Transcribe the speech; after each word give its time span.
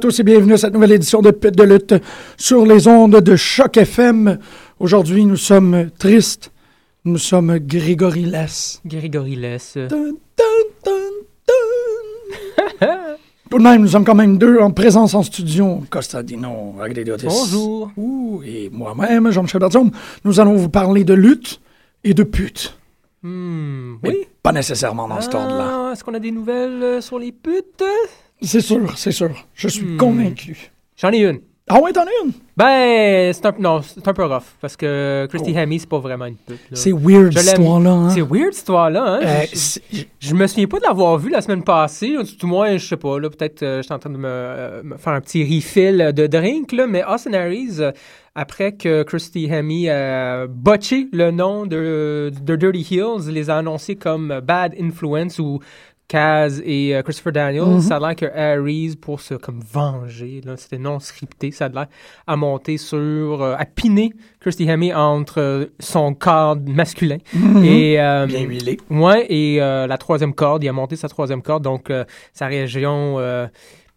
tous 0.00 0.18
et 0.20 0.22
bienvenue 0.22 0.54
à 0.54 0.56
cette 0.56 0.72
nouvelle 0.72 0.92
édition 0.92 1.20
de 1.20 1.30
Pute 1.30 1.56
de 1.56 1.62
lutte 1.62 1.94
sur 2.38 2.64
les 2.64 2.88
ondes 2.88 3.16
de 3.20 3.36
Choc 3.36 3.76
FM. 3.76 4.38
Aujourd'hui, 4.78 5.24
nous 5.26 5.36
sommes 5.36 5.90
tristes. 5.98 6.50
Nous 7.04 7.18
sommes 7.18 7.58
Grégory 7.58 8.22
Less. 8.24 8.80
Grégory 8.86 9.36
Less. 9.36 9.74
Dun, 9.76 9.88
dun, 10.36 10.44
dun, 10.84 10.92
dun. 12.80 12.86
Tout 13.50 13.58
de 13.58 13.62
même, 13.62 13.82
nous 13.82 13.88
sommes 13.88 14.04
quand 14.04 14.14
même 14.14 14.38
deux 14.38 14.58
en 14.60 14.70
présence 14.70 15.14
en 15.14 15.22
studio. 15.22 15.82
Costadino 15.90 16.76
Agrediotis. 16.80 17.26
Bonjour. 17.26 17.90
Ouh, 17.96 18.42
et 18.44 18.70
moi-même, 18.72 19.30
Jean-Michel 19.30 19.60
Bertium. 19.60 19.90
Nous 20.24 20.40
allons 20.40 20.54
vous 20.54 20.68
parler 20.70 21.04
de 21.04 21.14
lutte 21.14 21.60
et 22.04 22.14
de 22.14 22.22
pute. 22.22 22.76
Hmm, 23.22 23.96
Mais 24.02 24.10
oui. 24.10 24.16
pas 24.42 24.52
nécessairement 24.52 25.08
dans 25.08 25.20
cet 25.20 25.34
ordre-là. 25.34 25.88
Ah, 25.88 25.92
Est-ce 25.92 26.02
qu'on 26.04 26.14
a 26.14 26.18
des 26.20 26.30
nouvelles 26.30 26.82
euh, 26.82 27.00
sur 27.02 27.18
les 27.18 27.32
putes? 27.32 27.84
C'est 28.42 28.60
sûr, 28.60 28.96
c'est 28.96 29.12
sûr. 29.12 29.30
Je 29.54 29.68
suis 29.68 29.84
Hmm. 29.84 29.96
convaincu. 29.96 30.70
J'en 30.96 31.10
ai 31.12 31.18
une. 31.24 31.40
Ah 31.72 31.80
ouais, 31.80 31.92
t'en 31.92 32.02
as 32.02 32.24
une? 32.24 32.32
Ben, 32.56 33.32
c'est 33.32 33.46
un, 33.46 33.54
non, 33.60 33.80
c'est 33.80 34.06
un 34.06 34.12
peu 34.12 34.24
rough. 34.24 34.42
Parce 34.60 34.76
que 34.76 35.26
Christy 35.30 35.52
Hemme, 35.56 35.78
c'est 35.78 35.88
pas 35.88 36.00
vraiment 36.00 36.24
une 36.26 36.34
pute. 36.34 36.58
Oh. 36.64 36.74
C'est 36.74 36.90
weird, 36.92 37.30
Je 37.32 37.38
cette 37.38 37.58
histoire-là. 37.58 37.90
Hein? 37.92 38.10
C'est 38.10 38.22
weird, 38.22 38.52
cette 38.52 38.56
histoire-là. 38.62 39.04
Hein? 39.04 39.20
Euh, 39.22 39.44
je, 39.92 40.02
je 40.18 40.34
me 40.34 40.46
souviens 40.48 40.66
pas 40.66 40.78
de 40.78 40.82
l'avoir 40.84 41.16
vue 41.18 41.30
la 41.30 41.40
semaine 41.42 41.62
passée. 41.62 42.16
Tout 42.38 42.46
moins, 42.48 42.76
je 42.76 42.84
sais 42.84 42.96
pas. 42.96 43.20
Là, 43.20 43.30
peut-être 43.30 43.62
euh, 43.62 43.82
j'étais 43.82 43.94
en 43.94 43.98
train 44.00 44.10
de 44.10 44.16
me, 44.18 44.26
euh, 44.28 44.82
me 44.82 44.96
faire 44.96 45.12
un 45.12 45.20
petit 45.20 45.44
refill 45.44 46.12
de 46.12 46.26
drink. 46.26 46.72
Là, 46.72 46.88
mais 46.88 47.04
Austin 47.04 47.34
Harris, 47.34 47.76
euh, 47.78 47.92
après 48.34 48.72
que 48.72 49.04
Christy 49.04 49.46
Hemme 49.50 49.70
a 49.88 50.46
botché 50.48 51.06
le 51.12 51.30
nom 51.30 51.66
de, 51.66 52.32
de 52.42 52.56
Dirty 52.56 52.96
Hills, 52.96 53.30
les 53.30 53.48
a 53.48 53.58
annoncés 53.58 53.94
comme 53.94 54.40
Bad 54.42 54.74
Influence 54.80 55.38
ou 55.38 55.60
Kaz 56.10 56.60
et 56.64 56.96
euh, 56.96 57.02
Christopher 57.02 57.32
Daniels, 57.32 57.62
Mhm. 57.64 57.80
ça 57.82 57.96
a 57.96 58.00
l'air 58.00 58.16
que 58.16 58.26
Harris, 58.26 58.96
pour 59.00 59.20
se 59.20 59.34
comme 59.34 59.60
venger, 59.60 60.40
là, 60.44 60.56
c'était 60.56 60.76
non 60.78 60.98
scripté, 60.98 61.52
ça 61.52 61.66
a 61.66 61.68
l'air 61.68 61.86
à 62.26 62.34
monter 62.34 62.78
sur, 62.78 62.98
euh, 63.42 63.54
à 63.56 63.64
piner 63.64 64.12
Christy 64.40 64.68
Hemme 64.68 64.90
entre 64.94 65.40
euh, 65.40 65.66
son 65.78 66.12
corps 66.14 66.56
masculin 66.66 67.18
Mhm. 67.32 67.64
et 67.64 68.00
euh, 68.00 68.26
Bien 68.26 68.40
huilé. 68.42 68.78
Ouais, 68.90 69.24
et 69.32 69.62
euh, 69.62 69.86
la 69.86 69.98
troisième 69.98 70.34
corde, 70.34 70.64
il 70.64 70.68
a 70.68 70.72
monté 70.72 70.96
sa 70.96 71.08
troisième 71.08 71.42
corde, 71.42 71.62
donc 71.62 71.90
euh, 71.90 72.04
sa 72.32 72.46
région 72.48 73.20
euh, 73.20 73.46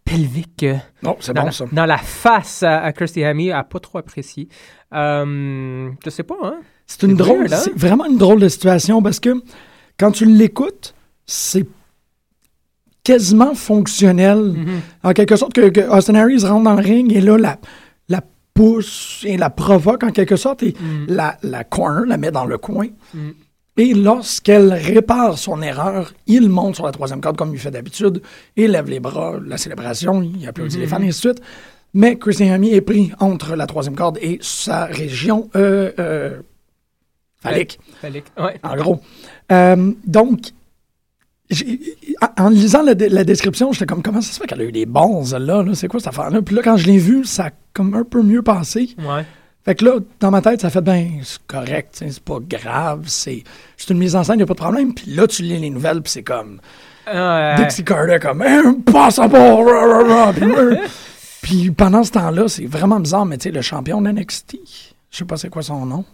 pelvique 0.06 0.66
Non, 1.02 1.18
c'est 1.20 1.34
bon, 1.34 1.46
la, 1.46 1.52
ça. 1.52 1.66
dans 1.72 1.86
la 1.88 1.98
face 1.98 2.62
à, 2.62 2.82
à 2.84 2.92
Kirsty 2.94 3.22
Hemme, 3.26 3.50
a 3.52 3.64
pas 3.64 3.80
trop 3.80 3.98
apprécié. 3.98 4.50
Euh, 4.94 5.90
je 6.06 6.10
sais 6.12 6.24
pas, 6.24 6.36
hein? 6.44 6.58
C'est 6.86 7.04
une 7.04 7.16
drôle, 7.16 7.40
weird, 7.48 7.54
hein? 7.54 7.58
c'est 7.64 7.74
vraiment 7.76 8.06
une 8.06 8.18
drôle 8.18 8.40
de 8.40 8.50
situation 8.50 9.02
parce 9.02 9.20
que 9.20 9.42
quand 9.98 10.12
tu 10.12 10.26
l'écoutes, 10.26 10.94
c'est 11.26 11.66
quasiment 13.04 13.54
fonctionnel. 13.56 14.38
Mhm. 14.38 14.82
En 15.04 15.14
quelque 15.14 15.36
sorte, 15.36 15.54
que, 15.54 15.70
que 15.70 15.82
Austin 15.82 16.16
Harris 16.16 16.44
rentre 16.46 16.64
dans 16.64 16.76
le 16.76 16.82
ring 16.84 17.12
et 17.14 17.22
là, 17.22 17.38
la, 17.38 17.58
la 18.10 18.22
pousse 18.54 19.24
et 19.26 19.38
la 19.38 19.50
provoque 19.50 20.04
en 20.04 20.12
quelque 20.12 20.36
sorte 20.36 20.64
et 20.64 20.74
Mm. 20.80 21.06
la, 21.10 21.38
la 21.44 21.64
corner, 21.64 22.06
la 22.06 22.18
met 22.18 22.32
dans 22.32 22.46
le 22.46 22.58
coin. 22.58 22.88
Mm. 23.14 23.30
Et 23.78 23.94
lorsqu'elle 23.96 24.72
répare 24.72 25.38
son 25.40 25.62
erreur, 25.64 26.14
il 26.28 26.48
monte 26.50 26.76
sur 26.76 26.86
la 26.86 26.92
troisième 26.92 27.22
corde 27.22 27.36
comme 27.38 27.54
il 27.54 27.60
fait 27.60 27.72
d'habitude 27.72 28.22
et 28.56 28.68
lève 28.68 28.88
les 28.90 29.00
bras, 29.00 29.34
la 29.46 29.58
célébration, 29.58 30.22
il 30.22 30.48
applaudit 30.48 30.78
les 30.78 30.86
fans 30.88 31.00
et 31.02 31.08
ainsi 31.08 31.28
de 31.28 31.34
suite. 31.34 31.42
Mais 31.96 32.16
Christian 32.18 32.52
Hamy 32.54 32.72
est 32.74 32.82
pris 32.82 33.12
entre 33.20 33.56
la 33.56 33.66
troisième 33.68 33.96
corde 33.96 34.20
et 34.22 34.38
sa 34.42 34.86
région 34.86 35.50
euh, 35.56 35.92
euh, 36.00 36.40
phallique 37.42 37.80
Fallait 38.02 38.22
que- 38.22 38.42
Ouais. 38.44 38.60
en 38.64 38.76
gros. 38.76 39.00
Euh, 39.52 39.92
donc, 40.06 40.40
en 42.38 42.50
lisant 42.50 42.84
la, 42.84 42.94
description, 42.96 43.72
j'étais 43.72 43.86
comme, 43.86 44.02
comment 44.02 44.22
ça 44.22 44.34
se 44.34 44.40
fait 44.40 44.48
qu'elle 44.48 44.62
a 44.62 44.66
eu 44.66 44.72
des 44.72 44.86
bons, 44.86 45.34
là, 45.34 45.40
là? 45.40 45.64
C'est 45.74 45.88
quoi 45.88 46.00
cette 46.00 46.10
affaire-là? 46.10 46.42
Puis 46.42 46.56
là, 46.56 46.62
quand 46.64 46.78
je 46.78 46.88
l'ai 46.88 46.98
vu, 46.98 47.26
ça 47.26 47.46
a 47.46 47.50
comme 47.74 47.94
un 47.96 48.04
peu 48.04 48.22
mieux 48.22 48.42
passé. 48.42 48.96
Ouais. 49.00 49.26
Fait 49.66 49.76
que 49.76 49.86
là, 49.86 49.96
dans 50.20 50.30
ma 50.32 50.42
tête, 50.42 50.62
ça 50.62 50.70
fait, 50.70 50.82
ben, 50.82 51.22
c'est 51.24 51.42
correct, 51.48 52.04
c'est 52.06 52.20
pas 52.20 52.40
grave, 52.42 53.04
c'est 53.06 53.44
c'est 53.78 53.92
une 53.92 54.00
mise 54.00 54.16
en 54.16 54.24
scène, 54.24 54.40
y 54.40 54.44
a 54.44 54.46
pas 54.46 54.54
de 54.54 54.60
problème. 54.60 54.94
Puis 54.94 55.12
là, 55.12 55.26
tu 55.26 55.44
lis 55.44 55.58
les 55.58 55.70
nouvelles, 55.70 56.02
puis 56.02 56.12
c'est 56.12 56.24
comme, 56.24 56.60
Euh, 57.08 57.56
Dixie 57.56 57.84
Carter, 57.84 58.18
comme, 58.22 58.42
impossible! 58.42 59.30
Puis, 60.36 60.78
Puis 61.42 61.72
pendant 61.72 62.04
ce 62.04 62.12
temps-là, 62.12 62.48
c'est 62.48 62.66
vraiment 62.66 63.00
bizarre, 63.00 63.26
mais 63.26 63.38
tu 63.38 63.44
sais, 63.44 63.52
le 63.52 63.62
champion 63.62 64.02
de 64.02 64.10
NXT, 64.10 64.58
je 65.12 65.18
sais 65.18 65.26
pas 65.26 65.38
c'est 65.38 65.50
quoi 65.50 65.62
son 65.62 65.86
nom. 65.86 66.06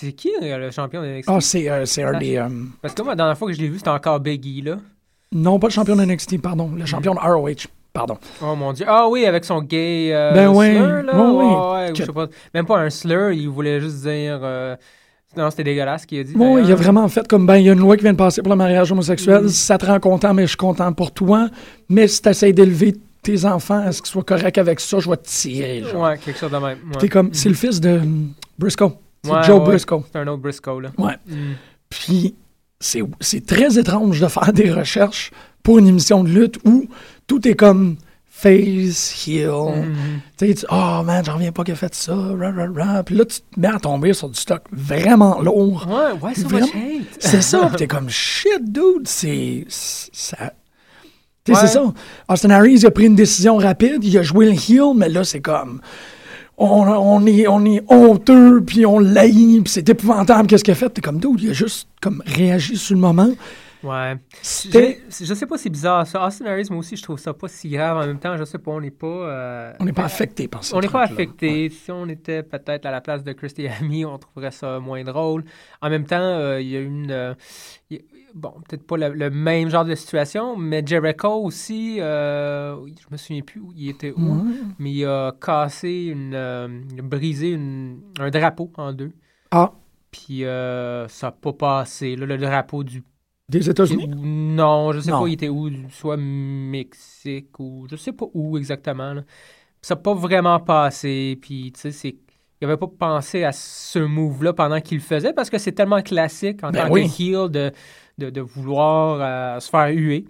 C'est 0.00 0.12
qui 0.12 0.30
euh, 0.42 0.58
le 0.58 0.70
champion 0.70 1.02
de 1.02 1.06
NXT? 1.08 1.28
Ah, 1.30 1.40
c'est 1.40 1.68
euh, 1.70 1.84
c'est 1.86 2.02
un 2.02 2.18
des... 2.18 2.36
euh, 2.36 2.48
Parce 2.82 2.94
que 2.94 3.02
moi, 3.02 3.12
la 3.12 3.16
dernière 3.16 3.38
fois 3.38 3.48
que 3.48 3.54
je 3.54 3.60
l'ai 3.60 3.68
vu, 3.68 3.78
c'était 3.78 3.90
encore 3.90 4.20
Biggie, 4.20 4.62
là. 4.62 4.76
non, 5.32 5.58
pas 5.58 5.68
le 5.68 5.72
champion 5.72 5.96
de 5.96 6.04
NXT, 6.04 6.40
pardon, 6.40 6.70
le 6.76 6.86
champion 6.86 7.14
de 7.14 7.18
ROH, 7.20 7.68
pardon. 7.92 8.16
Oh 8.42 8.54
mon 8.54 8.72
dieu. 8.72 8.86
Ah 8.88 9.08
oui, 9.08 9.24
avec 9.26 9.44
son 9.44 9.60
gay 9.62 10.10
euh, 10.12 10.32
Ben 10.32 10.48
ouais, 10.50 10.74
slur, 10.74 11.02
là. 11.02 11.16
ouais, 11.20 11.36
ouais. 11.36 11.72
Ouais, 11.88 11.92
je 11.94 12.04
sais 12.04 12.12
pas. 12.12 12.26
Même 12.54 12.66
pas 12.66 12.78
un 12.78 12.90
slur, 12.90 13.30
il 13.32 13.48
voulait 13.48 13.80
juste 13.80 14.02
dire... 14.02 14.40
euh, 14.42 14.76
Non, 15.36 15.50
c'était 15.50 15.64
dégueulasse 15.64 16.02
ce 16.02 16.06
qu'il 16.06 16.20
a 16.20 16.24
dit. 16.24 16.34
Bon, 16.34 16.58
il 16.58 16.70
a 16.70 16.74
vraiment 16.74 17.06
fait 17.08 17.26
comme, 17.28 17.46
ben, 17.46 17.56
il 17.56 17.66
y 17.66 17.70
a 17.70 17.72
une 17.72 17.80
loi 17.80 17.96
qui 17.96 18.02
vient 18.02 18.12
de 18.12 18.18
passer 18.18 18.40
pour 18.42 18.50
le 18.52 18.56
mariage 18.56 18.90
homosexuel, 18.92 19.44
Mm. 19.44 19.48
ça 19.48 19.76
te 19.78 19.86
rend 19.86 20.00
content, 20.00 20.32
mais 20.34 20.42
je 20.42 20.48
suis 20.48 20.56
content 20.56 20.92
pour 20.92 21.12
toi. 21.12 21.48
Mais 21.88 22.06
si 22.08 22.22
tu 22.22 22.28
essaies 22.28 22.52
d'élever 22.52 22.94
tes 23.22 23.44
enfants 23.44 23.82
à 23.84 23.92
ce 23.92 24.00
qu'ils 24.00 24.10
soient 24.12 24.22
corrects 24.22 24.58
avec 24.58 24.80
ça, 24.80 24.98
je 25.00 25.10
vais 25.10 25.16
te 25.16 25.26
tirer. 25.28 25.82
Genre. 25.82 26.02
Ouais, 26.02 26.16
quelque 26.18 26.38
chose 26.38 26.50
de 26.52 26.56
même. 26.56 26.78
T'es 26.98 27.08
comme, 27.08 27.30
c'est 27.34 27.48
le 27.48 27.54
fils 27.56 27.80
de 27.80 27.98
hum, 27.98 28.28
Briscoe. 28.58 28.92
C'est 29.28 29.34
Ouais, 29.34 29.42
Joe 29.44 29.58
ouais. 29.60 29.64
Briscoe. 29.66 30.02
C'est 30.12 30.18
un 30.18 30.26
autre 30.26 30.42
Briscoe, 30.42 30.80
là. 30.80 30.90
Ouais. 30.98 31.14
Mm. 31.26 31.52
Puis 31.90 32.34
c'est 32.80 33.46
très 33.46 33.78
étrange 33.78 34.20
de 34.20 34.26
faire 34.28 34.52
des 34.52 34.70
recherches 34.70 35.30
pour 35.62 35.78
une 35.78 35.86
émission 35.88 36.22
de 36.24 36.28
lutte 36.28 36.58
où 36.64 36.86
tout 37.26 37.46
est 37.48 37.54
comme 37.54 37.96
face, 38.30 39.26
heel. 39.26 39.50
Tu 40.38 40.46
sais, 40.46 40.54
tu- 40.54 40.66
oh 40.70 41.02
man, 41.04 41.24
j'en 41.24 41.34
reviens 41.34 41.50
pas 41.50 41.64
qu'il 41.64 41.72
a 41.74 41.76
fait 41.76 41.92
ça. 41.94 42.14
Rah, 42.14 42.52
rah, 42.52 42.68
rah. 42.74 43.02
Puis 43.02 43.16
là, 43.16 43.24
tu 43.24 43.40
te 43.40 43.58
mets 43.60 43.66
à 43.68 43.80
tomber 43.80 44.12
sur 44.12 44.28
du 44.28 44.38
stock 44.38 44.62
vraiment 44.70 45.40
lourd. 45.40 45.86
Ouais, 45.88 46.12
why 46.22 46.34
so 46.36 46.46
Vraiment? 46.48 46.68
C'est 47.18 47.42
ça. 47.42 47.66
Puis 47.68 47.76
t'es 47.76 47.86
comme 47.88 48.08
shit, 48.08 48.62
dude. 48.64 49.06
C'est. 49.06 49.64
Ça. 49.68 50.52
Tu 51.44 51.52
sais, 51.54 51.60
Ouais. 51.60 51.66
c'est 51.66 51.72
ça. 51.74 51.92
Austin 52.28 52.50
Harris, 52.50 52.74
il 52.74 52.86
a 52.86 52.90
pris 52.90 53.06
une 53.06 53.16
décision 53.16 53.56
rapide. 53.56 54.04
Il 54.04 54.16
a 54.18 54.22
joué 54.22 54.46
le 54.46 54.52
heel, 54.52 54.92
mais 54.94 55.08
là, 55.08 55.24
c'est 55.24 55.40
comme. 55.40 55.80
On, 56.60 56.82
on 56.88 57.24
est, 57.26 57.46
on 57.46 57.64
est 57.64 57.82
honteux, 57.88 58.60
puis 58.64 58.84
on 58.84 58.98
l'haït, 58.98 59.62
puis 59.62 59.72
c'est 59.72 59.88
épouvantable, 59.88 60.48
qu'est-ce 60.48 60.64
qu'il 60.64 60.72
a 60.72 60.74
fait? 60.74 60.90
T'es 60.90 61.00
comme, 61.00 61.20
dude, 61.20 61.40
il 61.40 61.50
a 61.50 61.52
juste 61.52 61.88
comme 62.00 62.20
réagi 62.26 62.76
sur 62.76 62.94
le 62.96 63.00
moment. 63.00 63.30
Ouais. 63.84 64.16
Je, 64.42 64.96
je 65.24 65.34
sais 65.34 65.46
pas, 65.46 65.56
c'est 65.56 65.70
bizarre 65.70 66.04
ça. 66.04 66.26
Austin 66.26 66.46
Harris, 66.46 66.66
moi 66.68 66.80
aussi, 66.80 66.96
je 66.96 67.02
trouve 67.04 67.16
ça 67.16 67.32
pas 67.32 67.46
si 67.46 67.68
grave. 67.68 67.96
En 67.96 68.06
même 68.08 68.18
temps, 68.18 68.36
je 68.36 68.42
sais 68.42 68.58
pas, 68.58 68.72
on 68.72 68.80
n'est 68.80 68.90
pas. 68.90 69.06
euh, 69.06 69.72
On 69.78 69.84
n'est 69.84 69.92
pas 69.92 70.02
affecté 70.02 70.48
par 70.48 70.64
ça. 70.64 70.76
On 70.76 70.80
n'est 70.80 70.88
pas 70.88 71.02
affecté. 71.04 71.70
Si 71.70 71.92
on 71.92 72.08
était 72.08 72.42
peut-être 72.42 72.86
à 72.86 72.90
la 72.90 73.00
place 73.00 73.22
de 73.22 73.32
Christy 73.32 73.68
Amy, 73.80 74.04
on 74.04 74.18
trouverait 74.18 74.50
ça 74.50 74.80
moins 74.80 75.04
drôle. 75.04 75.44
En 75.80 75.90
même 75.90 76.06
temps, 76.06 76.16
euh, 76.18 76.60
il 76.60 76.68
y 76.70 76.76
a 76.76 76.80
une. 76.80 77.12
euh, 77.12 77.34
il 77.88 77.98
y 77.98 78.00
a- 78.00 78.02
bon, 78.34 78.52
peut-être 78.68 78.86
pas 78.86 78.96
le, 78.96 79.12
le 79.14 79.30
même 79.30 79.68
genre 79.70 79.84
de 79.84 79.94
situation, 79.94 80.56
mais 80.56 80.82
Jericho 80.86 81.28
aussi, 81.44 82.00
euh, 82.00 82.76
je 82.86 83.06
me 83.10 83.16
souviens 83.16 83.42
plus 83.42 83.60
où 83.60 83.72
il 83.76 83.88
était 83.90 84.12
où, 84.12 84.44
mais 84.78 84.90
il 84.92 85.04
a 85.06 85.32
cassé 85.40 86.06
une. 86.12 86.34
euh, 86.34 86.68
il 86.92 87.00
a 87.00 87.02
brisé 87.02 87.50
une- 87.50 88.00
un 88.18 88.30
drapeau 88.30 88.70
en 88.76 88.92
deux. 88.92 89.12
Ah, 89.50 89.72
Puis 90.10 90.44
euh, 90.44 91.06
ça 91.08 91.28
n'a 91.28 91.32
pas 91.32 91.52
passé. 91.52 92.16
Là, 92.16 92.26
le 92.26 92.38
drapeau 92.38 92.82
du 92.84 93.02
des 93.50 93.70
États-Unis? 93.70 94.08
non, 94.08 94.92
je 94.92 95.00
sais 95.00 95.10
Non. 95.10 95.22
pas, 95.22 95.28
il 95.28 95.32
était 95.32 95.48
où, 95.48 95.70
soit 95.90 96.18
Mexique 96.72 97.58
ou 97.58 97.86
je 97.90 97.96
sais 97.96 98.12
pas 98.12 98.26
où 98.34 98.58
exactement. 98.58 99.14
là. 99.14 99.22
Ça 99.80 99.94
n'a 99.94 100.00
pas 100.00 100.14
vraiment 100.14 100.58
passé, 100.60 101.38
puis 101.40 101.72
tu 101.72 101.80
sais, 101.80 101.90
c'est. 101.92 102.16
Il 102.60 102.64
avait 102.64 102.76
pas 102.76 102.88
pensé 102.88 103.44
à 103.44 103.52
ce 103.52 104.00
move-là 104.00 104.52
pendant 104.52 104.80
qu'il 104.80 104.98
le 104.98 105.02
faisait 105.02 105.32
parce 105.32 105.48
que 105.48 105.58
c'est 105.58 105.70
tellement 105.70 106.02
classique 106.02 106.64
en 106.64 106.72
Ben 106.72 106.88
tant 106.88 106.92
oui. 106.92 107.08
que 107.08 107.22
heel 107.22 107.48
de, 107.48 107.70
de, 108.18 108.40
vouloir 108.40 109.18
euh, 109.20 109.60
se 109.60 109.70
faire 109.70 109.88
huer. 109.88 110.24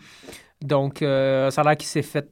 Donc, 0.61 1.03
euh, 1.03 1.51
ça 1.51 1.63
a 1.63 1.65
l'air 1.65 1.77
qu'il 1.77 1.89
s'est 1.89 2.03
fait. 2.03 2.29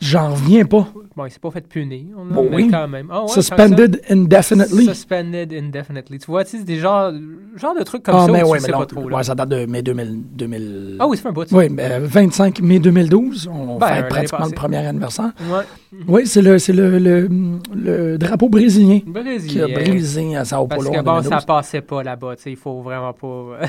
J'en 0.00 0.30
reviens 0.30 0.64
pas. 0.64 0.86
bon, 1.16 1.26
il 1.26 1.30
s'est 1.32 1.40
pas 1.40 1.50
fait 1.50 1.66
punir, 1.66 2.04
on 2.16 2.24
Bon, 2.26 2.46
mais 2.48 2.54
oui. 2.56 2.68
quand 2.70 2.86
même. 2.86 3.08
Ah 3.10 3.22
ouais, 3.22 3.28
Suspended 3.30 4.00
que 4.00 4.12
indefinitely. 4.12 4.84
Suspended 4.84 5.52
indefinitely. 5.52 6.18
Tu 6.20 6.26
vois, 6.26 6.44
tu 6.44 6.56
c'est 6.58 6.64
des 6.64 6.76
genres, 6.78 7.12
genre 7.56 7.74
de 7.76 7.82
trucs 7.82 8.04
comme 8.04 8.14
ah, 8.16 8.26
ça 8.26 8.32
mais 8.32 8.44
oui, 8.44 8.58
tu 8.58 8.66
mais 8.66 8.72
non. 8.72 8.78
pas 8.78 8.86
trop. 8.86 9.08
là. 9.08 9.16
ouais, 9.16 9.24
ça 9.24 9.34
date 9.34 9.48
de 9.48 9.66
mai 9.66 9.82
2000. 9.82 10.22
2000... 10.34 10.96
Ah 11.00 11.08
oui, 11.08 11.16
fait 11.16 11.28
un 11.28 11.32
bout. 11.32 11.48
Oui, 11.50 11.68
mais 11.68 11.98
25 11.98 12.60
mai 12.60 12.78
2012, 12.78 13.50
on 13.52 13.76
Ben, 13.78 13.88
fait 13.88 14.08
pratiquement 14.08 14.46
le 14.46 14.52
premier 14.52 14.76
anniversaire. 14.86 15.32
Ouais. 15.50 15.64
Oui, 16.06 16.26
c'est 16.28 16.42
le, 16.42 16.60
c'est 16.60 16.72
le, 16.74 16.98
le, 17.00 17.28
le 17.74 18.18
drapeau 18.18 18.48
brésilien 18.48 19.00
qui 19.00 19.08
a 19.08 19.20
Brésilien. 19.22 19.66
brisé 19.74 20.36
à 20.36 20.44
Sao 20.44 20.68
Parce 20.68 20.78
Paulo 20.84 20.92
que 20.94 21.00
en 21.00 21.02
bon, 21.02 21.12
2012. 21.22 21.40
ça 21.40 21.44
passait 21.46 21.80
pas 21.80 22.04
là-bas, 22.04 22.36
tu 22.36 22.42
sais, 22.44 22.50
il 22.52 22.56
faut 22.56 22.82
vraiment 22.82 23.14
pas... 23.14 23.26
euh, 23.26 23.66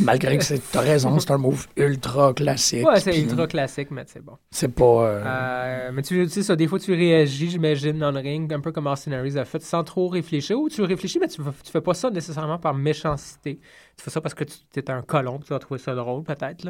Malgré 0.00 0.36
que 0.36 0.44
c'est- 0.44 0.60
t'as 0.72 0.80
raison, 0.80 1.18
c'est 1.20 1.30
un 1.30 1.38
move 1.38 1.66
ultra 1.76 2.34
classique. 2.34 2.86
ouais, 2.86 3.00
c'est 3.00 3.18
ultra 3.18 3.46
classique, 3.46 3.88
mais 3.92 4.02
c'est 4.06 4.22
bon. 4.22 4.32
C'est 4.50 4.74
pas... 4.74 4.84
euh, 4.84 5.22
Euh, 5.24 5.69
mais 5.92 6.02
tu 6.02 6.28
sais 6.28 6.42
ça, 6.42 6.56
des 6.56 6.66
fois 6.66 6.78
tu 6.78 6.92
réagis, 6.92 7.50
j'imagine, 7.50 7.98
dans 7.98 8.10
le 8.10 8.20
ring, 8.20 8.52
un 8.52 8.60
peu 8.60 8.72
comme 8.72 8.86
Austin 8.86 9.12
Harris 9.12 9.36
a 9.38 9.44
fait, 9.44 9.62
sans 9.62 9.84
trop 9.84 10.08
réfléchir, 10.08 10.58
ou 10.58 10.68
tu 10.68 10.82
réfléchis, 10.82 11.18
mais 11.18 11.28
tu, 11.28 11.40
tu 11.64 11.70
fais 11.72 11.80
pas 11.80 11.94
ça 11.94 12.10
nécessairement 12.10 12.58
par 12.58 12.74
méchanceté. 12.74 13.58
Tu 13.96 14.04
fais 14.04 14.10
ça 14.10 14.20
parce 14.20 14.34
que 14.34 14.44
tu 14.44 14.54
es 14.78 14.90
un 14.90 15.02
colon, 15.02 15.38
tu 15.38 15.52
vas 15.52 15.58
trouver 15.58 15.78
ça 15.80 15.94
drôle, 15.94 16.22
peut-être. 16.22 16.68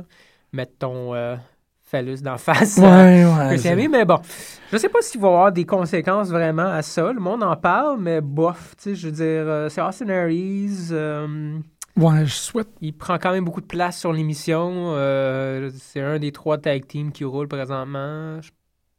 Mettre 0.53 0.73
ton 0.79 1.15
euh, 1.15 1.37
phallus 1.83 2.23
d'en 2.23 2.39
face. 2.39 2.79
euh, 2.79 2.83
ouais, 2.83 3.25
ouais. 3.51 3.59
C'est- 3.59 3.71
Amy, 3.71 3.89
mais 3.89 4.05
bon, 4.05 4.19
je 4.73 4.77
sais 4.77 4.89
pas 4.89 5.01
s'il 5.03 5.21
va 5.21 5.29
y 5.29 5.31
avoir 5.31 5.53
des 5.53 5.65
conséquences 5.67 6.29
vraiment 6.31 6.67
à 6.71 6.83
ça. 6.83 7.13
Le 7.13 7.21
monde 7.21 7.43
en 7.43 7.57
parle, 7.57 8.01
mais 8.01 8.21
bof, 8.21 8.75
tu 8.77 8.83
sais, 8.83 8.95
je 8.95 9.07
veux 9.09 9.13
dire, 9.13 9.25
euh, 9.27 9.69
c'est 9.69 9.81
Austin 9.83 10.09
Harris, 10.09 10.89
euh, 10.93 11.59
Ouais, 11.97 12.25
je 12.25 12.35
souhaite... 12.35 12.69
il 12.81 12.97
prend 12.97 13.19
quand 13.19 13.33
même 13.33 13.45
beaucoup 13.45 13.61
de 13.61 13.67
place 13.67 13.99
sur 13.99 14.13
l'émission. 14.13 14.93
euh, 14.95 15.71
c'est 15.77 16.01
un 16.01 16.19
des 16.19 16.33
trois 16.33 16.57
tag 16.57 16.87
teams 16.87 17.13
qui 17.13 17.25
roule 17.25 17.49
présentement. 17.49 18.41
Je- 18.41 18.51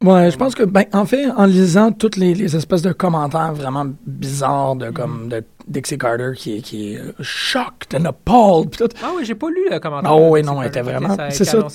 Ouais, 0.02 0.30
je 0.30 0.36
pense 0.36 0.54
que, 0.54 0.62
ben, 0.64 0.84
en 0.92 1.04
fait, 1.06 1.26
en 1.30 1.44
lisant 1.46 1.92
toutes 1.92 2.16
les, 2.16 2.34
les 2.34 2.56
espèces 2.56 2.82
de 2.82 2.92
commentaires 2.92 3.52
vraiment 3.54 3.86
bizarres 4.06 4.76
de, 4.76 4.88
Mm. 4.88 4.92
comme, 4.92 5.28
de 5.28 5.44
Dixie 5.68 5.96
Carter 5.98 6.32
qui 6.36 6.56
est, 6.56 6.60
qui 6.60 6.94
est 6.94 7.00
shocked 7.20 7.94
and 7.94 8.04
appalled, 8.06 8.70
tout. 8.76 8.88
Ah 9.02 9.10
oui, 9.16 9.24
j'ai 9.24 9.34
pas 9.36 9.48
lu 9.48 9.68
le 9.70 9.78
commentaire. 9.78 10.10
Ah 10.10 10.16
oui, 10.16 10.42
non, 10.42 10.60
elle 10.60 10.68
était 10.68 10.82
vraiment- 10.82 11.16
c'est 11.30 11.44
ça. 11.44 11.66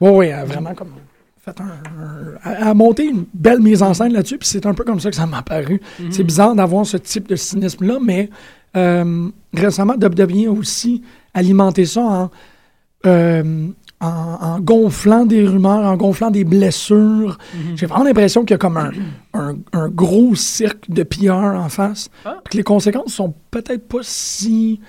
Oui, 0.00 0.10
oui, 0.10 0.26
elle 0.26 0.34
a 0.40 0.44
vraiment 0.44 0.74
comme 0.74 0.92
fait 1.42 1.58
un, 1.60 1.64
un- 1.64 2.56
elle 2.56 2.68
a 2.68 2.74
monté 2.74 3.04
une 3.06 3.24
belle 3.32 3.60
mise 3.60 3.82
en 3.82 3.94
scène 3.94 4.12
là-dessus, 4.12 4.36
puis 4.38 4.48
c'est 4.48 4.66
un 4.66 4.74
peu 4.74 4.84
comme 4.84 5.00
ça 5.00 5.08
que 5.10 5.16
ça 5.16 5.26
m'a 5.26 5.42
paru. 5.42 5.80
Mhm. 5.98 6.12
C'est 6.12 6.22
bizarre 6.24 6.54
d'avoir 6.54 6.84
ce 6.84 6.96
type 6.98 7.28
de 7.28 7.36
cynisme-là, 7.36 7.98
mais 8.02 8.28
euh, 8.76 9.28
récemment, 9.54 9.94
WWE 9.94 10.48
a 10.48 10.50
aussi 10.52 11.02
alimenté 11.34 11.86
ça 11.86 12.00
en, 12.02 12.30
euh, 13.06 13.68
en, 14.00 14.06
en 14.40 14.60
gonflant 14.60 15.26
des 15.26 15.46
rumeurs, 15.46 15.84
en 15.84 15.96
gonflant 15.96 16.30
des 16.30 16.44
blessures. 16.44 17.36
Mhm. 17.54 17.76
J'ai 17.76 17.86
vraiment 17.86 18.04
l'impression 18.04 18.42
qu'il 18.42 18.52
y 18.52 18.54
a 18.54 18.58
comme 18.58 18.76
un, 18.78 18.90
un- 19.34 19.56
un 19.72 19.88
gros 19.88 20.34
cirque 20.34 20.90
de 20.90 21.02
PR 21.02 21.32
en 21.34 21.68
face, 21.68 22.08
Ah. 22.24 22.38
que 22.50 22.56
les 22.56 22.62
conséquences 22.62 23.12
sont 23.12 23.34
peut-être 23.50 23.86
pas 23.88 23.98
si... 24.02 24.80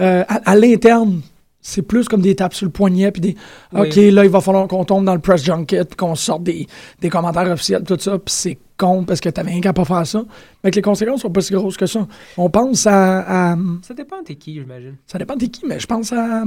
euh, 0.00 0.24
à, 0.28 0.50
à 0.52 0.54
l'interne, 0.56 1.20
c'est 1.62 1.82
plus 1.82 2.08
comme 2.08 2.20
des 2.20 2.34
tapes 2.34 2.54
sur 2.54 2.66
le 2.66 2.72
poignet, 2.72 3.10
puis 3.12 3.20
des 3.20 3.36
Oui. 3.72 3.86
OK, 3.88 3.94
là, 3.96 4.24
il 4.24 4.30
va 4.30 4.40
falloir 4.40 4.66
qu'on 4.68 4.84
tombe 4.84 5.04
dans 5.04 5.14
le 5.14 5.20
press 5.20 5.44
junket, 5.44 5.84
puis 5.90 5.96
qu'on 5.96 6.14
sorte 6.16 6.42
des, 6.42 6.66
des 7.00 7.08
commentaires 7.08 7.50
officiels, 7.50 7.84
tout 7.84 7.96
ça, 7.98 8.18
puis 8.18 8.34
c'est 8.34 8.58
con 8.76 9.04
parce 9.04 9.20
que 9.20 9.28
t'avais 9.28 9.52
rien 9.52 9.60
qu'à 9.60 9.72
pas 9.72 9.84
faire 9.84 10.04
ça. 10.06 10.24
Mais 10.64 10.70
que 10.72 10.76
les 10.76 10.82
conséquences 10.82 11.20
sont 11.20 11.30
pas 11.30 11.40
si 11.40 11.52
grosses 11.54 11.76
que 11.76 11.86
ça. 11.86 12.06
On 12.36 12.50
pense 12.50 12.86
à. 12.86 13.52
à- 13.52 13.56
Ça 13.82 13.94
dépend 13.94 14.18
de 14.20 14.24
t'es 14.24 14.34
qui, 14.34 14.54
j'imagine. 14.54 14.96
ça 15.06 15.18
dépend 15.18 15.36
de 15.36 15.46
qui, 15.46 15.64
mais 15.66 15.78
je 15.78 15.86
pense 15.86 16.12
à. 16.12 16.42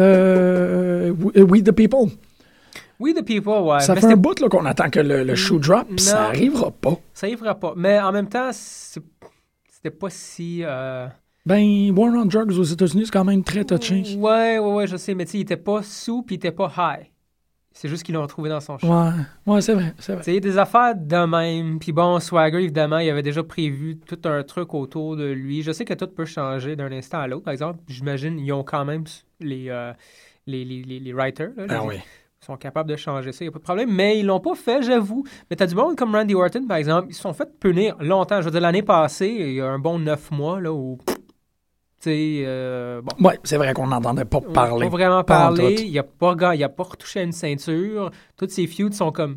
euh, 0.00 1.12
We 1.18 1.42
We 1.50 1.62
the 1.64 1.72
People. 1.72 2.10
Oui, 3.00 3.14
The 3.14 3.24
People, 3.24 3.62
ouais. 3.62 3.78
ça 3.80 3.94
mais 3.94 4.00
fait 4.00 4.08
un 4.12 4.16
bout 4.16 4.34
qu'on 4.48 4.64
attend 4.66 4.90
que 4.90 4.98
le, 4.98 5.22
le 5.22 5.34
shoe 5.36 5.60
drop, 5.60 5.86
puis 5.86 6.00
ça 6.04 6.24
arrivera 6.26 6.72
pas. 6.72 6.96
Ça 7.14 7.26
arrivera 7.26 7.54
pas. 7.54 7.72
Mais 7.76 8.00
en 8.00 8.10
même 8.10 8.28
temps, 8.28 8.50
c'était 8.52 9.90
pas 9.96 10.10
si. 10.10 10.62
euh, 10.64 11.06
Ben, 11.48 11.90
War 11.96 12.12
on 12.14 12.26
Drugs 12.26 12.58
aux 12.58 12.62
États-Unis, 12.62 13.06
c'est 13.06 13.10
quand 13.12 13.24
même 13.24 13.42
très 13.42 13.64
touché. 13.64 14.02
Ouais, 14.18 14.58
ouais, 14.58 14.74
ouais, 14.74 14.86
je 14.86 14.96
sais. 14.98 15.14
Mais 15.14 15.24
tu 15.24 15.30
sais, 15.32 15.38
il 15.38 15.40
était 15.42 15.56
pas 15.56 15.82
sous, 15.82 16.22
puis 16.22 16.34
il 16.34 16.36
était 16.38 16.52
pas 16.52 16.70
high. 16.76 17.06
C'est 17.72 17.88
juste 17.88 18.02
qu'ils 18.02 18.14
l'ont 18.16 18.22
retrouvé 18.22 18.50
dans 18.50 18.60
son 18.60 18.76
show. 18.76 18.86
Ouais, 18.88 19.10
ouais, 19.46 19.60
c'est 19.62 19.72
vrai, 19.72 19.94
c'est 19.98 20.12
vrai. 20.12 20.20
Tu 20.20 20.24
sais, 20.26 20.30
il 20.32 20.34
y 20.34 20.38
a 20.38 20.40
des 20.40 20.58
affaires 20.58 20.94
de 20.94 21.24
même. 21.26 21.78
Puis 21.78 21.92
bon, 21.92 22.18
Swagger, 22.20 22.58
évidemment, 22.62 22.98
il 22.98 23.08
avait 23.08 23.22
déjà 23.22 23.42
prévu 23.42 23.98
tout 23.98 24.18
un 24.24 24.42
truc 24.42 24.74
autour 24.74 25.16
de 25.16 25.24
lui. 25.30 25.62
Je 25.62 25.72
sais 25.72 25.84
que 25.86 25.94
tout 25.94 26.08
peut 26.08 26.24
changer 26.26 26.76
d'un 26.76 26.90
instant 26.92 27.20
à 27.20 27.26
l'autre. 27.28 27.44
Par 27.44 27.52
exemple, 27.52 27.78
j'imagine 27.88 28.38
ils 28.40 28.52
ont 28.52 28.64
quand 28.64 28.84
même 28.84 29.04
les, 29.40 29.66
euh, 29.70 29.92
les, 30.46 30.64
les, 30.66 30.82
les, 30.82 30.98
les 31.00 31.12
writers. 31.14 31.50
là, 31.56 31.64
Ah 31.68 31.80
les- 31.82 31.88
oui. 31.88 31.94
Ils 32.42 32.44
sont 32.44 32.56
capables 32.56 32.88
de 32.90 32.96
changer 32.96 33.32
ça, 33.32 33.44
il 33.44 33.48
n'y 33.48 33.48
a 33.48 33.52
pas 33.52 33.58
de 33.58 33.64
problème. 33.64 33.90
Mais 33.92 34.18
ils 34.18 34.26
l'ont 34.26 34.38
pas 34.40 34.54
fait, 34.54 34.82
j'avoue. 34.82 35.24
Mais 35.48 35.56
t'as 35.56 35.66
du 35.66 35.74
monde 35.74 35.96
comme 35.96 36.14
Randy 36.14 36.34
Orton, 36.34 36.66
par 36.66 36.76
exemple, 36.76 37.08
ils 37.10 37.14
se 37.14 37.22
sont 37.22 37.32
fait 37.32 37.48
punir 37.58 37.96
longtemps. 38.00 38.40
Je 38.40 38.44
veux 38.46 38.50
dire, 38.52 38.60
l'année 38.60 38.82
passée, 38.82 39.34
il 39.38 39.52
y 39.54 39.60
a 39.60 39.66
un 39.68 39.78
bon 39.78 39.98
neuf 39.98 40.30
mois, 40.30 40.60
là, 40.60 40.72
où... 40.72 40.98
Tu 41.06 41.14
euh, 42.06 43.00
bon... 43.02 43.28
Ouais, 43.28 43.38
c'est 43.44 43.56
vrai 43.56 43.72
qu'on 43.74 43.88
n'entendait 43.88 44.24
pas 44.24 44.40
parler. 44.40 44.86
pas 44.86 44.90
vraiment 44.90 45.24
Pas 45.24 45.52
tout. 45.54 45.62
Il 45.62 45.92
n'a 45.92 46.02
pas, 46.02 46.54
il 46.54 46.62
a 46.64 46.68
pas 46.68 46.84
retouché 46.84 47.20
à 47.20 47.22
une 47.24 47.32
ceinture. 47.32 48.10
Toutes 48.36 48.50
ces 48.50 48.66
feuds 48.66 48.92
sont 48.92 49.10
comme. 49.12 49.36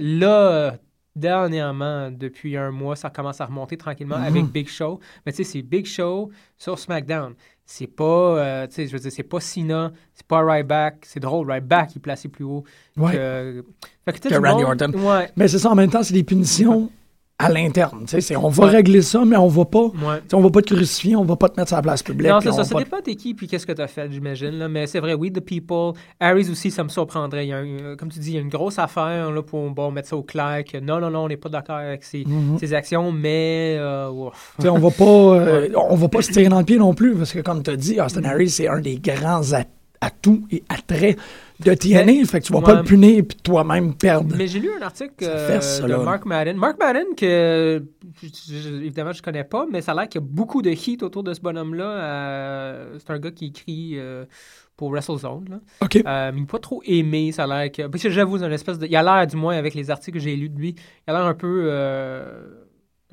Là, 0.00 0.76
dernièrement, 1.14 2.10
depuis 2.10 2.56
un 2.56 2.70
mois, 2.70 2.96
ça 2.96 3.10
commence 3.10 3.40
à 3.40 3.46
remonter 3.46 3.76
tranquillement 3.76 4.18
Mhm. 4.18 4.24
avec 4.24 4.44
Big 4.46 4.68
Show. 4.68 5.00
Mais 5.26 5.32
tu 5.32 5.44
sais, 5.44 5.50
c'est 5.52 5.62
Big 5.62 5.86
Show 5.86 6.30
sur 6.56 6.78
SmackDown. 6.78 7.34
C'est 7.64 7.86
pas, 7.86 8.04
euh, 8.04 8.66
tu 8.66 8.74
sais, 8.74 8.86
je 8.86 8.92
veux 8.92 8.98
dire, 8.98 9.12
c'est 9.12 9.22
pas 9.22 9.40
Cena, 9.40 9.92
c'est 10.14 10.26
pas 10.26 10.40
Ryback. 10.44 11.04
C'est 11.06 11.20
drôle, 11.20 11.50
Ryback, 11.50 11.96
est 11.96 12.00
placé 12.00 12.28
plus 12.28 12.44
haut 12.44 12.64
Ouais. 12.96 13.12
que, 13.12 13.64
fait 14.04 14.18
que, 14.20 14.28
Que 14.28 14.34
Randy 14.34 14.64
monde- 14.64 14.82
Orton. 14.82 14.98
Ouais, 15.08 15.30
Mais 15.36 15.48
c'est 15.48 15.58
ça, 15.58 15.70
en 15.70 15.74
même 15.74 15.90
temps, 15.90 16.02
c'est 16.02 16.14
des 16.14 16.24
punitions 16.24 16.90
à 17.42 17.48
l'interne. 17.50 18.04
tu 18.06 18.20
sais, 18.20 18.36
On 18.36 18.48
va 18.48 18.66
régler 18.66 19.02
ça, 19.02 19.24
mais 19.24 19.36
on 19.36 19.48
va 19.48 19.64
pas. 19.64 19.84
ouais. 19.86 20.20
Tu 20.28 20.34
on 20.34 20.40
va 20.40 20.50
pas 20.50 20.62
te 20.62 20.74
crucifier, 20.74 21.16
on 21.16 21.24
va 21.24 21.36
pas 21.36 21.48
te 21.48 21.58
mettre 21.60 21.68
sur 21.68 21.76
la 21.76 21.82
place 21.82 22.02
publique. 22.02 22.30
Non, 22.30 22.40
c'est 22.40 22.52
ça. 22.52 22.64
Ça 22.64 22.74
pas- 22.74 22.80
dépend 22.82 22.96
t'es 23.02 23.14
qui 23.14 23.34
puis 23.34 23.46
qu'est-ce 23.48 23.66
que 23.66 23.72
t'as 23.72 23.86
fait, 23.86 24.10
j'imagine. 24.10 24.52
là. 24.58 24.68
Mais 24.68 24.86
c'est 24.86 25.00
vrai, 25.00 25.14
oui, 25.14 25.32
The 25.32 25.40
People. 25.40 25.92
Harris 26.20 26.48
aussi, 26.50 26.70
ça 26.70 26.84
me 26.84 26.88
surprendrait. 26.88 27.46
Il 27.46 27.48
y 27.50 27.52
a 27.52 27.58
un- 27.58 27.96
comme 27.96 28.08
tu 28.10 28.18
dis, 28.18 28.30
il 28.30 28.34
y 28.34 28.38
a 28.38 28.40
une 28.40 28.48
grosse 28.48 28.78
affaire 28.78 29.30
là, 29.30 29.42
pour 29.42 29.68
bon, 29.70 29.90
mettre 29.90 30.08
ça 30.08 30.16
au 30.16 30.22
clair. 30.22 30.62
Que 30.64 30.78
non, 30.78 31.00
non, 31.00 31.10
non, 31.10 31.24
on 31.24 31.28
n'est 31.28 31.36
pas 31.36 31.48
d'accord 31.48 31.76
avec 31.76 32.04
ses, 32.04 32.24
Mhm. 32.26 32.58
ses 32.58 32.72
actions, 32.74 33.12
mais. 33.12 33.76
euh. 33.78 34.10
Tu 34.60 34.68
on 34.68 34.78
va 34.78 34.90
pas, 34.90 35.04
euh, 35.04 35.68
on 35.90 35.96
va 35.96 36.08
pas 36.08 36.22
se 36.22 36.30
tirer 36.32 36.48
dans 36.48 36.58
le 36.58 36.64
pied 36.64 36.78
non 36.78 36.94
plus, 36.94 37.14
parce 37.14 37.32
que 37.32 37.40
comme 37.40 37.62
tu 37.62 37.70
as 37.70 37.76
dit, 37.76 38.00
Austin 38.00 38.24
Harris, 38.24 38.50
c'est 38.50 38.68
un 38.68 38.80
des 38.80 38.96
grands 38.96 39.42
atouts 40.00 40.42
et 40.50 40.62
attraits 40.68 41.16
de 41.64 41.74
TNA. 41.74 42.24
fait 42.26 42.40
que 42.40 42.46
tu 42.46 42.52
vas 42.52 42.60
pas 42.60 42.74
le 42.74 42.82
punir 42.84 43.24
puis 43.28 43.36
toi-même 43.42 43.94
perdre. 43.94 44.34
Mais 44.36 44.46
j'ai 44.46 44.60
lu 44.60 44.70
un 44.78 44.82
article 44.82 45.12
euh, 45.22 45.60
ça, 45.60 45.82
de 45.82 45.88
là. 45.88 45.98
Mark 45.98 46.24
Madden. 46.26 46.56
Mark 46.56 46.78
Madden, 46.78 47.14
que 47.16 47.82
je- 48.22 48.28
je- 48.54 48.68
évidemment 48.82 49.12
je 49.12 49.22
connais 49.22 49.44
pas, 49.44 49.66
mais 49.70 49.80
ça 49.80 49.92
a 49.92 49.94
l'air 49.94 50.08
qu'il 50.08 50.20
y 50.20 50.24
a 50.24 50.26
beaucoup 50.28 50.62
de 50.62 50.70
heat 50.70 51.02
autour 51.02 51.22
de 51.22 51.32
ce 51.34 51.40
bonhomme-là. 51.40 51.84
Euh, 51.84 52.98
c'est 52.98 53.10
un 53.12 53.18
gars 53.18 53.30
qui 53.30 53.46
écrit 53.46 53.92
euh, 53.96 54.24
pour 54.76 54.90
WrestleZone. 54.90 55.46
Là. 55.50 55.60
OK. 55.82 56.02
Mais 56.04 56.32
il 56.40 56.46
pas 56.46 56.58
trop 56.58 56.82
aimé, 56.84 57.32
ça 57.32 57.44
a 57.44 57.46
l'air 57.46 57.72
que. 57.72 57.86
Parce 57.86 58.02
que 58.02 58.10
j'avoue, 58.10 58.38
une 58.42 58.52
espèce 58.52 58.78
de. 58.78 58.86
Il 58.86 58.96
a 58.96 59.02
l'air, 59.02 59.26
du 59.26 59.36
moins, 59.36 59.56
avec 59.56 59.74
les 59.74 59.90
articles 59.90 60.18
que 60.18 60.22
j'ai 60.24 60.34
lus 60.36 60.48
de 60.48 60.58
lui, 60.58 60.74
il 61.06 61.10
a 61.10 61.12
l'air 61.14 61.26
un 61.26 61.34
peu. 61.34 61.70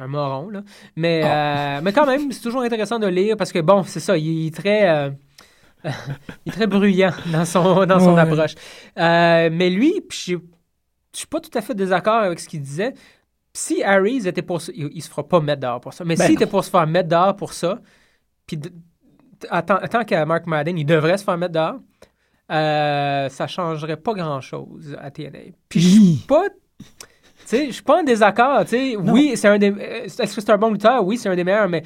un 0.02 0.08
moron, 0.08 0.50
là. 0.50 0.64
Mais, 0.96 1.22
Ah. 1.26 1.78
euh, 1.78 1.82
mais 1.84 1.92
quand 1.92 2.06
même, 2.08 2.32
c'est 2.32 2.42
toujours 2.42 2.62
intéressant 2.62 3.00
de 3.00 3.08
lire 3.08 3.36
parce 3.36 3.52
que, 3.52 3.60
bon, 3.60 3.84
c'est 3.84 4.00
ça, 4.00 4.18
il 4.18 4.48
est 4.48 4.56
très. 4.56 4.90
euh, 4.90 5.10
il 5.86 5.92
est 6.48 6.52
très 6.52 6.68
bruyant 6.68 7.12
dans 7.32 7.46
son, 7.46 7.86
dans 7.86 8.00
son 8.00 8.14
Ouais. 8.16 8.22
approche. 8.22 8.56
Euh, 8.98 9.50
mais 9.52 9.70
lui, 9.70 9.94
je 10.12 10.36
je 11.12 11.18
suis 11.18 11.28
pas 11.28 11.40
tout 11.40 11.50
à 11.58 11.62
fait 11.62 11.74
désaccord 11.74 12.22
avec 12.22 12.40
ce 12.40 12.48
qu'il 12.48 12.62
disait. 12.62 12.94
Si 13.54 13.82
Harry 13.84 14.28
était 14.28 14.44
pour 14.44 14.62
ça, 14.62 14.72
il, 14.76 14.90
il 14.94 15.02
se 15.02 15.10
fera 15.10 15.28
pas 15.28 15.40
mettre 15.40 15.62
dehors 15.62 15.82
pour 15.82 15.94
ça. 15.94 16.04
Mais 16.06 16.16
Ben 16.16 16.26
s'il 16.26 16.36
était 16.36 16.46
pour 16.46 16.64
se 16.64 16.70
faire 16.70 16.86
mettre 16.86 17.10
dehors 17.10 17.36
pour 17.36 17.54
ça, 17.54 17.80
puis 18.46 18.58
de- 18.58 18.72
tant, 19.40 19.62
tant 19.90 20.04
qu'à 20.04 20.24
Mark 20.26 20.46
Madden, 20.46 20.78
il 20.78 20.86
devrait 20.86 21.18
se 21.18 21.24
faire 21.24 21.38
mettre 21.38 21.54
dehors. 21.54 21.80
euh, 22.52 23.28
ça 23.30 23.48
changerait 23.48 23.98
pas 23.98 24.14
grand-chose 24.14 24.96
à 25.02 25.10
TNA. 25.12 25.40
Puis 25.68 25.80
je 25.80 25.90
suis 25.90 26.26
pas... 26.28 26.44
Je 27.52 27.72
suis 27.72 27.82
pas 27.82 28.02
en 28.02 28.04
désaccord. 28.04 28.64
Oui, 29.00 29.32
c'est 29.36 29.48
un 29.48 29.58
des... 29.58 29.72
euh, 29.72 30.04
Est-ce 30.06 30.18
que 30.36 30.42
c'est 30.42 30.50
un 30.52 30.58
bon 30.60 30.70
lutteur? 30.72 31.04
Oui, 31.04 31.18
c'est 31.18 31.30
un 31.30 31.36
des 31.36 31.44
meilleurs, 31.44 31.68
mais... 31.70 31.82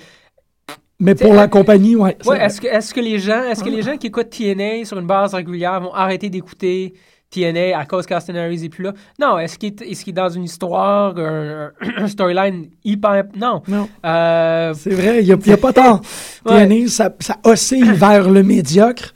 Mais 1.03 1.15
pour 1.15 1.33
la 1.33 1.48
compagnie, 1.48 1.95
ouais. 1.95 2.17
c'est 2.22 2.29
Ouais, 2.29 2.45
est-ce 2.45 2.62
que, 2.62 2.67
est-ce 2.67 2.93
que 2.93 3.01
les 3.01 3.19
gens, 3.19 3.43
est-ce 3.43 3.63
que 3.63 3.69
les 3.69 3.81
gens 3.81 3.98
qui 3.98 4.07
écoutent 4.07 4.29
TNA 4.29 4.86
sur 4.86 4.98
une 4.98 5.05
base 5.05 5.33
régulière 5.33 5.81
vont 5.81 5.93
arrêter 5.93 6.29
d'écouter 6.29 6.93
TNA 7.29 7.77
à 7.77 7.86
cause 7.86 8.05
qu'Austin 8.05 8.36
Harris 8.36 8.63
est 8.63 8.69
plus 8.69 8.86
là? 8.86 8.93
Non. 9.19 9.38
Est-ce 9.38 9.57
qu'il 9.57 9.69
est, 9.69 9.81
est-ce 9.81 10.03
qu'il 10.05 10.12
est 10.12 10.22
dans 10.22 10.29
une 10.29 10.45
histoire, 10.45 11.17
un, 11.17 11.72
un 11.98 12.07
storyline 12.07 12.69
hyper... 12.86 13.25
Non. 13.36 13.62
Non. 13.67 13.89
Euh, 14.05 14.74
C'est 14.77 14.91
vrai, 14.91 15.22
il 15.22 15.25
n'y 15.25 15.51
a, 15.53 15.57
pas 15.57 15.74
tant. 15.74 16.00
Ouais. 16.45 16.67
TNA, 16.67 16.88
ça, 16.88 17.13
ça 17.19 17.38
oscille 17.43 17.93
vers 17.93 18.29
le 18.29 18.43
médiocre. 18.43 19.13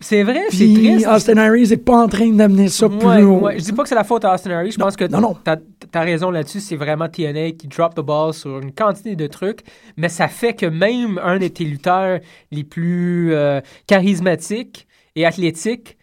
C'est 0.00 0.22
vrai, 0.22 0.42
c'est 0.50 0.72
triste. 0.74 1.06
Austin 1.06 1.36
Harris 1.38 1.68
n'est 1.68 1.76
pas 1.78 2.02
en 2.04 2.08
train 2.08 2.30
d'amener 2.30 2.68
ça 2.68 2.86
Ouais, 2.86 2.98
plus 3.16 3.24
haut. 3.24 3.40
ouais. 3.40 3.58
Je 3.58 3.64
dis 3.64 3.72
pas 3.72 3.82
que 3.82 3.88
c'est 3.88 3.94
la 3.94 4.04
faute 4.04 4.24
à 4.24 4.34
Austin 4.34 4.50
Harris. 4.50 4.72
Je 4.72 4.78
Non, 4.78 4.86
pense 4.86 4.96
que 4.96 5.04
non, 5.04 5.20
non. 5.20 5.36
t'as 5.42 5.56
as 5.94 6.00
raison 6.00 6.30
là-dessus. 6.30 6.60
C'est 6.60 6.76
vraiment 6.76 7.08
TNA 7.08 7.52
qui 7.52 7.66
drop 7.68 7.94
the 7.94 8.00
ball 8.00 8.34
sur 8.34 8.58
une 8.60 8.72
quantité 8.72 9.16
de 9.16 9.26
trucs. 9.26 9.60
Mais 9.96 10.08
ça 10.10 10.28
fait 10.28 10.52
que 10.54 10.66
même 10.66 11.18
un 11.22 11.38
de 11.38 11.48
tes 11.48 11.64
lutteurs 11.64 12.20
les 12.50 12.64
plus 12.64 13.32
euh, 13.32 13.60
charismatiques 13.86 14.86
et 15.16 15.24
athlétiques, 15.26 15.96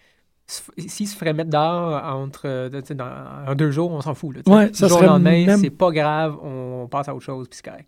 s'il 0.77 1.07
se 1.07 1.15
ferait 1.15 1.33
mettre 1.33 1.49
dehors 1.51 2.03
entre, 2.03 2.41
euh, 2.45 2.81
tu 2.85 2.93
dans, 2.95 3.07
en 3.47 3.55
deux 3.55 3.71
jours, 3.71 3.91
on 3.91 4.01
s'en 4.01 4.13
fout. 4.13 4.35
Là, 4.35 4.41
tu. 4.45 4.51
Ouais, 4.51 4.69
ça 4.73 4.87
jour 4.87 4.97
au 4.97 4.99
serait 5.01 5.07
lendemain, 5.11 5.45
même- 5.45 5.59
c'est 5.59 5.69
pas 5.69 5.91
grave. 5.91 6.35
On 6.43 6.87
passe 6.91 7.07
à 7.07 7.15
autre 7.15 7.23
chose. 7.25 7.47
Puis 7.47 7.59
c'est 7.63 7.69
correct. 7.69 7.87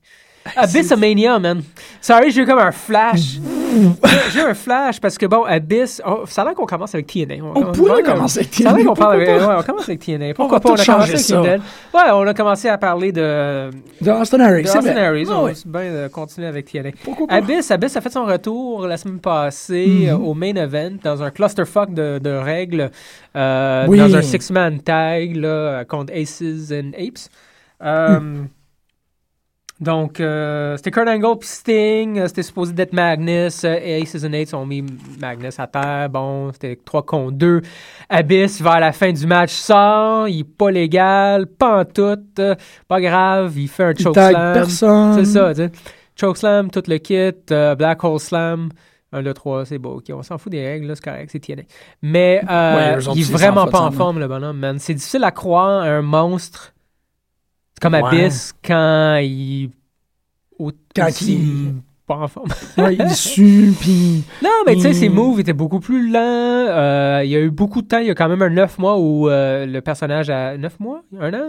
Abyssomania, 0.56 1.40
man. 1.40 1.62
Sorry, 2.02 2.32
j'ai 2.32 2.42
eu 2.42 2.46
comme 2.46 2.60
un 2.60 2.72
flash. 2.72 3.40
j'ai 4.34 4.40
eu 4.40 4.44
un 4.44 4.54
flash 4.54 5.00
parce 5.02 5.18
que, 5.18 5.25
bon, 5.25 5.44
Abyss, 5.44 6.02
oh, 6.06 6.24
ça 6.28 6.44
a 6.44 6.46
l'air 6.46 6.54
qu'on 6.54 6.66
commence 6.66 6.94
avec 6.94 7.08
TNA. 7.08 7.36
On 7.44 7.72
pourrait 7.72 8.04
commencer 8.04 8.40
avec 8.42 8.54
Ça 8.54 8.70
a 8.70 8.74
l'air 8.74 8.82
TNA. 8.84 8.86
qu'on 8.90 8.94
parle 8.96 9.16
avec, 9.16 9.28
ouais, 9.28 9.56
on 9.60 9.64
commence 9.64 9.90
avec 9.90 10.00
TNA. 10.00 10.25
On 10.30 10.34
Pourquoi 10.34 10.60
pas? 10.60 10.70
On 10.72 10.75
a 10.75 10.86
commencé 10.86 11.10
avec 11.12 11.20
ça. 11.20 11.40
Indel. 11.40 11.62
Ouais, 11.94 12.02
on 12.14 12.28
a 12.28 12.34
commencé 12.34 12.70
à 12.70 12.78
parler 12.78 13.12
de, 13.12 13.72
De 14.02 14.12
Austin 14.12 14.40
Harris, 14.42 14.64
de 14.64 14.68
c'est 14.68 14.78
Austin. 14.78 14.96
Harris. 14.96 15.25
Ah 15.30 15.40
On 15.40 15.46
va 15.48 15.82
bien 15.82 16.04
de 16.04 16.08
continuer 16.10 16.48
avec 16.48 16.72
TNA. 16.72 16.90
Pourquoi 17.04 17.28
pas? 17.28 17.34
Abyss, 17.36 17.72
Abyss 17.72 17.98
a 17.98 18.02
fait 18.02 18.12
son 18.12 18.25
retour 18.25 18.86
la 18.88 18.98
semaine 18.98 19.20
passée 19.20 19.88
Mhm. 19.88 20.10
euh, 20.10 20.18
au 20.18 20.34
main 20.34 20.54
event 20.56 20.92
dans 21.04 21.22
un 21.24 21.32
clusterfuck 21.32 21.94
de, 21.94 22.20
de 22.20 22.30
règles 22.30 22.92
euh, 23.36 23.86
Oui. 23.88 23.98
dans 23.98 24.16
un 24.16 24.22
six-man 24.22 24.80
tag 24.82 25.36
là, 25.36 25.84
contre 25.86 26.14
Aces 26.14 26.72
and 26.72 26.92
Apes. 26.98 27.30
Euh, 27.84 28.44
Donc, 29.86 30.20
euh, 30.20 30.75
c'était 30.77 30.92
Kurt 30.92 31.08
Angle 31.08 31.38
puis 31.39 31.48
Sting. 31.48 32.20
euh, 32.20 32.27
C'était 32.27 32.44
supposé 32.44 32.74
d'être 32.74 32.92
Magnus. 32.94 33.63
euh, 33.63 33.77
et 33.82 34.01
Aces 34.01 34.25
and 34.25 34.34
Apes 34.34 34.54
ont 34.54 34.65
mis 34.65 34.84
Magnus 35.22 35.60
à 35.60 35.68
terre. 35.68 36.10
Bon, 36.10 36.51
c'était 36.51 36.77
3 36.84 37.04
contre 37.04 37.32
2. 37.38 37.62
Abyss, 38.10 38.62
vers 38.62 38.80
la 38.80 38.92
fin 38.92 39.12
du 39.13 39.25
match, 39.27 39.51
sort. 39.54 40.27
Il 40.27 40.39
est 40.39 40.44
pas 40.44 40.72
légal. 40.72 41.48
Pas 41.48 41.82
en 41.82 41.86
tout. 41.86 42.18
euh, 42.39 42.56
pas 42.88 43.00
grave. 43.00 43.54
Il 43.58 43.68
fait 43.68 43.84
un 43.84 43.92
Il 43.92 44.01
choke 44.04 44.15
tag 44.15 44.32
slam. 44.32 44.54
personne. 44.54 45.13
C'est 45.13 45.25
ça, 45.25 45.50
tu 45.54 45.62
sais. 45.62 45.72
Chokeslam, 46.20 46.72
tout 46.72 46.84
le 46.88 46.98
kit, 46.98 47.32
euh, 47.51 47.75
Black 47.75 48.01
Hole 48.04 48.20
Slam, 48.22 48.70
1, 49.12 49.22
2, 49.22 49.34
3, 49.34 49.65
c'est 49.65 49.77
beau. 49.77 49.98
ok, 49.98 50.06
on 50.13 50.24
s'en 50.24 50.38
fout 50.38 50.50
des 50.51 50.65
règles, 50.65 50.88
là, 50.88 50.96
c'est 50.96 51.04
correct, 51.04 51.30
c'est 51.30 51.39
TNA. 51.39 51.63
Mais 52.01 52.42
euh, 52.50 52.75
Ouais, 52.96 53.04
il 53.04 53.10
est 53.10 53.22
ils 53.22 53.25
vraiment 53.32 53.68
pas 53.68 53.82
en 53.82 53.92
forme, 53.92 54.20
le 54.20 54.27
bonhomme, 54.30 54.58
man. 54.58 54.80
C'est 54.80 54.94
difficile 54.94 55.25
à 55.25 55.32
croire 55.32 55.82
un 55.84 56.01
monstre 56.01 56.72
comme 57.82 57.94
Ouais. 57.94 58.03
Abyss 58.05 58.53
quand 58.65 59.17
il. 59.22 59.70
Au, 60.58 60.72
Quand 60.96 61.08
aussi 61.10 61.34
il- 61.36 61.74
Pas 62.08 62.17
en 62.17 62.27
forme. 62.27 62.50
Ouais, 62.77 62.96
il 62.96 63.10
sue, 63.10 63.74
puis... 63.79 64.24
Non, 64.44 64.50
mais 64.65 64.75
tu 64.75 64.82
sais, 64.82 64.94
ses 64.94 65.10
moves 65.10 65.39
étaient 65.39 65.53
beaucoup 65.53 65.79
plus 65.79 66.10
lents. 66.12 66.20
Euh, 66.22 67.22
il 67.25 67.32
y 67.32 67.36
a 67.36 67.39
eu 67.39 67.50
beaucoup 67.50 67.82
de 67.82 67.88
temps. 67.88 67.98
Il 67.98 68.05
y 68.08 68.12
a 68.12 68.15
quand 68.15 68.29
même 68.29 68.41
un 68.44 68.50
9 68.50 68.77
mois 68.77 68.98
où 69.00 69.27
euh, 69.27 69.65
le 69.65 69.82
personnage 69.82 70.29
a. 70.29 70.55
9 70.58 70.79
mois? 70.79 71.01
Un 71.20 71.34
an? 71.34 71.48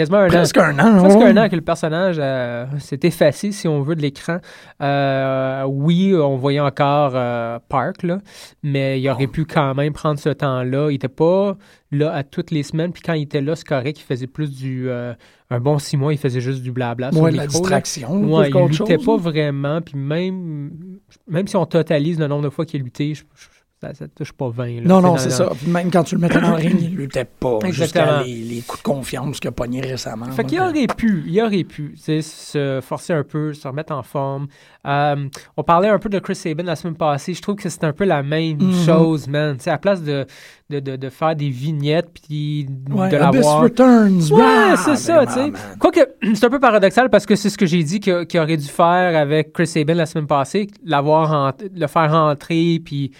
Quasiment 0.00 0.18
un 0.18 0.26
an. 0.26 0.30
Presque 0.30 0.56
un 0.56 0.78
an. 0.78 0.98
Presque 0.98 1.18
ouais. 1.18 1.24
un 1.30 1.36
an 1.36 1.48
que 1.48 1.56
le 1.56 1.62
personnage 1.62 2.16
euh, 2.18 2.66
s'est 2.78 3.00
effacé, 3.02 3.52
si 3.52 3.68
on 3.68 3.82
veut, 3.82 3.94
de 3.94 4.00
l'écran. 4.02 4.38
Euh, 4.80 5.64
oui, 5.66 6.14
on 6.14 6.36
voyait 6.36 6.60
encore 6.60 7.12
euh, 7.14 7.58
Park, 7.68 8.02
là, 8.02 8.18
mais 8.62 9.00
il 9.00 9.08
aurait 9.10 9.26
pu 9.26 9.44
quand 9.44 9.74
même 9.74 9.92
prendre 9.92 10.18
ce 10.18 10.30
temps-là. 10.30 10.90
Il 10.90 10.94
était 10.94 11.08
pas 11.08 11.56
là 11.92 12.12
à 12.12 12.22
toutes 12.22 12.50
les 12.50 12.62
semaines, 12.62 12.92
puis 12.92 13.02
quand 13.02 13.12
il 13.14 13.22
était 13.22 13.40
là, 13.40 13.56
c'est 13.56 13.66
correct, 13.66 13.98
il 14.00 14.04
faisait 14.04 14.26
plus 14.26 14.50
du... 14.50 14.88
euh, 14.88 15.12
un 15.50 15.58
bon 15.60 15.78
six 15.78 15.96
mois, 15.96 16.12
il 16.12 16.18
faisait 16.18 16.40
juste 16.40 16.62
du 16.62 16.70
blabla 16.72 17.10
sur 17.10 17.20
Ouais, 17.20 17.32
le 17.32 17.36
la 17.38 17.42
micro. 17.46 17.58
là. 17.58 17.80
distraction. 17.80 18.22
Ouais, 18.24 18.50
plus 18.50 18.58
il 18.60 18.68
luttait 18.78 18.96
chose, 18.96 19.04
pas 19.06 19.12
là. 19.16 19.18
vraiment, 19.18 19.80
puis 19.80 19.96
même, 19.98 20.80
même 21.28 21.46
si 21.48 21.56
on 21.56 21.66
totalise 21.66 22.18
le 22.20 22.28
nombre 22.28 22.44
de 22.44 22.50
fois 22.50 22.64
qu'il 22.64 22.80
a 22.80 22.84
lutté, 22.84 23.14
je- 23.14 23.24
je- 23.34 23.48
ça, 23.80 23.94
ça 23.94 24.06
touche 24.08 24.32
pas 24.32 24.50
20. 24.50 24.66
là, 24.66 24.80
Non, 24.84 25.00
non, 25.00 25.16
c'est 25.16 25.30
ça. 25.30 25.50
Puis 25.56 25.70
même 25.70 25.90
quand 25.90 26.02
tu 26.04 26.14
le 26.14 26.20
mettais 26.20 26.40
dans 26.40 26.50
le 26.50 26.56
ring, 26.56 26.78
il 26.82 26.94
luttait 26.96 27.24
pas. 27.24 27.58
Jusqu'à 27.70 28.22
les, 28.22 28.34
les 28.34 28.60
coups 28.60 28.82
de 28.82 28.88
confiance 28.88 29.40
qu'il 29.40 29.48
a 29.48 29.52
pognés 29.52 29.80
récemment. 29.80 30.26
Fait 30.32 30.44
qu'il 30.44 30.60
aurait 30.60 30.86
pu, 30.86 31.24
il 31.26 31.40
aurait 31.40 31.64
pu, 31.64 31.94
se 31.96 32.80
forcer 32.82 33.12
un 33.14 33.24
peu, 33.24 33.54
se 33.54 33.66
remettre 33.66 33.92
en 33.94 34.02
forme. 34.02 34.48
Euh, 34.86 35.28
on 35.56 35.62
parlait 35.62 35.88
un 35.88 35.98
peu 35.98 36.08
de 36.08 36.18
Chris 36.18 36.34
Sabin 36.34 36.62
la 36.62 36.76
semaine 36.76 36.96
passée. 36.96 37.32
Je 37.34 37.40
trouve 37.42 37.56
que 37.56 37.68
c'est 37.68 37.84
un 37.84 37.92
peu 37.92 38.04
la 38.04 38.22
même 38.22 38.58
Mhm. 38.60 38.84
chose, 38.84 39.28
man. 39.28 39.56
Tu 39.56 39.64
sais, 39.64 39.70
à 39.70 39.74
la 39.74 39.78
place 39.78 40.02
de, 40.02 40.26
de, 40.68 40.80
de, 40.80 40.96
de 40.96 41.08
faire 41.08 41.34
des 41.36 41.48
vignettes 41.50 42.10
puis 42.12 42.66
Ouais, 42.90 43.08
de 43.08 43.16
l'avoir. 43.16 43.62
Returns. 43.62 44.22
Ouais, 44.32 44.42
rah, 44.42 44.76
c'est 44.76 44.96
ça, 44.96 45.24
tu 45.26 45.32
sais. 45.32 45.52
Quoique, 45.78 46.00
c'est 46.34 46.44
un 46.44 46.50
peu 46.50 46.60
paradoxal 46.60 47.08
parce 47.10 47.24
que 47.26 47.34
c'est 47.36 47.48
ce 47.50 47.56
que 47.58 47.66
j'ai 47.66 47.82
dit 47.82 48.00
qu'il 48.00 48.40
aurait 48.40 48.56
dû 48.56 48.68
faire 48.68 49.16
avec 49.18 49.52
Chris 49.52 49.66
Sabin 49.66 49.94
la 49.94 50.06
semaine 50.06 50.26
passée, 50.26 50.66
l'avoir 50.84 51.54
le 51.74 51.86
faire 51.86 52.10
rentrer 52.12 52.80
puis 52.84 53.12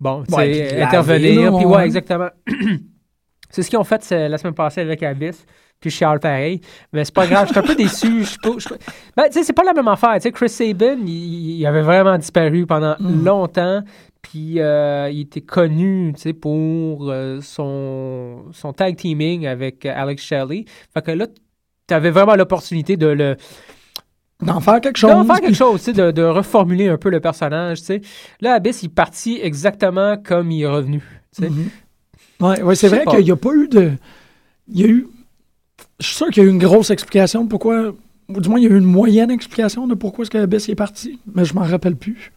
bon, 0.00 0.24
Ouais, 0.30 0.68
puis 0.70 0.82
intervenir, 0.82 1.56
puis 1.56 1.64
ouais, 1.66 1.84
exactement. 1.84 2.28
c'est 3.50 3.62
ce 3.62 3.70
qu'ils 3.70 3.78
ont 3.78 3.84
fait 3.84 4.10
la 4.10 4.38
semaine 4.38 4.54
passée 4.54 4.80
avec 4.80 5.02
Abyss. 5.02 5.44
Puis 5.78 5.90
chiale 5.90 6.18
pareil. 6.20 6.62
Mais 6.90 7.04
c'est 7.04 7.12
pas 7.14 7.26
grave, 7.26 7.48
je 7.48 7.52
suis 7.52 7.58
un 7.58 7.62
peu 7.62 7.74
déçu. 7.74 8.24
Je 8.24 8.38
Ben, 9.14 9.24
tu 9.26 9.32
sais, 9.32 9.42
c'est 9.42 9.52
pas 9.52 9.62
la 9.62 9.74
même 9.74 9.88
affaire. 9.88 10.14
Tu 10.14 10.20
sais, 10.22 10.32
Chris 10.32 10.48
Sabin, 10.48 10.96
il, 11.04 11.58
il 11.58 11.66
avait 11.66 11.82
vraiment 11.82 12.16
disparu 12.16 12.64
pendant 12.66 12.96
Mm. 12.98 13.24
longtemps. 13.24 13.82
Puis 14.22 14.58
euh, 14.58 15.10
il 15.10 15.20
était 15.20 15.42
connu, 15.42 16.12
tu 16.16 16.22
sais, 16.22 16.32
pour 16.32 17.10
euh, 17.10 17.40
son, 17.42 18.46
son 18.52 18.72
tag 18.72 18.96
teaming 18.96 19.46
avec 19.46 19.84
Alex 19.84 20.22
Shelley. 20.22 20.64
Fait 20.94 21.02
que 21.04 21.10
là, 21.10 21.26
tu 21.86 21.94
avais 21.94 22.10
vraiment 22.10 22.34
l'opportunité 22.36 22.96
de 22.96 23.06
le 23.08 23.36
D'en 24.42 24.60
faire 24.60 24.80
quelque 24.80 24.98
chose. 24.98 25.10
d'en 25.10 25.24
faire 25.24 25.40
quelque 25.40 25.56
chose, 25.56 25.82
de, 25.84 26.10
de 26.10 26.22
reformuler 26.22 26.88
un 26.88 26.98
peu 26.98 27.08
le 27.08 27.20
personnage. 27.20 27.78
Là, 28.40 28.54
Abyss, 28.54 28.82
il 28.82 28.86
est 28.86 28.88
parti 28.90 29.38
exactement 29.42 30.16
comme 30.18 30.50
il 30.50 30.62
est 30.62 30.66
revenu. 30.66 31.02
Mhm. 31.38 31.70
Ouais, 32.40 32.62
ouais, 32.62 32.74
c'est 32.74 32.88
vrai 32.88 33.04
qu'il 33.06 33.24
n'y 33.24 33.30
a 33.30 33.36
pas 33.36 33.54
eu 33.54 33.68
de. 33.68 33.92
Il 34.68 34.80
y 34.80 34.84
a 34.84 34.88
eu. 34.88 35.06
Je 36.00 36.06
suis 36.06 36.16
sûr 36.16 36.28
qu'il 36.28 36.42
y 36.42 36.46
a 36.46 36.48
eu 36.48 36.52
une 36.52 36.58
grosse 36.58 36.90
explication 36.90 37.44
de 37.44 37.48
pourquoi. 37.48 37.94
Ou 38.28 38.40
du 38.40 38.48
moins, 38.48 38.58
il 38.58 38.64
y 38.64 38.66
a 38.66 38.70
eu 38.70 38.78
une 38.78 38.84
moyenne 38.84 39.30
explication 39.30 39.86
de 39.86 39.94
pourquoi 39.94 40.22
est-ce 40.22 40.30
que 40.30 40.38
Abyss 40.38 40.68
est 40.68 40.74
parti. 40.74 41.20
Mais 41.34 41.44
je 41.44 41.54
m'en 41.54 41.62
rappelle 41.62 41.96
plus. 41.96 42.32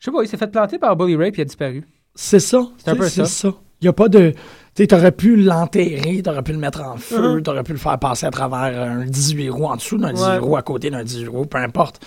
Je 0.00 0.06
sais 0.06 0.10
pas, 0.10 0.22
il 0.22 0.28
s'est 0.28 0.36
fait 0.36 0.50
planter 0.50 0.78
par 0.78 0.96
Bully 0.96 1.14
Ray 1.16 1.30
puis 1.30 1.40
il 1.40 1.42
a 1.42 1.46
disparu. 1.46 1.84
C'est 2.14 2.40
ça. 2.40 2.68
C'est 2.76 2.90
un 2.90 2.96
peu 2.96 3.08
sais, 3.08 3.24
ça. 3.24 3.54
Il 3.80 3.84
n'y 3.84 3.88
a 3.88 3.92
pas 3.92 4.08
de. 4.08 4.34
Tu 4.74 4.82
sais, 4.84 4.86
t'aurais 4.86 5.12
pu 5.12 5.36
l'enterrer, 5.36 6.22
t'aurais 6.22 6.42
pu 6.42 6.52
le 6.52 6.58
mettre 6.58 6.80
en 6.82 6.96
feu, 6.96 7.34
Mhm. 7.36 7.42
t'aurais 7.42 7.62
pu 7.62 7.72
le 7.72 7.78
faire 7.78 7.98
passer 7.98 8.24
à 8.24 8.30
travers 8.30 8.80
un 8.80 9.04
18 9.04 9.50
roues 9.50 9.66
en 9.66 9.76
dessous 9.76 9.98
d'un 9.98 10.14
18 10.14 10.24
Ouais. 10.30 10.38
roues 10.38 10.56
à 10.56 10.62
côté 10.62 10.88
d'un 10.88 11.04
18 11.04 11.28
roues, 11.28 11.44
peu 11.44 11.58
importe. 11.58 12.02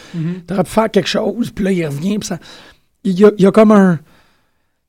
T'aurais 0.47 0.63
pu 0.63 0.71
faire 0.71 0.89
quelque 0.89 1.07
chose, 1.07 1.51
puis 1.51 1.63
là, 1.65 1.71
il 1.71 1.85
revient, 1.85 2.17
puis 2.17 2.27
ça. 2.27 2.39
Il 3.03 3.19
y 3.19 3.23
a, 3.23 3.31
il 3.37 3.43
y 3.43 3.45
a 3.47 3.51
comme 3.51 3.71
un. 3.71 3.99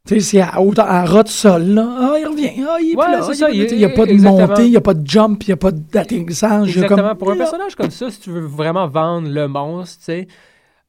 Tu 0.06 0.14
sais, 0.14 0.20
c'est 0.20 0.40
à, 0.40 0.62
hauteur- 0.62 0.88
à 0.88 1.04
ras 1.04 1.24
de 1.24 1.28
sol, 1.28 1.64
là. 1.64 1.86
Ah, 2.00 2.14
il 2.18 2.26
revient. 2.28 2.64
Ah, 2.66 2.76
il 2.80 2.92
est 2.92 2.96
Ouais, 2.96 3.04
plus 3.04 3.12
là. 3.12 3.22
c'est 3.24 3.32
Il 3.32 3.68
ça, 3.68 3.76
n'y 3.76 3.84
a 3.84 3.88
pas 3.90 4.06
de 4.06 4.12
exactement. 4.12 4.46
montée, 4.48 4.64
il 4.64 4.70
n'y 4.70 4.76
a 4.76 4.80
pas 4.80 4.94
de 4.94 5.06
jump, 5.06 5.42
il 5.42 5.48
n'y 5.50 5.52
a 5.52 5.56
pas 5.56 5.72
d'atterrissage. 5.72 6.68
Exactement. 6.68 7.08
comme- 7.08 7.18
Pour 7.18 7.30
un 7.32 7.34
là. 7.34 7.38
personnage 7.44 7.74
comme 7.74 7.90
ça, 7.90 8.10
si 8.10 8.20
tu 8.20 8.30
veux 8.30 8.40
vraiment 8.46 8.86
vendre 8.86 9.28
le 9.28 9.48
monstre, 9.48 9.98
tu 9.98 10.04
sais, 10.04 10.28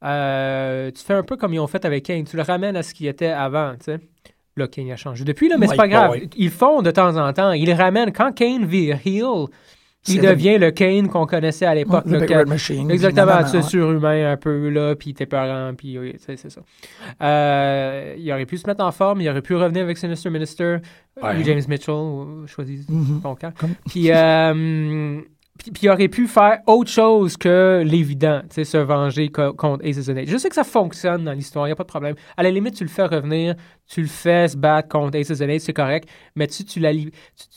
euh, 0.06 0.92
tu 0.92 1.04
fais 1.04 1.16
un 1.16 1.24
peu 1.24 1.36
comme 1.36 1.54
ils 1.54 1.60
ont 1.60 1.68
fait 1.68 1.84
avec 1.84 2.06
Kane. 2.06 2.24
Tu 2.24 2.38
le 2.38 2.44
ramènes 2.44 2.76
à 2.78 2.84
ce 2.84 2.94
qu'il 2.94 3.08
était 3.08 3.28
avant, 3.28 3.72
tu 3.74 3.86
sais. 3.86 4.00
Là, 4.58 4.68
Kane 4.68 4.92
a 4.92 4.96
changé 4.96 5.24
depuis, 5.24 5.48
là, 5.50 5.56
mais 5.58 5.68
c'est 5.68 5.76
pas 5.78 5.88
grave. 5.88 6.18
Ils 6.36 6.50
font 6.50 6.82
de 6.82 6.92
temps 6.92 7.16
en 7.16 7.32
temps. 7.32 7.52
Ils 7.54 7.72
ramènent. 7.74 8.12
Quand 8.12 8.32
Kane 8.34 8.66
vire 8.66 8.98
heel, 9.06 9.46
il 10.10 10.16
C'est 10.16 10.22
le- 10.22 10.30
devient 10.30 10.58
le 10.58 10.72
Kane 10.72 11.10
qu'on 11.10 11.26
connaissait 11.26 11.66
à 11.66 11.76
l'époque. 11.76 12.06
Le 12.06 12.18
Red 12.20 12.48
Machine. 12.48 12.90
Exactement, 12.90 13.46
sais, 13.46 13.58
ouais. 13.58 13.64
surhumain 13.64 14.32
un 14.32 14.38
peu, 14.38 14.70
là, 14.70 14.96
puis 14.96 15.14
t'es 15.14 15.26
peurant, 15.26 15.74
puis 15.78 16.00
oui, 16.00 16.16
c'est 16.18 16.38
ça. 16.38 16.62
Euh, 17.22 18.16
il 18.18 18.32
aurait 18.32 18.46
pu 18.46 18.58
se 18.58 18.66
mettre 18.68 18.84
en 18.84 18.92
forme, 18.92 19.22
il 19.22 19.30
aurait 19.30 19.42
pu 19.42 19.56
revenir 19.56 19.84
avec 19.84 19.98
Sinister 19.98 20.30
Minister, 20.30 20.78
Ouais. 21.22 21.36
ou 21.40 21.44
James 21.44 21.62
Mitchell, 21.68 22.46
choisis 22.48 22.88
Mhm. 22.90 23.22
ton 23.22 23.36
camp. 23.36 23.52
Comme- 23.58 23.76
Puis, 23.90 24.10
euh, 24.12 25.20
puis, 25.58 25.72
puis 25.72 25.82
il 25.84 25.90
aurait 25.90 26.08
pu 26.08 26.28
faire 26.28 26.60
autre 26.68 26.90
chose 26.90 27.38
que 27.38 27.84
l'évident, 27.86 28.42
tu 28.50 28.56
sais, 28.56 28.64
se 28.64 28.78
venger 28.78 29.30
co- 29.30 29.54
contre 29.54 29.84
and 29.86 30.16
Eights. 30.18 30.30
Je 30.30 30.38
sais 30.38 30.50
que 30.50 30.56
ça 30.56 30.64
fonctionne 30.64 31.24
dans 31.24 31.32
l'histoire, 31.34 31.66
il 31.68 31.70
n'y 31.70 31.74
a 31.74 31.76
pas 31.76 31.84
de 31.84 31.88
problème. 31.90 32.16
À 32.36 32.44
la 32.44 32.52
limite, 32.52 32.76
tu 32.76 32.84
le 32.84 32.90
fais 32.90 33.06
revenir, 33.06 33.56
tu 33.88 34.02
le 34.02 34.08
fais 34.08 34.48
se 34.50 34.58
battre 34.58 34.90
contre 34.90 35.18
and 35.18 35.20
Eights, 35.20 35.62
c'est 35.62 35.74
correct, 35.74 36.10
mais 36.36 36.48
tu, 36.48 36.64
tu 36.66 36.80
la 36.80 36.94
tu- 36.94 37.10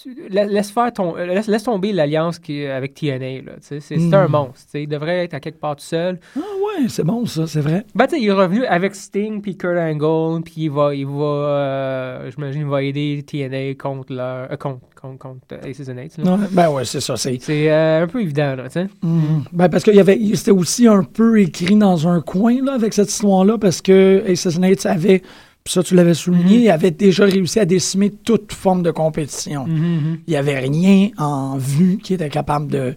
tu- 0.02 0.28
la- 0.28 0.45
laisse 0.47 0.71
faire 0.71 0.92
ton, 0.92 1.16
euh, 1.16 1.26
laisse, 1.26 1.49
laisse 1.49 1.64
tomber 1.64 1.92
l'alliance 1.92 2.40
avec 2.49 2.95
TNA, 2.95 3.42
là, 3.42 3.52
tu 3.61 3.80
sais, 3.80 3.80
c'est 3.80 4.14
un 4.14 4.28
Mm. 4.28 4.30
monstre, 4.30 4.54
tu 4.66 4.71
sais, 4.71 4.83
il 4.85 4.87
devrait 4.88 5.25
être 5.25 5.35
à 5.35 5.40
quelque 5.40 5.59
part 5.61 5.76
tout 5.76 5.85
seul. 5.85 6.19
Ah 6.37 6.40
Ouais, 6.80 6.88
c'est 6.88 7.04
bon, 7.04 7.26
ça, 7.26 7.47
c'est 7.49 7.61
vrai. 7.61 7.85
Ben, 7.97 8.07
tu 8.07 8.14
sais, 8.16 8.23
il 8.23 8.28
est 8.28 8.33
revenu 8.33 8.64
avec 8.64 8.95
Sting 8.95 9.42
puis 9.42 9.57
Kurt 9.57 9.76
Angle, 9.76 10.42
puis 10.45 10.54
il 10.57 10.71
va, 10.71 10.95
il 10.95 11.07
va 11.07 11.23
euh, 11.25 12.30
j'imagine, 12.30 12.62
il 12.62 12.66
va 12.69 12.83
aider 12.83 13.23
TNA 13.26 13.75
contre, 13.75 14.12
leur, 14.12 14.50
euh, 14.52 14.57
contre, 14.57 14.80
contre, 15.00 15.19
contre 15.19 15.40
Aces 15.64 15.88
and 15.88 15.97
Eights. 15.99 16.19
Ouais, 16.19 16.47
ben 16.50 16.71
ouais, 16.71 16.85
c'est 16.85 17.00
ça. 17.00 17.16
C'est, 17.16 17.38
euh, 17.49 18.02
un 18.02 18.07
peu 18.07 18.21
évident, 18.23 18.54
là, 18.57 18.64
tu 18.64 18.73
sais. 18.73 18.87
Mhm. 19.02 19.45
Ben, 19.52 19.69
parce 19.69 19.85
qu'il 19.85 19.95
y 19.95 20.00
avait, 20.00 20.19
c'était 20.35 20.50
aussi 20.50 20.87
un 20.87 21.02
peu 21.02 21.40
écrit 21.40 21.76
dans 21.76 22.07
un 22.09 22.21
coin 22.21 22.62
là, 22.64 22.75
avec 22.75 22.92
cette 22.95 23.11
histoire-là, 23.11 23.59
parce 23.59 23.80
que 23.83 24.23
Assassinate 24.30 24.85
avait, 24.87 25.21
puis 25.64 25.73
ça 25.75 25.83
tu 25.83 25.95
l'avais 25.95 26.14
souligné, 26.14 26.57
Mhm. 26.59 26.62
il 26.64 26.71
avait 26.71 26.90
déjà 26.90 27.25
réussi 27.25 27.59
à 27.61 27.64
décimer 27.64 28.11
toute 28.11 28.52
forme 28.52 28.83
de 28.83 28.90
compétition. 28.90 29.66
Mhm, 29.66 30.19
Il 30.26 30.30
n'y 30.30 30.37
avait 30.37 30.59
rien 30.59 31.11
en 31.19 31.57
vue 31.57 31.99
qui 32.02 32.14
était 32.14 32.28
capable 32.30 32.69
de 32.71 32.95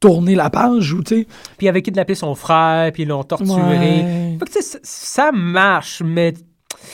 tourner 0.00 0.34
la 0.34 0.48
page 0.48 0.92
ou, 0.94 1.02
tu 1.02 1.14
sais. 1.20 1.24
Puis 1.58 1.66
il 1.66 1.68
avait 1.68 1.82
kidnappé 1.82 2.14
son 2.14 2.34
frère, 2.34 2.90
puis 2.92 3.02
ils 3.02 3.08
l'ont 3.08 3.22
torturé. 3.22 3.60
ouais, 3.60 4.36
Fait 4.38 4.44
que, 4.46 4.50
tu 4.50 4.52
sais, 4.52 4.62
ça- 4.62 4.78
ça 4.82 5.30
marche, 5.32 6.02
mais 6.04 6.32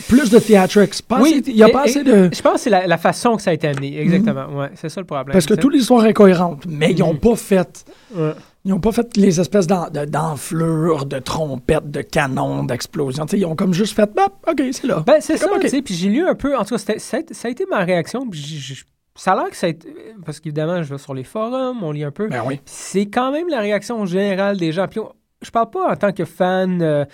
plus 0.09 0.31
de 0.31 0.39
theatrics. 0.39 1.03
Pas 1.03 1.21
Oui, 1.21 1.43
il 1.47 1.55
n'y 1.55 1.63
a 1.63 1.69
et- 1.69 1.73
pas 1.73 1.83
assez 1.85 2.05
de. 2.05 2.29
je 2.33 2.43
pense 2.43 2.55
que 2.55 2.61
c'est 2.61 2.71
la, 2.71 2.87
la 2.87 2.99
façon 2.99 3.37
que 3.37 3.43
ça 3.43 3.51
a 3.51 3.55
été 3.55 3.69
amené. 3.69 3.99
Exactement. 4.01 4.47
Ouais, 4.59 4.71
c'est 4.75 4.89
ça 4.89 5.01
le 5.01 5.07
problème. 5.07 5.33
Parce 5.33 5.47
que 5.47 5.55
toute 5.55 5.73
l'histoire 5.73 6.05
est 6.07 6.13
cohérente, 6.15 6.65
mais 6.69 6.93
ils 6.93 6.99
n'ont 7.01 7.15
Mhm. 7.15 7.21
pas 7.21 7.37
fait. 7.37 7.85
Ouais. 8.15 8.33
Ils 8.65 8.71
n'ont 8.71 8.81
pas 8.81 8.91
fait 8.93 9.17
les 9.17 9.39
espèces 9.41 9.67
d'en- 9.69 9.89
de- 9.91 10.07
d'enflures, 10.07 11.07
de 11.07 11.19
trompettes, 11.21 11.91
de 11.91 12.03
canons, 12.03 12.65
d'explosions. 12.65 13.25
Ils 13.33 13.47
ont 13.47 13.55
comme 13.55 13.73
juste 13.73 13.95
fait, 13.95 14.11
bah, 14.15 14.27
OK, 14.49 14.61
c'est 14.73 14.87
là. 14.87 15.05
Ben, 15.07 15.17
c'est 15.21 15.37
ça, 15.37 15.47
Comme, 15.47 15.59
ok. 15.59 15.63
tu 15.63 15.69
sais. 15.69 15.83
Puis 15.83 15.95
j'ai 15.95 16.09
lu 16.09 16.27
un 16.27 16.35
peu, 16.35 16.57
en 16.57 16.65
tout 16.65 16.77
cas, 16.77 16.99
ça 16.99 17.17
a, 17.17 17.49
été- 17.51 17.67
ma 17.71 17.79
réaction. 17.85 18.29
Puis 18.29 18.85
ça 19.15 19.33
a 19.33 19.37
l'air 19.37 19.51
que 19.51 19.57
ça 19.57 19.67
a 19.67 19.71
été. 19.71 19.89
Parce 20.25 20.41
qu'évidemment, 20.41 20.83
je 20.83 20.93
vais 20.93 20.99
sur 20.99 21.15
les 21.15 21.23
forums, 21.25 21.83
on 21.83 21.93
lit 21.93 22.05
un 22.05 22.11
peu. 22.11 22.27
Ben 22.29 22.43
oui. 22.45 22.61
C'est 22.65 23.07
quand 23.07 23.31
même 23.33 23.49
la 23.49 23.61
réaction 23.61 24.05
générale 24.05 24.57
des 24.57 24.73
gens. 24.73 24.89
Puis 24.89 24.99
on- 25.01 25.13
je 25.43 25.51
parle 25.51 25.71
pas 25.71 25.93
en 25.93 25.97
tant 25.97 26.13
que 26.13 26.25
fan, 26.25 26.83
euh, 26.83 27.05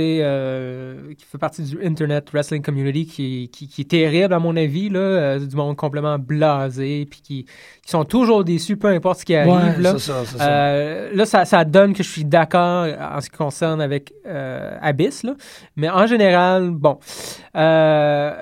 euh, 0.00 1.12
qui 1.14 1.24
fait 1.24 1.38
partie 1.38 1.62
du 1.62 1.78
Internet 1.84 2.30
Wrestling 2.32 2.62
Community, 2.62 3.06
qui, 3.06 3.50
qui, 3.52 3.68
qui 3.68 3.82
est 3.82 3.90
terrible, 3.90 4.32
à 4.32 4.38
mon 4.38 4.56
avis, 4.56 4.88
là, 4.88 4.98
euh, 5.00 5.38
du 5.38 5.54
monde 5.54 5.76
complètement 5.76 6.18
blasé, 6.18 7.06
puis 7.10 7.20
qui, 7.20 7.44
qui 7.44 7.90
sont 7.90 8.04
toujours 8.04 8.44
déçus, 8.44 8.76
peu 8.76 8.88
importe 8.88 9.20
ce 9.20 9.24
qui 9.24 9.34
arrive. 9.34 9.52
Ouais, 9.52 9.78
là. 9.78 9.98
ça. 9.98 10.22
Euh, 10.40 11.10
là, 11.14 11.26
ça, 11.26 11.44
ça 11.44 11.64
donne 11.64 11.92
que 11.92 12.02
je 12.02 12.08
suis 12.08 12.24
d'accord 12.24 12.86
en 12.86 13.20
ce 13.20 13.28
qui 13.28 13.36
concerne 13.36 13.80
avec 13.80 14.12
euh, 14.26 14.76
Abyss, 14.80 15.22
là. 15.24 15.34
mais 15.76 15.90
en 15.90 16.06
général, 16.06 16.70
bon. 16.70 16.98
Euh, 17.56 18.32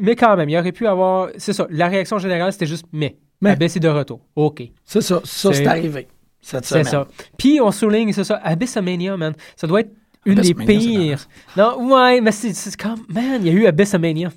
mais 0.00 0.16
quand 0.16 0.36
même, 0.36 0.48
il 0.48 0.58
aurait 0.58 0.72
pu 0.72 0.86
avoir. 0.86 1.28
C'est 1.38 1.52
ça, 1.52 1.66
la 1.70 1.88
réaction 1.88 2.18
générale, 2.18 2.52
c'était 2.52 2.66
juste 2.66 2.86
mais. 2.92 3.16
Mais. 3.40 3.50
Abyss 3.50 3.76
est 3.76 3.80
de 3.80 3.88
retour. 3.88 4.20
OK. 4.34 4.62
C'est 4.84 5.02
ça. 5.02 5.20
Ça, 5.24 5.52
C'est- 5.52 5.66
arrivé. 5.66 6.08
C'est 6.40 6.84
ça. 6.84 7.08
Puis 7.36 7.60
on 7.60 7.72
souligne, 7.72 8.12
c'est 8.12 8.22
ça, 8.22 8.36
Abyssamania, 8.36 9.16
man. 9.16 9.34
Ça 9.56 9.66
doit 9.66 9.80
être 9.80 9.90
une 10.26 10.34
des 10.40 10.52
pires. 10.54 11.26
Non, 11.56 11.82
ouais, 11.94 12.20
mais 12.20 12.32
c'est 12.32 12.76
comme. 12.76 13.00
Man, 13.08 13.40
il 13.40 13.46
y 13.46 13.50
a 13.50 13.52
eu 13.52 13.66
Abyssamania. 13.66 14.28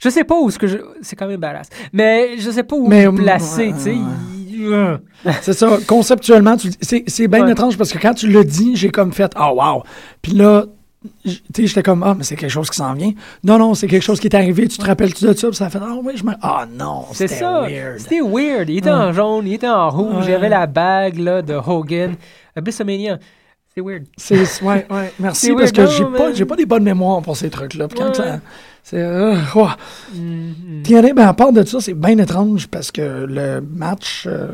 Je 0.00 0.08
sais 0.10 0.24
pas 0.24 0.38
où 0.38 0.48
ce 0.50 0.58
que 0.58 0.66
je. 0.66 0.78
C'est 1.02 1.16
quand 1.16 1.26
même 1.26 1.40
badass. 1.40 1.68
Mais 1.92 2.38
je 2.38 2.50
sais 2.50 2.62
pas 2.62 2.76
où 2.76 2.86
Mais, 2.88 3.04
le 3.04 3.12
placer, 3.12 3.72
tu 3.76 3.82
sais. 3.82 3.96
euh. 4.60 4.96
C'est 5.42 5.52
ça. 5.52 5.76
Conceptuellement, 5.86 6.56
tu- 6.56 6.70
c'est 6.80 7.02
c'est 7.08 7.26
bien 7.28 7.44
Ouais. 7.44 7.52
étrange 7.52 7.76
parce 7.76 7.92
que 7.92 7.98
quand 7.98 8.14
tu 8.14 8.28
l'as 8.28 8.44
dit, 8.44 8.76
j'ai 8.76 8.90
comme 8.90 9.12
fait 9.12 9.32
Ah, 9.34 9.52
wow. 9.52 9.82
Puis 10.22 10.32
là, 10.32 10.66
tu 11.24 11.30
sais, 11.54 11.66
j'étais 11.66 11.82
comme 11.82 12.04
Ah, 12.04 12.14
mais 12.16 12.22
c'est 12.22 12.36
quelque 12.36 12.50
chose 12.50 12.70
qui 12.70 12.76
s'en 12.76 12.92
vient. 12.94 13.12
Non, 13.42 13.58
non, 13.58 13.74
c'est 13.74 13.88
quelque 13.88 14.02
chose 14.04 14.20
qui 14.20 14.28
est 14.28 14.36
arrivé. 14.36 14.68
Tu 14.68 14.78
te 14.78 14.84
rappelles-tu 14.86 15.24
de 15.24 15.32
ça? 15.32 15.48
Puis 15.48 15.56
ça 15.56 15.66
a 15.66 15.70
fait 15.70 15.80
Ah, 15.82 15.96
oui, 16.00 16.12
je 16.14 16.22
me. 16.24 16.32
Ah, 16.42 16.64
non, 16.72 17.06
C'est 17.12 17.26
c'était 17.26 17.40
ça. 17.40 17.62
weird. 17.62 17.98
C'était 17.98 18.20
weird. 18.20 18.68
Il 18.70 18.78
était 18.78 18.90
en 18.90 19.12
jaune, 19.12 19.46
il 19.48 19.54
était 19.54 19.68
en 19.68 19.90
rouge, 19.90 20.26
Ouais. 20.26 20.34
avait 20.34 20.48
la 20.48 20.66
bague 20.68 21.18
là, 21.18 21.42
de 21.42 21.54
Hogan. 21.54 22.14
Abyssamania. 22.54 23.18
C'est 23.78 23.82
weird. 23.84 24.04
C'est 24.16 24.62
ouais, 24.62 24.86
ouais. 24.90 25.12
Merci 25.20 25.52
parce 25.52 25.72
weird, 25.72 25.76
que 25.76 25.86
j'ai 25.86 26.04
pas, 26.04 26.28
mais- 26.28 26.34
j'ai 26.34 26.44
pas 26.44 26.56
des 26.56 26.66
bonnes 26.66 26.82
mémoires 26.84 27.22
pour 27.22 27.36
ces 27.36 27.50
trucs-là. 27.50 27.88
Puis 27.88 27.98
quand 27.98 28.08
Ouais. 28.08 28.14
ça- 28.14 28.40
c'est 28.82 28.98
euh. 29.02 29.34
Mhm. 30.14 30.82
TNA, 30.82 31.12
ben, 31.14 31.26
à 31.28 31.34
part 31.34 31.52
de 31.52 31.62
ça, 31.64 31.80
c'est 31.80 31.94
bien 31.94 32.16
étrange 32.18 32.66
parce 32.68 32.90
que 32.90 33.26
le 33.28 33.60
match, 33.60 34.24
euh, 34.26 34.48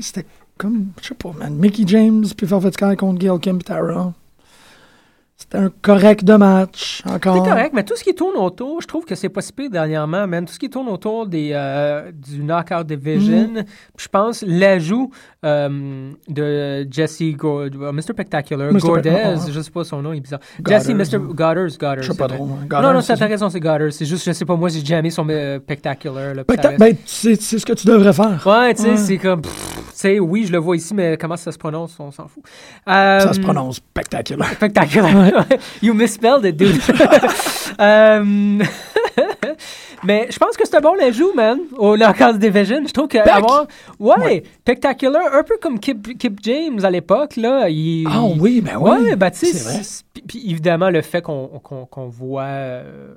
c'était 0.00 0.24
comme, 0.58 0.86
je 1.02 1.08
sais 1.08 1.14
pas, 1.14 1.32
man, 1.38 1.54
Mickey 1.54 1.82
James 1.86 2.24
puis 2.36 2.46
Velvet 2.46 2.72
Sky 2.72 2.96
contre 2.96 3.18
Gail 3.18 3.38
Kim 3.40 3.58
puis 3.58 3.64
Tara. 3.64 4.12
C'était 5.38 5.58
un 5.58 5.70
correct 5.82 6.24
de 6.24 6.34
match, 6.34 7.02
encore. 7.04 7.44
C'est 7.44 7.50
correct, 7.50 7.72
mais 7.74 7.84
tout 7.84 7.94
ce 7.94 8.02
qui 8.02 8.14
tourne 8.14 8.36
autour, 8.38 8.80
je 8.80 8.86
trouve 8.86 9.04
que 9.04 9.14
c'est 9.14 9.28
pas 9.28 9.42
si 9.42 9.52
pire 9.52 9.68
dernièrement, 9.68 10.26
man. 10.26 10.46
Tout 10.46 10.54
ce 10.54 10.58
qui 10.58 10.70
tourne 10.70 10.88
autour 10.88 11.26
des, 11.26 11.50
euh, 11.52 12.10
du 12.10 12.42
Knockout 12.42 12.86
Division, 12.86 13.48
Mm. 13.52 13.64
je 13.98 14.08
pense 14.08 14.42
l'ajout 14.46 15.10
euh, 15.44 16.10
de 16.26 16.88
Jesse 16.90 17.22
Go- 17.36 17.60
euh, 17.64 17.92
Mr. 17.92 18.00
Spectacular, 18.14 18.72
Mr. 18.72 18.78
Gordez, 18.80 19.10
ouais. 19.10 19.34
je 19.50 19.60
sais 19.60 19.70
pas 19.70 19.84
son 19.84 20.00
nom, 20.00 20.14
il 20.14 20.16
est 20.16 20.20
bizarre. 20.20 20.40
Goddard, 20.60 20.80
Jesse 20.80 20.88
Mr. 20.94 21.16
ouais. 21.18 21.26
Goddard, 21.34 21.54
Goddard. 21.78 22.02
Je 22.02 22.12
sais 22.12 22.18
pas 22.18 22.28
trop. 22.28 22.44
hein. 22.44 22.48
Non, 22.62 22.66
Goddard, 22.66 22.94
non, 22.94 23.00
c'est 23.02 23.14
raison, 23.14 23.50
c'est 23.50 23.60
Goddard. 23.60 23.92
C'est 23.92 24.06
juste, 24.06 24.24
je 24.24 24.32
sais 24.32 24.44
pas, 24.46 24.56
moi, 24.56 24.70
j'ai 24.70 24.82
jamais 24.84 25.10
son 25.10 25.28
euh, 25.28 25.58
Spectacular. 25.60 26.34
Là, 26.34 26.44
Ben, 26.78 26.96
c'est 27.04 27.40
c'est 27.40 27.58
ce 27.58 27.66
que 27.66 27.74
tu 27.74 27.86
devrais 27.86 28.14
faire. 28.14 28.42
Ouais, 28.46 28.74
tu 28.74 28.82
sais, 28.82 28.88
Ouais. 28.90 28.96
c'est 28.96 29.18
comme. 29.18 29.42
pff, 29.42 29.75
Oui, 30.20 30.44
je 30.46 30.52
le 30.52 30.58
vois 30.58 30.76
ici, 30.76 30.94
mais 30.94 31.16
comment 31.20 31.36
ça 31.36 31.52
se 31.52 31.58
prononce, 31.58 31.96
on 31.98 32.10
s'en 32.10 32.28
fout. 32.28 32.42
Euh, 32.88 33.20
Ça 33.20 33.32
se 33.32 33.40
prononce 33.40 33.76
spectaculaire. 33.76 34.50
Spectaculaire. 34.52 35.46
you 35.82 35.92
misspelled 35.94 36.44
it, 36.44 36.56
dude. 36.56 36.80
Euh, 37.78 38.24
Mais 40.04 40.28
je 40.30 40.38
pense 40.38 40.56
que 40.56 40.66
c'est 40.66 40.76
un 40.76 40.80
bon 40.80 40.94
ajout, 41.00 41.32
man, 41.34 41.58
au 41.78 41.96
Knockout 41.96 42.38
Division. 42.38 42.82
Je 42.86 42.92
trouve 42.92 43.08
que 43.08 43.18
Peck. 43.18 43.28
avoir. 43.28 43.66
Ouais, 43.98 44.14
Ouais. 44.18 44.42
Spectacular, 44.60 45.22
un 45.34 45.42
peu 45.42 45.56
comme 45.60 45.78
Kip, 45.78 46.16
Kip 46.18 46.38
James 46.42 46.78
à 46.84 46.90
l'époque, 46.90 47.36
là. 47.36 47.68
Il, 47.68 48.06
Ah 48.10 48.22
oui, 48.38 48.60
ben 48.60 48.76
oui. 48.78 48.90
Ouais, 48.90 49.16
ben 49.16 49.30
tu 49.30 49.38
sais, 49.40 49.46
C'est 49.52 49.64
vrai. 49.72 49.82
c'est- 49.82 50.04
puis- 50.12 50.22
puis 50.26 50.50
évidemment, 50.50 50.90
le 50.90 51.02
fait 51.02 51.22
qu'on 51.22 51.48
qu'on 51.48 52.06
voit 52.08 52.42
euh, 52.44 53.14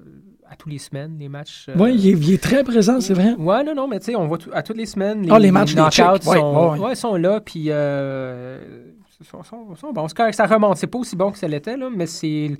à 0.51 0.55
tous 0.55 0.69
les 0.69 0.79
semaines 0.79 1.15
les 1.19 1.29
matchs. 1.29 1.67
euh, 1.69 1.73
Oui, 1.77 1.93
il, 1.95 2.07
est- 2.07 2.11
il 2.19 2.33
est 2.33 2.41
très 2.41 2.63
présent, 2.63 2.99
c'est 3.01 3.13
vrai. 3.13 3.33
Ouais, 3.37 3.63
non, 3.63 3.75
non, 3.75 3.87
mais 3.87 3.99
tu 3.99 4.05
sais, 4.07 4.15
on 4.15 4.27
voit 4.27 4.39
à 4.53 4.63
toutes 4.63 4.77
les 4.77 4.85
semaines. 4.87 5.21
Les, 5.23 5.29
Ah, 5.31 5.39
les 5.39 5.51
matchs 5.51 5.75
des 5.75 5.81
knockouts 5.81 6.27
ouais, 6.29 6.37
sont, 6.37 6.71
ouais, 6.73 6.79
ouais. 6.79 6.87
ouais, 6.87 6.95
sont 6.95 7.15
là, 7.15 7.39
puis 7.39 7.65
euh, 7.67 8.59
sont, 9.29 9.43
sont, 9.43 9.75
sont 9.75 9.93
bons. 9.93 10.07
Ça 10.31 10.45
remonte. 10.45 10.77
C'est 10.77 10.87
pas 10.87 10.97
aussi 10.99 11.15
bon 11.15 11.31
que 11.31 11.37
ça 11.37 11.47
l'était, 11.47 11.77
là, 11.77 11.89
mais 11.95 12.05
c'est 12.07 12.51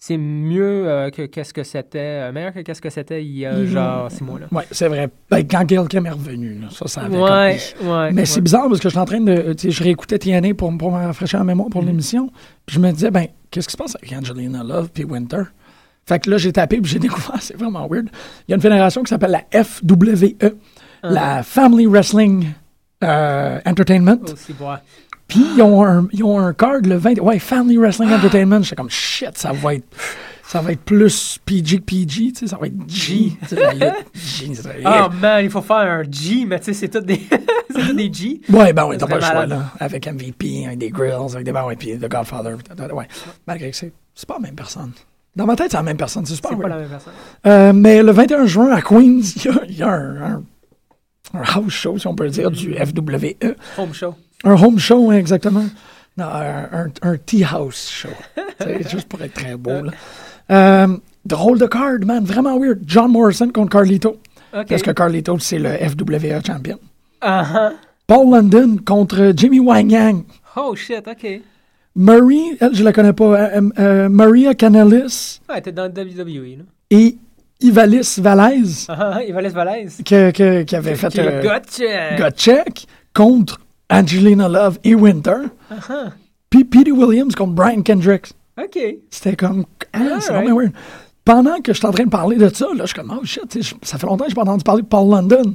c'est 0.00 0.16
mieux 0.16 0.86
euh, 0.88 1.10
que 1.10 1.22
qu'est-ce 1.26 1.52
que 1.52 1.64
c'était, 1.64 1.98
euh, 2.28 2.32
meilleur 2.32 2.52
que 2.52 2.60
qu'est-ce 2.60 2.80
que 2.80 2.88
c'était 2.90 3.24
il 3.24 3.36
y 3.36 3.44
a 3.44 3.52
Mhm. 3.52 3.64
genre 3.66 4.10
six 4.12 4.22
mois. 4.22 4.38
Oui, 4.52 4.62
c'est 4.70 4.86
vrai. 4.86 5.08
Ben, 5.28 5.38
quand 5.44 5.64
Gail 5.64 5.88
Kim 5.88 6.06
est 6.06 6.10
revenu, 6.10 6.54
là, 6.60 6.68
ça, 6.70 6.86
ça 6.86 7.00
avait 7.00 7.16
comme- 7.16 7.24
Ouais, 7.24 7.58
ouais. 7.82 8.12
Mais 8.12 8.20
ouais. 8.20 8.24
c'est 8.26 8.40
bizarre 8.40 8.68
parce 8.68 8.78
que 8.78 8.84
je 8.88 8.90
suis 8.90 8.98
en 8.98 9.04
train 9.06 9.20
de. 9.20 9.54
Tu 9.54 9.62
sais, 9.62 9.70
je 9.72 9.82
réécoutais 9.82 10.18
TNA 10.20 10.54
pour, 10.54 10.76
pour 10.78 10.92
me 10.92 10.98
rafraîchir 11.04 11.40
la 11.40 11.44
mémoire 11.46 11.68
pour 11.68 11.82
l'émission. 11.82 12.30
Puis 12.64 12.76
je 12.76 12.80
me 12.80 12.92
disais, 12.92 13.10
ben, 13.10 13.26
qu'est-ce 13.50 13.66
qui 13.66 13.72
se 13.72 13.76
passe 13.76 13.96
avec 13.96 14.12
Angelina 14.12 14.62
Love 14.62 14.90
puis 14.94 15.02
Winter? 15.04 15.42
Fait 16.08 16.18
que 16.20 16.30
là, 16.30 16.38
j'ai 16.38 16.52
tapé 16.52 16.80
puis 16.80 16.90
j'ai 16.90 16.98
découvert, 17.08 17.36
c'est 17.42 17.56
vraiment 17.56 17.86
weird. 17.86 18.08
Il 18.46 18.52
y 18.52 18.54
a 18.54 18.56
une 18.56 18.62
fédération 18.62 19.02
qui 19.02 19.10
s'appelle 19.10 19.30
la 19.52 19.62
FWE, 19.64 20.56
Ah. 21.02 21.10
la 21.10 21.42
Family 21.42 21.86
Wrestling 21.86 22.46
euh, 23.04 23.60
Entertainment. 23.66 24.18
Aussi, 24.24 24.52
ouais. 24.58 24.76
Puis 25.28 25.44
ils 25.56 25.62
ont 25.62 25.84
un, 25.84 26.08
ils 26.12 26.24
ont 26.24 26.38
un 26.40 26.54
card 26.54 26.80
le 26.82 26.96
20. 26.96 27.18
Ouais, 27.20 27.38
Family 27.38 27.76
Wrestling 27.76 28.10
Entertainment. 28.10 28.62
J'étais 28.62 28.76
comme 28.76 28.88
shit, 28.90 29.36
ça 29.36 29.52
va 29.52 29.74
être. 29.74 29.84
Ça 30.42 30.62
va 30.62 30.72
être 30.72 30.80
plus 30.80 31.38
PG 31.44 31.80
que 31.80 31.82
PG, 31.82 32.06
tu 32.06 32.34
sais, 32.34 32.46
ça 32.46 32.56
va 32.56 32.68
être 32.68 32.88
G. 32.88 33.32
Oh 33.52 35.08
man, 35.20 35.44
il 35.44 35.50
faut 35.50 35.60
faire 35.60 35.76
un 35.76 36.02
G, 36.10 36.46
mais 36.46 36.58
tu 36.58 36.64
sais, 36.64 36.72
c'est 36.72 36.88
tout 36.88 37.00
des, 37.00 37.20
c'est 37.70 37.86
tout 37.86 37.92
des 37.92 38.10
G. 38.10 38.40
Ouais, 38.48 38.72
ben 38.72 38.86
oui, 38.86 38.96
t'as 38.96 39.06
pas 39.06 39.16
le 39.16 39.20
choix, 39.20 39.44
là. 39.44 39.64
Avec 39.78 40.06
MVP, 40.10 40.64
avec 40.64 40.78
des 40.78 40.88
grills, 40.88 41.12
avec 41.34 41.44
des. 41.44 41.52
Ben 41.52 41.66
ouais, 41.66 41.76
puis 41.76 41.98
The 41.98 42.08
Godfather. 42.08 42.56
Ouais. 42.94 43.06
Malgré 43.46 43.70
que 43.70 43.76
c'est 43.76 43.92
pas 44.26 44.34
la 44.36 44.40
même 44.40 44.54
personne. 44.54 44.92
Dans 45.38 45.46
ma 45.46 45.54
tête, 45.54 45.70
c'est 45.70 45.76
la 45.76 45.84
même 45.84 45.96
personne. 45.96 46.26
C'est 46.26 46.34
super 46.34 46.50
C'est 46.50 46.56
pas 46.60 46.68
la 46.68 46.78
même 46.78 46.88
personne. 46.88 47.12
Euh, 47.46 47.72
mais 47.72 48.02
le 48.02 48.10
21 48.10 48.44
juin 48.46 48.72
à 48.72 48.82
Queens, 48.82 49.20
il 49.36 49.44
y 49.44 49.48
a, 49.48 49.60
il 49.68 49.76
y 49.78 49.82
a 49.84 49.88
un, 49.88 50.16
un- 50.34 50.42
un 51.34 51.42
house 51.54 51.72
show, 51.72 51.96
si 51.96 52.08
on 52.08 52.14
peut 52.16 52.28
dire, 52.28 52.50
du 52.50 52.74
FWE. 52.74 53.54
Home 53.78 53.94
show. 53.94 54.14
Un 54.42 54.54
home 54.60 54.80
show, 54.80 55.12
exactement. 55.12 55.64
Non, 56.16 56.26
un, 56.26 57.16
tea 57.24 57.44
house 57.44 57.88
show. 57.88 58.08
C'est 58.60 58.90
juste 58.90 59.08
pour 59.08 59.22
être 59.22 59.34
très 59.34 59.56
beau, 59.56 59.80
là. 59.80 59.92
Euh, 60.50 60.96
drôle 61.24 61.60
de 61.60 61.66
card, 61.66 62.00
man. 62.04 62.24
Vraiment 62.24 62.58
weird. 62.58 62.80
John 62.84 63.12
Morrison 63.12 63.50
contre 63.50 63.70
Carlito. 63.70 64.18
Parce 64.50 64.82
que 64.82 64.90
Carlito, 64.90 65.38
c'est 65.38 65.58
le 65.60 65.70
FWE 65.70 66.44
champion. 66.44 66.80
Uh-huh. 67.22 67.72
Paul 68.08 68.30
London 68.30 68.78
contre 68.84 69.32
Jimmy 69.36 69.60
Wang 69.60 69.92
Yang. 69.92 70.24
Oh 70.56 70.74
shit, 70.74 71.06
OK. 71.06 71.42
Murray, 72.00 72.56
elle, 72.60 72.74
je 72.74 72.84
la 72.84 72.92
connais 72.92 73.12
pas. 73.12 73.24
euh, 73.56 73.70
euh, 73.78 74.08
Maria 74.08 74.54
Canellis 74.54 75.40
Ouais, 75.50 75.60
t'es 75.60 75.72
dans 75.72 75.84
le 75.84 75.90
WWE, 75.90 76.58
là. 76.58 76.64
et 76.90 77.16
Ivalis 77.60 78.18
Valaise, 78.18 78.86
Ah, 78.88 79.14
ah, 79.16 79.22
Ivales 79.24 79.48
Valaise. 79.50 79.98
que, 80.06 80.30
que- 80.30 80.62
qui 80.62 80.76
avait 80.76 80.94
fait 80.94 81.08
Qui 81.08 81.20
euh, 81.20 82.62
contre 83.12 83.58
Angelina 83.90 84.48
Love 84.48 84.78
et 84.84 84.94
Winter. 84.94 85.38
Uh-huh. 85.72 86.10
Puis 86.50 86.64
Petey 86.64 86.92
Williams 86.92 87.34
contre 87.34 87.54
Brian 87.54 87.82
Kendricks. 87.82 88.30
OK. 88.62 88.78
C'était 89.10 89.34
comme. 89.34 89.64
Ah, 89.92 90.18
c'est 90.20 90.32
vraiment 90.32 90.56
weird. 90.56 90.72
Pendant 91.24 91.60
que 91.60 91.72
je 91.72 91.78
suis 91.78 91.86
en 91.86 91.90
train 91.90 92.04
de 92.04 92.10
parler 92.10 92.36
de 92.36 92.48
ça, 92.48 92.66
là, 92.74 92.82
je 92.82 92.86
suis 92.86 92.94
comme, 92.94 93.12
oh 93.20 93.24
shit, 93.24 93.42
ça 93.82 93.98
fait 93.98 94.06
longtemps 94.06 94.24
que 94.24 94.30
je 94.30 94.34
n'ai 94.36 94.42
pas 94.42 94.42
entendu 94.50 94.62
parler 94.64 94.82
de 94.82 94.86
Paul 94.86 95.10
London. 95.10 95.54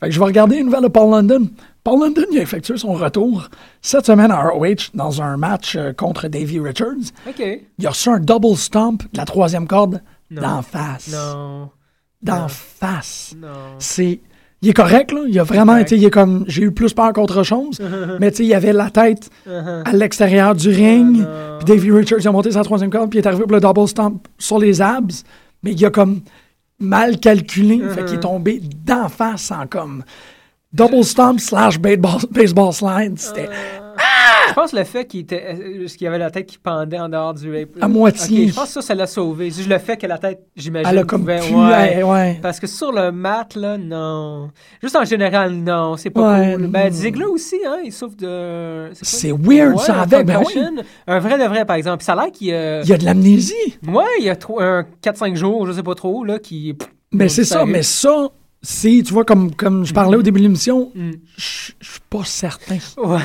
Fait 0.00 0.06
que 0.08 0.12
je 0.14 0.18
vais 0.18 0.24
regarder 0.26 0.56
une 0.56 0.66
nouvelle 0.66 0.82
de 0.82 0.88
Paul 0.88 1.10
London. 1.10 1.48
Paul 1.84 2.00
London, 2.00 2.22
il 2.32 2.38
a 2.38 2.42
effectué 2.42 2.76
son 2.76 2.92
retour 2.92 3.48
cette 3.82 4.06
semaine 4.06 4.30
à 4.30 4.40
ROH 4.48 4.90
dans 4.94 5.22
un 5.22 5.36
match 5.36 5.74
euh, 5.76 5.92
contre 5.92 6.28
Davey 6.28 6.60
Richards. 6.60 7.12
OK. 7.28 7.42
Il 7.78 7.86
a 7.86 7.90
reçu 7.90 8.08
un 8.10 8.20
double 8.20 8.56
stomp 8.56 9.02
de 9.12 9.16
la 9.18 9.24
troisième 9.24 9.66
corde 9.66 10.02
d'en 10.30 10.62
face. 10.62 11.10
Non. 11.12 11.70
D'en 12.22 12.42
Non. 12.42 12.48
face. 12.48 13.34
Non. 13.40 13.48
C'est. 13.78 14.20
Il 14.60 14.68
est 14.70 14.72
correct, 14.74 15.12
là. 15.12 15.20
Il 15.28 15.38
a 15.38 15.44
vraiment 15.44 15.76
été. 15.76 15.96
Il 15.96 16.04
est 16.04 16.10
comme. 16.10 16.44
J'ai 16.48 16.62
eu 16.62 16.72
plus 16.72 16.92
peur 16.92 17.12
qu'autre 17.12 17.42
chose. 17.44 17.78
mais 18.20 18.30
tu 18.32 18.38
sais, 18.38 18.44
il 18.44 18.54
avait 18.54 18.72
la 18.72 18.90
tête 18.90 19.30
Uh-huh. 19.48 19.82
à 19.88 19.92
l'extérieur 19.92 20.54
du 20.54 20.68
ring. 20.68 21.18
non. 21.18 21.58
Puis 21.58 21.64
Davey 21.76 21.90
Richards 21.92 22.18
il 22.20 22.28
a 22.28 22.32
monté 22.32 22.50
sa 22.52 22.62
troisième 22.64 22.90
corde, 22.90 23.08
puis 23.10 23.18
il 23.18 23.22
est 23.22 23.26
arrivé 23.26 23.42
pour 23.44 23.52
le 23.52 23.60
double 23.60 23.86
stomp 23.88 24.26
sur 24.36 24.58
les 24.58 24.80
abs. 24.82 25.24
Mais 25.62 25.72
il 25.72 25.84
a 25.86 25.90
comme 25.90 26.20
mal 26.78 27.18
calculé. 27.18 27.80
Fait 27.90 28.04
qu'il 28.04 28.16
est 28.16 28.20
tombé 28.20 28.60
d'en 28.84 29.08
face 29.08 29.50
en 29.50 29.66
comme. 29.66 30.04
Double 30.70 31.02
stomp 31.02 31.40
slash 31.40 31.78
baseball, 31.78 32.20
baseball 32.30 32.72
slide. 32.72 33.18
C'était 33.18 33.48
Je 34.48 34.54
pense 34.54 34.72
le 34.72 34.84
fait 34.84 35.04
qu'il 35.06 35.20
était, 35.20 35.44
euh, 35.58 35.86
qu'il 35.86 36.06
avait 36.06 36.18
la 36.18 36.30
tête 36.30 36.46
qui 36.46 36.58
pendait 36.58 36.98
en 36.98 37.08
dehors 37.08 37.34
du 37.34 37.56
apron. 37.56 37.80
À 37.80 37.88
moitié. 37.88 38.48
Je 38.48 38.54
pense 38.54 38.66
que 38.66 38.70
ça, 38.74 38.82
ça 38.82 38.94
l'a 38.94 39.06
sauvé. 39.06 39.50
Juste 39.50 39.68
le 39.68 39.78
fait 39.78 39.96
que 39.96 40.06
la 40.06 40.18
tête, 40.18 40.40
j'imagine, 40.56 40.88
Elle 40.90 40.98
a 40.98 41.04
comme 41.04 41.20
pouvait- 41.22 41.40
pu. 41.40 41.54
ouais. 41.54 42.02
ouais. 42.02 42.38
Parce 42.42 42.58
que 42.60 42.66
sur 42.66 42.92
le 42.92 43.12
mat, 43.12 43.54
là, 43.54 43.76
non. 43.78 44.50
Juste 44.82 44.96
en 44.96 45.04
général, 45.04 45.52
non. 45.52 45.96
C'est 45.96 46.10
pas 46.10 46.38
Ouais, 46.38 46.54
cool. 46.56 46.66
Ben. 46.68 46.92
Ziggler 46.92 47.24
aussi, 47.26 47.56
hein, 47.66 47.78
il 47.84 47.92
souffre 47.92 48.16
de. 48.16 48.90
C'est 49.02 49.32
weird, 49.32 49.78
ça, 49.78 50.02
avec, 50.02 50.26
ben 50.26 50.38
concussion. 50.38 50.62
Un 51.06 51.18
vrai 51.18 51.38
de 51.38 51.44
vrai, 51.44 51.64
par 51.64 51.76
exemple. 51.76 51.98
Puis 51.98 52.06
ça 52.06 52.12
a 52.14 52.16
l'air 52.24 52.32
qu'il. 52.32 52.52
euh, 52.52 52.80
Il 52.84 52.90
y 52.90 52.92
a 52.92 52.98
de 52.98 53.04
l'amnésie. 53.04 53.54
Ouais, 53.86 54.04
il 54.20 54.24
y 54.26 54.30
a 54.30 54.36
un 54.58 54.84
4-5 55.02 55.34
jours, 55.36 55.66
je 55.66 55.72
sais 55.72 55.82
pas 55.82 55.94
trop, 55.94 56.24
là, 56.24 56.38
qui. 56.38 56.76
Mais 57.12 57.24
ont 57.24 57.28
c'est 57.28 57.44
ça, 57.44 57.64
mais 57.64 57.82
ça, 57.82 58.28
c'est, 58.62 59.02
tu 59.04 59.12
vois, 59.12 59.24
comme, 59.24 59.54
comme 59.54 59.84
je 59.86 59.94
parlais 59.94 60.16
au 60.16 60.22
début 60.22 60.40
de 60.40 60.44
l'émission, 60.44 60.90
Mm. 60.94 61.10
je 61.36 61.72
suis 61.80 62.00
pas 62.10 62.24
certain. 62.24 62.78
Ouais. 62.98 63.18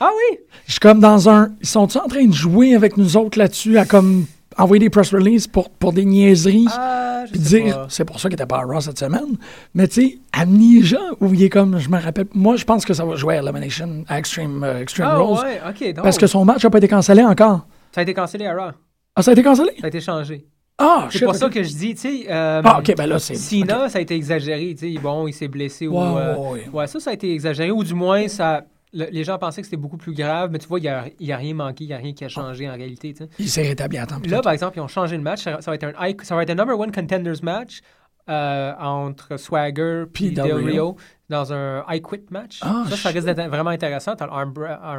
Ah 0.00 0.10
oui? 0.14 0.38
Je 0.66 0.72
suis 0.72 0.80
comme 0.80 1.00
dans 1.00 1.28
un. 1.28 1.50
Ils 1.60 1.66
sont-ils 1.68 1.98
en 1.98 2.08
train 2.08 2.24
de 2.24 2.32
jouer 2.32 2.74
avec 2.74 2.96
nous 2.96 3.16
autres 3.16 3.38
là-dessus, 3.38 3.78
à 3.78 3.84
comme 3.84 4.26
envoyer 4.58 4.80
des 4.80 4.90
press 4.90 5.12
releases 5.12 5.46
pour, 5.46 5.70
pour 5.70 5.92
des 5.92 6.04
niaiseries? 6.04 6.66
Ah, 6.70 7.24
puis 7.30 7.40
dire, 7.40 7.86
c'est 7.88 8.04
pour 8.04 8.20
ça 8.20 8.28
qu'il 8.28 8.34
était 8.34 8.46
pas 8.46 8.58
à 8.58 8.62
Raw 8.62 8.80
cette 8.80 8.98
semaine. 8.98 9.36
Mais 9.74 9.88
tu 9.88 10.02
sais, 10.02 10.18
Amnesia, 10.32 11.00
où 11.20 11.32
il 11.34 11.42
est 11.42 11.48
comme, 11.48 11.78
je 11.78 11.88
me 11.88 12.00
rappelle, 12.00 12.26
moi 12.34 12.56
je 12.56 12.64
pense 12.64 12.84
que 12.84 12.94
ça 12.94 13.04
va 13.04 13.16
jouer 13.16 13.36
à 13.36 13.42
Elimination, 13.42 14.04
à 14.08 14.18
Extreme, 14.18 14.62
euh, 14.64 14.80
Extreme 14.82 15.08
Ah 15.10 15.16
Rules. 15.18 15.38
ouais, 15.44 15.60
ok. 15.68 15.94
donc, 15.94 16.04
Parce 16.04 16.18
que 16.18 16.26
son 16.26 16.44
match 16.44 16.62
n'a 16.64 16.70
pas 16.70 16.78
été 16.78 16.88
cancellé 16.88 17.22
encore. 17.24 17.66
Ça 17.92 18.00
a 18.00 18.02
été 18.02 18.14
cancellé 18.14 18.46
à 18.46 18.54
Raw. 18.54 18.70
Ah, 19.16 19.22
ça 19.22 19.30
a 19.30 19.32
été 19.32 19.42
cancellé? 19.42 19.70
Ça 19.80 19.86
a 19.86 19.88
été 19.88 20.00
changé. 20.00 20.44
Ah, 20.78 21.08
C'est 21.10 21.24
pour 21.24 21.34
ça 21.34 21.48
que 21.48 21.62
je 21.62 21.70
dis, 21.74 21.94
tu 21.94 22.00
sais. 22.02 22.26
euh, 22.30 22.60
Ah, 22.62 22.78
ok, 22.80 22.94
ben 22.96 23.06
là, 23.06 23.18
c'est. 23.18 23.34
Sina, 23.34 23.88
ça 23.88 23.96
a 23.96 24.02
été 24.02 24.14
exagéré. 24.14 24.74
Tu 24.78 24.92
sais, 24.94 25.00
bon, 25.00 25.26
il 25.26 25.32
s'est 25.32 25.48
blessé. 25.48 25.86
ou, 25.88 25.98
euh, 25.98 26.36
ouais, 26.36 26.50
ouais. 26.50 26.68
ouais, 26.70 26.86
ça, 26.86 27.00
ça 27.00 27.10
a 27.10 27.12
été 27.14 27.32
exagéré. 27.32 27.70
Ou 27.70 27.82
du 27.82 27.94
moins, 27.94 28.28
ça, 28.28 28.62
le- 28.92 29.08
les 29.10 29.24
gens 29.24 29.38
pensaient 29.38 29.60
que 29.62 29.66
c'était 29.66 29.76
beaucoup 29.76 29.96
plus 29.96 30.12
grave. 30.14 30.50
Mais 30.50 30.58
tu 30.58 30.68
vois, 30.68 30.78
il 30.78 30.82
n'y 31.20 31.32
a, 31.32 31.36
rien 31.36 31.54
manqué, 31.54 31.84
il 31.84 31.88
n'y 31.88 31.92
a 31.92 31.98
rien 31.98 32.12
qui 32.12 32.24
a 32.24 32.28
changé 32.28 32.68
en 32.68 32.74
réalité. 32.74 33.12
tu 33.14 33.24
sais. 33.24 33.30
Il 33.38 33.48
s'est 33.48 33.62
rétabli 33.62 33.98
à 33.98 34.06
temps. 34.06 34.20
Là, 34.26 34.40
par 34.42 34.52
exemple, 34.52 34.78
ils 34.78 34.80
ont 34.80 34.88
changé 34.88 35.16
le 35.16 35.22
match. 35.22 35.42
Ça, 35.42 35.60
ça 35.60 35.70
va 35.70 35.74
être 35.74 35.84
un, 35.84 35.92
ça 36.24 36.34
va 36.36 36.42
être 36.42 36.50
un 36.50 36.54
number 36.54 36.78
one 36.78 36.92
contenders 36.92 37.42
match 37.42 37.80
euh, 38.28 38.72
entre 38.80 39.36
Swagger 39.38 40.04
Puis 40.12 40.26
puis 40.26 40.34
Del 40.34 40.54
Rio. 40.54 40.96
Dans 41.28 41.52
un 41.52 41.82
I 41.88 42.00
Quit 42.00 42.26
match. 42.30 42.60
Ah, 42.62 42.84
ça, 42.88 42.94
ça 42.96 43.08
risque 43.08 43.26
d'être 43.26 43.48
vraiment 43.48 43.70
intéressant. 43.70 44.14
T'as 44.14 44.28
arm, 44.28 44.52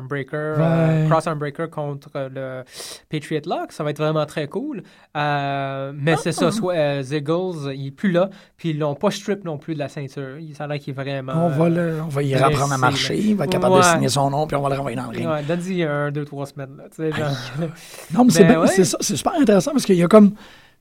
breaker, 0.10 0.56
Ouais. 0.58 0.64
euh, 0.66 1.08
cross 1.10 1.26
arm 1.26 1.40
breaker 1.40 1.70
contre 1.70 2.10
le 2.34 2.64
Patriot 3.10 3.40
Lock. 3.46 3.72
Ça 3.72 3.86
va 3.86 3.92
être 3.92 3.98
vraiment 4.00 4.26
très 4.26 4.50
cool. 4.50 4.84
Euh, 5.16 5.94
mais 5.96 6.18
c'est 6.18 6.30
Ah. 6.30 6.34
ça, 6.34 6.52
soit, 6.52 6.74
euh, 6.76 7.02
Ziggles, 7.02 7.74
il 7.74 7.88
est 7.88 7.92
plus 7.92 8.12
là. 8.12 8.30
Puis 8.58 8.72
ils 8.72 8.80
l'ont 8.80 8.96
pas 8.96 9.10
strip 9.10 9.46
non 9.46 9.58
plus 9.58 9.74
de 9.74 9.80
la 9.80 9.88
ceinture. 9.88 10.38
Il, 10.38 10.54
ça 10.54 10.66
a 10.66 10.68
l'air 10.68 10.80
qu'il 10.80 10.92
est 10.92 11.02
vraiment. 11.02 11.46
On 11.46 11.48
va, 11.48 11.66
euh, 11.68 11.70
le, 11.96 12.02
on 12.02 12.08
va 12.10 12.24
y 12.24 12.36
reprendre 12.36 12.74
à 12.74 12.78
marcher. 12.78 13.16
là. 13.16 13.22
Il 13.22 13.36
va 13.38 13.46
être 13.46 13.52
capable 13.52 13.78
de 13.78 13.82
signer 13.84 14.10
son 14.10 14.30
nom, 14.30 14.48
puis 14.48 14.58
on 14.58 14.62
va 14.62 14.68
le 14.68 14.76
renvoyer 14.76 14.98
dans 14.98 15.04
le 15.10 15.18
ring. 15.18 15.30
Ouais, 15.30 15.44
donne-y 15.44 15.84
un, 15.84 16.12
deux, 16.12 16.26
trois 16.26 16.46
semaines. 16.46 16.76
Là, 16.78 17.10
genre. 17.10 17.70
Non, 18.14 18.26
mais 18.26 18.32
c'est 18.32 18.58
ouais. 18.58 18.68
c'est 18.68 18.84
ça, 18.84 18.98
c'est 19.00 19.16
super 19.16 19.34
intéressant 19.40 19.72
parce 19.72 19.86
qu'il 19.86 19.96
y 19.96 20.04
a 20.04 20.10
comme 20.10 20.34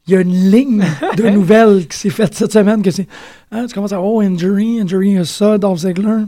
il 0.07 0.13
y 0.15 0.17
a 0.17 0.21
une 0.21 0.51
ligne 0.51 0.85
de 1.17 1.29
nouvelles 1.31 1.87
qui 1.89 1.97
s'est 1.97 2.11
faite 2.11 2.35
cette 2.35 2.53
semaine 2.53 2.83
que 2.83 2.91
c'est 2.91 3.07
ah, 3.51 3.65
tu 3.69 3.75
commences 3.75 3.93
à 3.93 4.01
oh, 4.01 4.21
injury, 4.21 4.81
injury, 4.81 5.25
ça, 5.25 5.59
Dolph 5.59 5.79
Ziggler. 5.81 6.25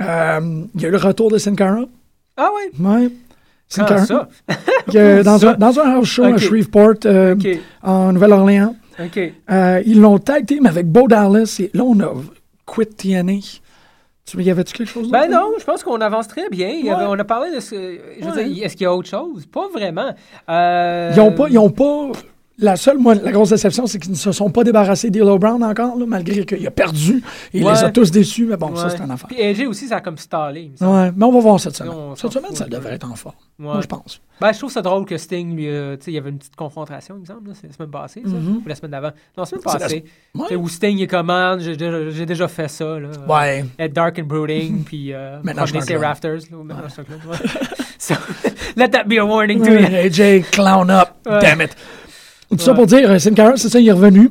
Euh, 0.00 0.64
il 0.74 0.80
y 0.80 0.84
a 0.84 0.88
eu 0.88 0.90
le 0.92 0.96
retour 0.98 1.30
de 1.30 1.38
Sin 1.38 1.54
Cara. 1.54 1.84
ah 2.36 2.48
ouais? 2.54 2.84
Ouais. 2.86 3.10
Sin 3.68 3.82
Ah, 3.84 3.88
Cara. 3.88 4.06
ça. 4.06 4.28
dans, 5.24 5.38
Ça. 5.38 5.50
un, 5.50 5.54
dans 5.54 5.78
un 5.80 5.90
house 5.96 6.08
show 6.08 6.24
à 6.24 6.36
Shreveport, 6.36 6.94
euh, 7.06 7.34
en 7.82 8.12
Nouvelle-Orléans. 8.12 8.74
Euh, 9.50 9.82
ils 9.86 10.00
l'ont 10.00 10.18
tag 10.18 10.46
team 10.46 10.66
avec 10.66 10.86
Bo 10.86 11.08
Dallas 11.08 11.56
et 11.60 11.70
là 11.74 11.82
on 11.84 11.98
a 12.00 12.12
quit 12.66 12.86
TNA. 12.86 13.38
Tu 14.24 14.40
y 14.42 14.50
avait-tu 14.50 14.74
quelque 14.74 14.88
chose 14.88 15.10
Ben 15.10 15.28
non, 15.28 15.52
je 15.58 15.64
pense 15.64 15.82
qu'on 15.82 16.00
avance 16.00 16.28
très 16.28 16.48
bien. 16.48 16.68
Il 16.68 16.86
y 16.86 16.90
avait- 16.90 17.04
Ouais. 17.04 17.10
on 17.10 17.18
a 17.18 17.24
parlé 17.24 17.52
de 17.54 17.60
ce. 17.60 17.74
Je 18.20 18.24
veux 18.24 18.32
Ouais. 18.32 18.48
dire, 18.48 18.64
est-ce 18.66 18.76
qu'il 18.76 18.84
y 18.84 18.86
a 18.86 18.94
autre 18.94 19.08
chose? 19.08 19.46
Pas 19.46 19.68
vraiment. 19.72 20.14
Ils 20.48 21.20
ont 21.20 21.32
pas, 21.32 21.46
ils 21.50 21.58
ont 21.58 21.70
pas. 21.70 22.12
La 22.58 22.76
seule, 22.76 22.98
moi, 22.98 23.14
la 23.14 23.32
grosse 23.32 23.48
déception, 23.50 23.86
c'est 23.86 23.98
qu'ils 23.98 24.10
ne 24.12 24.16
se 24.16 24.30
sont 24.30 24.50
pas 24.50 24.62
débarrassés 24.62 25.10
d'Elo 25.10 25.38
Brown 25.38 25.64
encore, 25.64 25.96
là, 25.96 26.04
malgré 26.06 26.44
qu'il 26.44 26.66
a 26.66 26.70
perdu. 26.70 27.22
Il 27.54 27.64
Ouais. 27.64 27.72
les 27.72 27.84
a 27.84 27.90
tous 27.90 28.10
déçus, 28.10 28.44
mais 28.46 28.56
bon, 28.58 28.76
ça, 28.76 28.90
c'est 28.90 29.02
une 29.02 29.10
affaire. 29.10 29.26
Puis 29.28 29.40
AJ 29.42 29.66
aussi, 29.66 29.88
ça 29.88 29.96
a 29.96 30.00
comme 30.00 30.18
stallé. 30.18 30.70
il. 30.78 30.86
Ouais, 30.86 31.10
mais 31.16 31.24
on 31.24 31.32
va 31.32 31.40
voir 31.40 31.58
cette 31.58 31.74
semaine. 31.76 31.92
cette 32.14 32.32
semaine, 32.32 32.54
ça 32.54 32.64
un 32.64 32.68
devrait 32.68 32.94
être 32.94 33.10
en 33.10 33.14
forme. 33.14 33.34
Moi, 33.58 33.80
je 33.80 33.86
pense. 33.86 34.20
Ben, 34.40 34.52
je 34.52 34.58
trouve 34.58 34.70
ça 34.72 34.82
drôle 34.82 35.04
que 35.06 35.16
Sting, 35.16 35.54
lui, 35.56 35.68
euh, 35.68 35.96
il 36.06 36.12
y 36.12 36.18
avait 36.18 36.30
une 36.30 36.38
petite 36.38 36.56
confrontation, 36.56 37.14
il 37.16 37.20
me 37.20 37.26
semble, 37.26 37.48
là, 37.48 37.54
c'est 37.58 37.68
la 37.68 37.72
semaine 37.72 37.90
passée, 37.90 38.22
ça, 38.24 38.32
ou 38.32 38.62
la 38.66 38.74
semaine 38.74 38.90
d'avant. 38.90 39.08
Non, 39.36 39.42
la 39.42 39.44
semaine. 39.46 39.62
C'est 39.66 39.72
la- 39.72 39.78
passée. 39.78 40.04
Sais, 40.48 40.56
Où 40.56 40.68
Sting 40.68 41.00
est 41.00 41.06
comment, 41.06 41.58
j'ai 41.58 41.76
déjà, 41.76 42.10
j'ai 42.10 42.26
déjà 42.26 42.48
fait 42.48 42.68
ça, 42.68 42.84
là. 42.98 43.08
euh, 43.08 43.26
Ouais. 43.28 43.64
Être 43.78 43.92
dark 43.92 44.18
and 44.18 44.24
brooding, 44.24 44.82
puis 44.84 45.12
euh, 45.14 45.38
Maintenant, 45.42 45.64
je 45.66 45.76
un 45.76 45.80
ses 45.80 45.96
rafters. 45.96 46.40
Là, 46.50 46.56
maintenant, 46.64 46.84
je 46.88 47.00
un 47.00 47.36
so, 47.98 48.14
let 48.76 48.88
that 48.90 49.04
be 49.04 49.18
a 49.18 49.24
warning 49.24 49.62
to 49.62 49.70
you. 49.70 49.86
AJ, 49.86 50.42
clown 50.50 50.90
up. 50.90 51.16
Damn 51.24 51.60
it. 51.62 51.74
Tout 52.52 52.58
ça 52.64 52.74
pour 52.74 52.86
dire, 52.86 53.10
euh, 53.10 53.18
Sin 53.18 53.34
Cara, 53.34 53.56
c'est 53.56 53.68
ça, 53.68 53.80
il 53.80 53.88
est 53.88 53.92
revenu. 53.92 54.30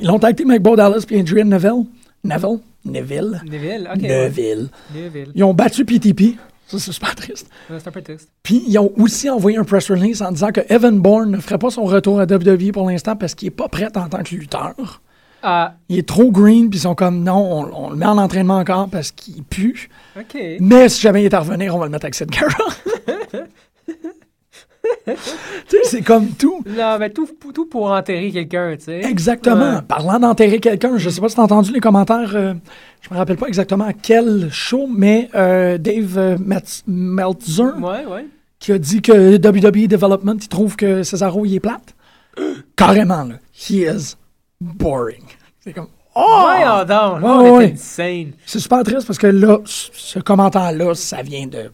Ils 0.00 0.06
l'ont 0.06 0.18
team 0.18 0.50
avec 0.50 0.62
Bo 0.62 0.76
Dallas 0.76 1.04
puis 1.06 1.18
Adrian 1.18 1.46
Neville. 1.46 1.84
Neville? 2.22 2.58
Neville? 2.84 3.40
Neville, 3.44 3.88
ok. 3.92 4.02
Neville. 4.02 4.68
Neville. 4.94 5.32
Ils 5.34 5.44
ont 5.44 5.54
battu 5.54 5.84
PTP. 5.84 6.36
Ça, 6.66 6.78
c'est 6.78 6.92
super 6.92 7.14
triste. 7.16 7.48
Ouais, 7.68 7.78
C'est 7.80 7.88
un 7.88 7.90
peu 7.90 8.00
triste. 8.02 8.28
Puis, 8.42 8.62
ils 8.68 8.78
ont 8.78 8.92
aussi 8.96 9.28
envoyé 9.28 9.58
un 9.58 9.64
press 9.64 9.90
release 9.90 10.22
en 10.22 10.30
disant 10.30 10.52
que 10.52 10.60
Evan 10.68 11.00
Bourne 11.00 11.30
ne 11.32 11.38
ferait 11.38 11.58
pas 11.58 11.70
son 11.70 11.82
retour 11.84 12.20
à 12.20 12.24
WWE 12.24 12.70
pour 12.72 12.88
l'instant 12.88 13.16
parce 13.16 13.34
qu'il 13.34 13.46
n'est 13.46 13.50
pas 13.54 13.68
prêt 13.68 13.88
en 13.96 14.08
tant 14.08 14.22
que 14.22 14.34
lutteur. 14.34 15.00
Ah, 15.42 15.74
Il 15.88 15.98
est 15.98 16.06
trop 16.06 16.30
green, 16.30 16.68
puis 16.70 16.78
ils 16.78 16.82
sont 16.82 16.94
comme 16.94 17.24
non, 17.24 17.38
on, 17.72 17.86
on 17.86 17.90
le 17.90 17.96
met 17.96 18.06
en 18.06 18.18
entraînement 18.18 18.58
encore 18.58 18.88
parce 18.88 19.10
qu'il 19.10 19.42
pue. 19.42 19.88
ok. 20.16 20.38
Mais 20.60 20.88
si 20.88 21.00
jamais 21.00 21.22
il 21.22 21.26
est 21.26 21.34
à 21.34 21.40
revenir, 21.40 21.74
on 21.74 21.78
va 21.78 21.86
le 21.86 21.90
mettre 21.90 22.04
avec 22.04 22.14
cette 22.14 22.30
Cara. 22.30 22.52
c'est 25.84 26.02
comme 26.02 26.28
tout. 26.30 26.62
Non, 26.66 26.96
mais 26.98 27.10
tout, 27.10 27.28
tout 27.54 27.66
pour 27.66 27.90
enterrer 27.90 28.30
quelqu'un, 28.30 28.76
tu 28.76 28.84
sais. 28.86 29.00
Exactement. 29.04 29.76
Ouais. 29.76 29.82
Parlant 29.86 30.18
d'enterrer 30.18 30.58
quelqu'un, 30.60 30.96
je 30.98 31.08
sais 31.10 31.20
pas 31.20 31.28
si 31.28 31.34
tu 31.34 31.40
as 31.40 31.44
entendu 31.44 31.72
les 31.72 31.80
commentaires, 31.80 32.32
euh, 32.34 32.54
je 33.00 33.12
me 33.12 33.18
rappelle 33.18 33.36
pas 33.36 33.46
exactement 33.46 33.84
à 33.84 33.92
quel 33.92 34.48
show, 34.50 34.86
mais 34.88 35.28
euh, 35.34 35.78
Dave 35.78 36.18
euh, 36.18 36.36
Metz- 36.38 36.82
Meltzer 36.86 37.62
Ouais, 37.80 38.04
ouais. 38.06 38.26
qui 38.58 38.72
a 38.72 38.78
dit 38.78 39.02
que 39.02 39.36
WWE 39.36 39.88
Development, 39.88 40.36
il 40.40 40.48
trouve 40.48 40.76
que 40.76 41.02
Cesaro, 41.02 41.44
il 41.46 41.54
est 41.56 41.60
plate. 41.60 41.94
Carrément, 42.76 43.24
là. 43.24 43.34
He 43.54 43.82
is 43.86 44.14
boring. 44.60 45.22
C'est 45.60 45.72
comme, 45.72 45.88
oh! 46.14 46.40
Voyons 46.40 46.84
donc, 46.84 47.22
Ouais, 47.42 47.50
ouais. 47.50 47.74
C'est 47.76 48.58
super 48.58 48.82
triste 48.82 49.06
parce 49.06 49.18
que 49.18 49.26
là, 49.26 49.58
ce 49.64 50.18
commentaire-là, 50.18 50.94
ça 50.94 51.22
vient 51.22 51.46
de. 51.46 51.70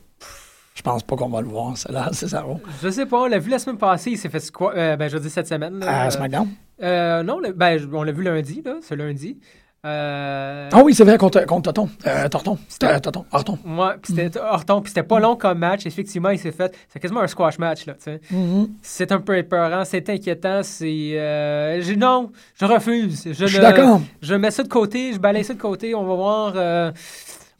Je 0.76 0.82
pense 0.82 1.02
pas 1.02 1.16
qu'on 1.16 1.28
va 1.30 1.40
le 1.40 1.48
voir, 1.48 1.76
ça, 1.76 1.90
là, 1.90 2.08
Cesaro. 2.12 2.60
Je 2.82 2.90
sais 2.90 3.06
pas, 3.06 3.22
on 3.22 3.26
l'a 3.26 3.38
vu 3.38 3.50
la 3.50 3.58
semaine 3.58 3.78
passée, 3.78 4.10
il 4.12 4.18
s'est 4.18 4.28
fait 4.28 4.50
quoi 4.52 4.74
Ben, 4.96 5.08
je 5.08 5.16
dire 5.18 5.30
cette 5.30 5.48
semaine. 5.48 5.80
Là, 5.80 6.02
À 6.02 6.06
Euh, 6.06 6.10
SmackDown? 6.10 6.48
euh, 6.82 7.22
non, 7.22 7.38
le- 7.40 7.52
ben, 7.52 7.80
on 7.94 8.02
l'a 8.02 8.12
vu 8.12 8.22
lundi, 8.22 8.62
là, 8.64 8.74
ce 8.86 8.94
lundi. 8.94 9.38
Euh, 9.84 10.68
Ah 10.72 10.82
oui, 10.84 10.94
c'est 10.94 11.04
vrai, 11.04 11.16
contre, 11.16 11.44
contre 11.46 11.72
Toton. 11.72 11.88
Euh, 12.06 12.28
Torton. 12.28 12.58
Euh, 12.82 12.98
Toton. 12.98 13.24
Horton. 13.30 13.56
Ouais, 13.64 13.92
puis 14.02 14.12
Mm. 14.12 14.16
c'était 14.16 14.40
Horton, 14.40 14.80
puis 14.80 14.88
c'était 14.90 15.06
pas 15.06 15.20
long 15.20 15.36
comme 15.36 15.58
match. 15.58 15.86
Effectivement, 15.86 16.30
il 16.30 16.38
s'est 16.40 16.50
fait. 16.50 16.74
C'est 16.88 16.98
quasiment 16.98 17.20
un 17.20 17.28
squash 17.28 17.58
match, 17.58 17.86
là, 17.86 17.94
tu 17.94 18.00
sais. 18.04 18.20
Mm-hmm. 18.32 18.68
C'est 18.82 19.12
un 19.12 19.20
peu 19.20 19.36
épeurant, 19.38 19.84
c'est 19.84 20.08
inquiétant, 20.10 20.60
c'est. 20.64 21.10
euh, 21.12 21.80
non, 21.96 22.32
je 22.60 22.64
refuse. 22.66 23.22
Je, 23.26 23.32
Je 23.32 23.46
suis 23.46 23.58
d'accord. 23.60 24.00
Je 24.20 24.34
mets 24.34 24.50
ça 24.50 24.64
de 24.64 24.68
côté, 24.68 25.12
je 25.12 25.18
balaye 25.20 25.44
ça 25.44 25.54
de 25.54 25.60
côté, 25.60 25.94
on 25.94 26.04
va 26.04 26.14
voir. 26.14 26.52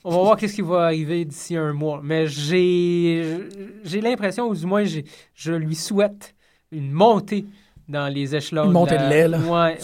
On 0.07 0.11
va 0.11 0.23
voir 0.23 0.37
qu'est-ce 0.37 0.55
qui 0.55 0.63
va 0.63 0.85
arriver 0.85 1.25
d'ici 1.25 1.57
un 1.57 1.73
mois. 1.73 2.01
Mais 2.03 2.27
j'ai. 2.27 3.39
J'ai 3.85 4.01
l'impression, 4.01 4.49
ou 4.49 4.55
du 4.55 4.65
moins, 4.67 4.85
j'ai- 4.85 5.05
je 5.35 5.53
lui 5.53 5.75
souhaite 5.75 6.35
une 6.73 6.91
montée 6.93 7.45
dans 7.89 8.07
les 8.13 8.35
échelons. 8.35 8.65
Une 8.67 8.73
montée 8.73 8.97
de 8.97 9.03
la- 9.03 9.09
lait, 9.09 9.29
là. 9.29 9.39
Ouais, 9.39 9.49
ouais. 9.51 9.77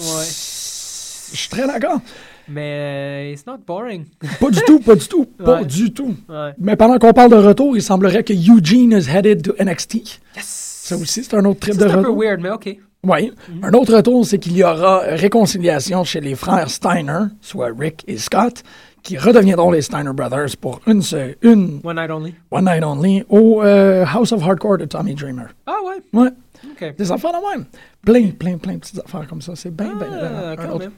Je 1.32 1.36
suis 1.36 1.48
très 1.48 1.66
d'accord. 1.66 2.00
Mais 2.48 3.28
euh, 3.28 3.32
it's 3.32 3.46
not 3.46 3.58
boring. 3.66 4.04
Pas 4.40 4.50
du 4.50 4.60
tout, 4.66 4.80
pas 4.80 4.96
du 4.96 5.06
tout, 5.06 5.24
pas 5.24 5.60
Ouais. 5.60 5.64
du 5.64 5.92
tout. 5.92 6.14
Ouais. 6.28 6.50
Mais 6.58 6.74
pendant 6.76 6.98
qu'on 6.98 7.12
parle 7.12 7.30
de 7.30 7.36
retour, 7.36 7.76
il 7.76 7.82
semblerait 7.82 8.24
que 8.24 8.32
Eugene 8.32 8.92
is 8.92 9.08
headed 9.08 9.42
to 9.42 9.52
NXT. 9.62 9.94
Yes! 10.36 10.80
Ça 10.84 10.96
aussi, 10.96 11.22
c'est 11.22 11.34
un 11.36 11.44
autre 11.44 11.60
trip 11.60 11.74
Ça, 11.74 11.84
de 11.84 11.88
C'est 11.88 11.94
un 11.94 12.02
peu 12.02 12.08
retour. 12.08 12.20
weird, 12.22 12.40
mais 12.40 12.50
OK. 12.50 12.76
Oui. 13.04 13.32
Un 13.62 13.72
autre 13.72 13.94
retour, 13.96 14.26
c'est 14.26 14.38
qu'il 14.38 14.56
y 14.56 14.64
aura 14.64 15.00
réconciliation 15.06 16.02
chez 16.04 16.20
les 16.20 16.34
frères 16.34 16.68
Steiner, 16.68 17.26
soit 17.40 17.70
Rick 17.76 18.02
et 18.08 18.18
Scott, 18.18 18.62
qui 19.02 19.18
redeviendront 19.18 19.70
les 19.70 19.82
Steiner 19.82 20.12
Brothers 20.12 20.56
pour 20.60 20.80
une, 20.86 21.02
une 21.42 21.80
One 21.82 21.96
Night 21.96 22.10
Only. 22.10 22.34
One 22.50 22.64
Night 22.64 22.84
Only 22.84 23.24
au 23.28 23.62
euh, 23.62 24.04
House 24.06 24.32
of 24.32 24.42
Hardcore 24.42 24.78
de 24.78 24.84
Tommy 24.84 25.14
Dreamer. 25.14 25.48
Ah 25.66 25.76
ouais, 25.84 26.20
Ouais, 26.20 26.28
ok. 26.70 26.96
des 26.96 27.12
affaires 27.12 27.32
de 27.32 27.50
même. 27.58 27.66
Plein, 28.04 28.30
plein, 28.30 28.58
plein 28.58 28.74
de 28.74 28.78
petites 28.78 29.00
affaires 29.04 29.26
comme 29.26 29.42
ça. 29.42 29.54
C'est 29.56 29.74
bien, 29.74 29.94
bien. 29.94 30.08
Ah, 30.10 30.54
quand 30.56 30.78
même. 30.78 30.92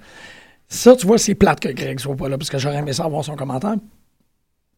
Ça, 0.69 0.95
tu 0.97 1.07
vois, 1.07 1.19
c'est 1.19 1.35
plate 1.35 1.61
que 1.61 1.69
Greg 1.69 1.99
soit 2.01 2.17
pas 2.17 2.29
là, 2.29 2.37
parce 2.39 2.51
que 2.51 2.59
j'aurais 2.59 2.77
aimé 2.79 2.93
ça 2.93 3.05
avoir 3.05 3.25
son 3.25 3.37
commentaire. 3.37 3.77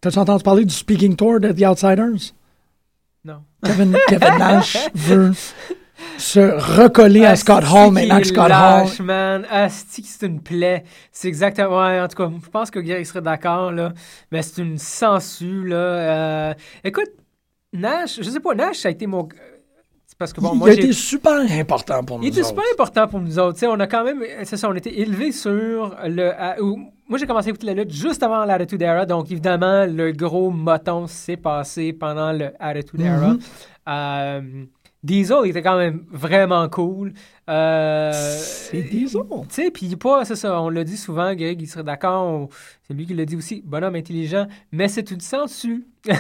T'as-tu 0.01 0.19
entendu 0.19 0.43
parler 0.43 0.65
du 0.65 0.75
Speaking 0.75 1.17
Tour 1.17 1.41
de 1.41 1.53
The 1.53 1.63
Outsiders? 1.63 2.33
Non. 3.25 3.43
Kevin, 3.65 3.97
Kevin 4.09 4.29
Nash 4.39 4.77
veut 4.95 5.33
se 6.19 6.41
recoller 6.41 7.25
à 7.25 7.37
Scott 7.37 7.65
Hall 7.65 7.93
maintenant 7.93 8.19
que 8.19 8.27
Scott 8.27 8.45
Hall. 8.45 8.49
lâche, 8.51 9.01
man. 9.01 9.47
Asti 9.51 10.03
c'est 10.03 10.27
une 10.27 10.41
plaie. 10.41 10.85
C'est 11.13 11.29
exactement. 11.29 11.79
Ouais, 11.85 12.01
en 12.01 12.09
tout 12.09 12.17
cas, 12.17 12.31
je 12.45 12.49
pense 12.51 12.71
que 12.71 12.79
Gary 12.79 13.05
serait 13.05 13.23
d'accord, 13.23 13.73
là. 13.73 13.93
Mais 14.31 14.43
c'est 14.43 14.63
une 14.63 14.79
sangsue, 14.79 15.67
là. 15.69 15.77
Euh, 15.77 16.55
écoute, 16.85 17.11
Nash, 17.73 18.17
je 18.23 18.31
sais 18.31 18.41
pas, 18.41 18.55
Nash, 18.55 18.79
ça 18.79 18.89
a 18.89 18.91
été 18.91 19.07
mon. 19.07 19.29
C'est 20.07 20.17
parce 20.19 20.33
que 20.33 20.41
bon, 20.41 20.53
il 20.55 20.59
moi, 20.59 20.69
a 20.69 20.73
été 20.73 20.93
super 20.93 21.41
important 21.51 22.03
pour 22.05 22.19
nous. 22.19 22.25
Il 22.25 22.29
était 22.29 22.39
autres. 22.41 22.49
super 22.49 22.65
important 22.73 23.09
pour 23.09 23.21
nous 23.21 23.39
autres. 23.39 23.55
Tu 23.55 23.61
sais, 23.61 23.67
on 23.67 23.79
a 23.81 23.87
quand 23.87 24.05
même, 24.05 24.23
c'est 24.45 24.57
ça, 24.57 24.69
on 24.71 24.75
était 24.75 24.99
élevés 24.99 25.33
sur 25.33 25.95
le. 26.07 26.31
à- 26.41 26.61
où- 26.63 26.79
moi, 27.09 27.19
j'ai 27.19 27.27
commencé 27.27 27.49
à 27.49 27.51
écouter 27.51 27.67
la 27.67 27.75
lutte 27.75 27.93
juste 27.93 28.23
avant 28.23 28.45
l'Attitude 28.45 28.83
Era. 28.83 29.05
Donc, 29.07 29.31
évidemment, 29.31 29.85
le 29.87 30.11
gros 30.13 30.51
moton 30.51 31.07
s'est 31.07 31.37
passé 31.37 31.93
pendant 31.93 32.33
le 32.33 32.51
Attitude 32.59 33.01
Era. 33.01 33.29
Mhm. 33.29 33.39
Euh, 33.89 34.41
Diesel 35.07 35.47
était 35.47 35.63
quand 35.63 35.79
même 35.79 36.05
vraiment 36.11 36.69
cool. 36.69 37.13
Euh, 37.49 38.11
C'est 38.13 38.83
Diesel. 38.83 39.23
Tu 39.31 39.47
sais, 39.51 39.71
puis 39.71 39.95
pas, 39.97 40.25
c'est 40.25 40.35
ça, 40.37 40.61
on 40.61 40.69
l'a 40.69 40.83
dit 40.85 40.97
souvent, 40.97 41.33
Greg, 41.35 41.61
il 41.63 41.69
serait 41.69 41.85
d'accord, 41.85 42.49
c'est 42.87 42.93
lui 42.95 43.07
qui 43.07 43.15
l'a 43.15 43.25
dit 43.25 43.37
aussi, 43.37 43.63
bonhomme 43.65 43.95
intelligent, 43.95 44.47
mais 44.73 44.89
c'est 44.89 45.11
une 45.13 45.21
sangsue. 45.21 45.87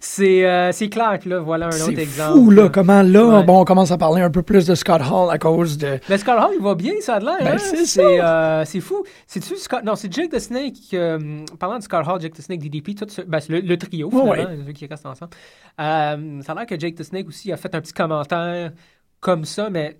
c'est 0.00 0.46
euh, 0.46 0.72
c'est 0.72 0.88
clair 0.88 1.18
que 1.22 1.28
là, 1.28 1.40
voilà 1.40 1.66
un 1.66 1.68
autre 1.70 1.92
C'est 1.94 1.98
exemple. 2.02 2.38
fou, 2.38 2.50
là, 2.50 2.68
comment 2.68 3.02
là, 3.02 3.24
Ouais. 3.38 3.42
bon, 3.44 3.60
on 3.60 3.64
commence 3.64 3.90
à 3.90 3.98
parler 3.98 4.22
un 4.22 4.30
peu 4.30 4.42
plus 4.42 4.66
de 4.66 4.74
Scott 4.74 5.02
Hall 5.02 5.30
à 5.30 5.38
cause 5.38 5.76
de. 5.78 5.98
Mais 6.08 6.18
Scott 6.18 6.38
Hall, 6.38 6.52
il 6.58 6.62
va 6.62 6.74
bien, 6.74 6.92
ça 7.00 7.14
a 7.16 7.20
l'air. 7.20 7.36
Ben, 7.40 7.54
hein? 7.54 7.58
c'est 7.58 7.84
c'est 7.86 8.20
euh, 8.22 8.64
c'est 8.64 8.80
fou. 8.80 9.04
C'est-tu 9.26 9.56
Scott... 9.56 9.82
Non, 9.84 9.94
c'est 9.94 10.12
Jake 10.12 10.30
the 10.30 10.38
Snake. 10.38 10.76
euh, 10.94 11.44
parlant 11.58 11.78
de 11.78 11.82
Scott 11.82 12.06
Hall, 12.06 12.20
Jake 12.20 12.34
the 12.34 12.40
Snake, 12.42 12.60
DDP, 12.60 12.94
tout 12.94 13.06
ce- 13.08 13.22
ben, 13.22 13.40
c'est 13.40 13.52
le, 13.52 13.60
le 13.60 13.76
trio, 13.76 14.08
Ouais, 14.10 14.38
finalement, 14.40 14.64
ceux 14.66 14.72
qui 14.72 14.86
restent 14.86 15.06
ensemble. 15.06 15.30
Ça 15.78 16.12
a 16.52 16.54
l'air 16.54 16.66
que 16.66 16.78
Jake 16.78 16.94
the 16.94 17.02
Snake 17.02 17.28
aussi 17.28 17.52
a 17.52 17.56
fait 17.56 17.74
un 17.74 17.80
petit 17.80 17.92
commentaire 17.92 18.72
comme 19.20 19.44
ça, 19.44 19.68
mais 19.70 19.98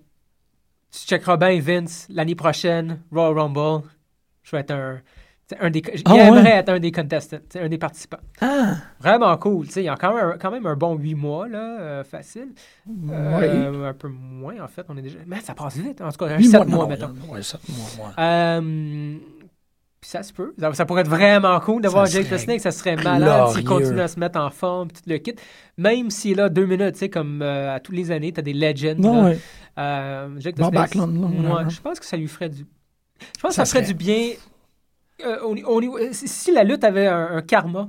tu 1.00 1.06
checkeras 1.06 1.36
bien 1.36 1.58
Vince 1.60 2.06
l'année 2.10 2.34
prochaine, 2.34 3.00
Royal 3.12 3.38
Rumble. 3.38 3.86
Je 4.42 4.50
vais 4.52 4.60
être 4.60 4.70
un. 4.72 5.00
Un 5.60 5.68
des, 5.68 5.82
Ah, 6.06 6.12
J'aimerais 6.14 6.42
ouais? 6.42 6.50
être 6.56 6.68
un 6.70 6.78
des 6.80 6.90
contestants, 6.90 7.36
un 7.60 7.68
des 7.68 7.76
participants. 7.76 8.16
Ah! 8.40 8.76
Vraiment 8.98 9.36
cool. 9.36 9.66
tu 9.66 9.72
sais, 9.72 9.82
Il 9.82 9.86
y 9.86 9.88
a 9.90 9.96
quand 9.96 10.14
même, 10.14 10.30
un, 10.30 10.38
quand 10.38 10.50
même 10.50 10.64
un 10.64 10.74
bon 10.74 10.94
huit 10.96 11.14
mois, 11.14 11.46
là, 11.48 11.80
euh, 11.80 12.02
facile. 12.04 12.48
Euh, 13.10 13.90
Un 13.90 13.92
peu 13.92 14.08
moins, 14.08 14.54
en 14.62 14.68
fait. 14.68 14.86
On 14.88 14.96
est 14.96 15.02
déjà... 15.02 15.18
Mais 15.26 15.40
ça 15.40 15.52
passe 15.54 15.76
vite. 15.76 16.00
En 16.00 16.10
tout 16.10 16.16
cas, 16.24 16.32
un 16.32 16.38
Huit 16.38 16.48
7 16.48 16.66
mois, 16.66 16.86
mettons. 16.86 17.12
Ouais, 17.28 17.42
sept 17.42 17.60
mois, 17.68 18.06
ouais. 18.06 18.12
Euh, 18.18 19.16
puis 20.00 20.10
ça 20.10 20.22
se 20.22 20.32
peut. 20.32 20.54
Ça, 20.58 20.72
ça 20.72 20.86
pourrait 20.86 21.02
être 21.02 21.10
vraiment 21.10 21.60
cool 21.60 21.82
d'avoir 21.82 22.06
Ça 22.06 22.22
Jake 22.22 22.30
the 22.30 22.38
Snake. 22.38 22.60
Ça 22.62 22.70
serait 22.70 22.96
malade 22.96 23.48
s'il 23.50 23.64
continue 23.64 24.00
à 24.00 24.08
se 24.08 24.18
mettre 24.18 24.38
en 24.40 24.48
forme, 24.48 24.90
tout 24.90 25.02
le 25.06 25.18
kit. 25.18 25.34
Même 25.76 26.08
s'il 26.10 26.38
là 26.38 26.48
deux 26.48 26.64
minutes, 26.66 26.92
tu 26.94 27.00
sais, 27.00 27.08
comme 27.10 27.42
euh, 27.42 27.74
à 27.74 27.80
tous 27.80 27.92
les 27.92 28.10
années, 28.10 28.32
tu 28.32 28.40
as 28.40 28.42
des 28.42 28.54
legends. 28.54 28.94
Non, 28.96 29.22
là. 29.24 29.28
ouais. 29.28 29.38
Euh, 29.78 30.28
Snake, 30.40 30.56
Backlund, 30.72 31.16
ouais, 31.18 31.50
ouais. 31.64 31.70
je 31.70 31.80
pense 31.80 31.98
que 32.00 32.06
ça 32.06 32.16
lui 32.16 32.28
ferait 32.28 32.48
du. 32.48 32.66
Je 33.20 33.40
pense 33.40 33.50
que 33.50 33.54
Ça 33.56 33.64
ça, 33.64 33.66
ferait 33.66 33.84
serait- 33.84 33.92
du 33.92 33.94
bien. 33.94 34.30
euh, 35.24 35.40
au, 35.42 35.56
au 35.56 35.80
niveau- 35.80 35.98
si- 36.12 36.52
la 36.52 36.64
lutte 36.64 36.84
avait 36.84 37.06
un, 37.06 37.36
un 37.36 37.42
karma, 37.42 37.88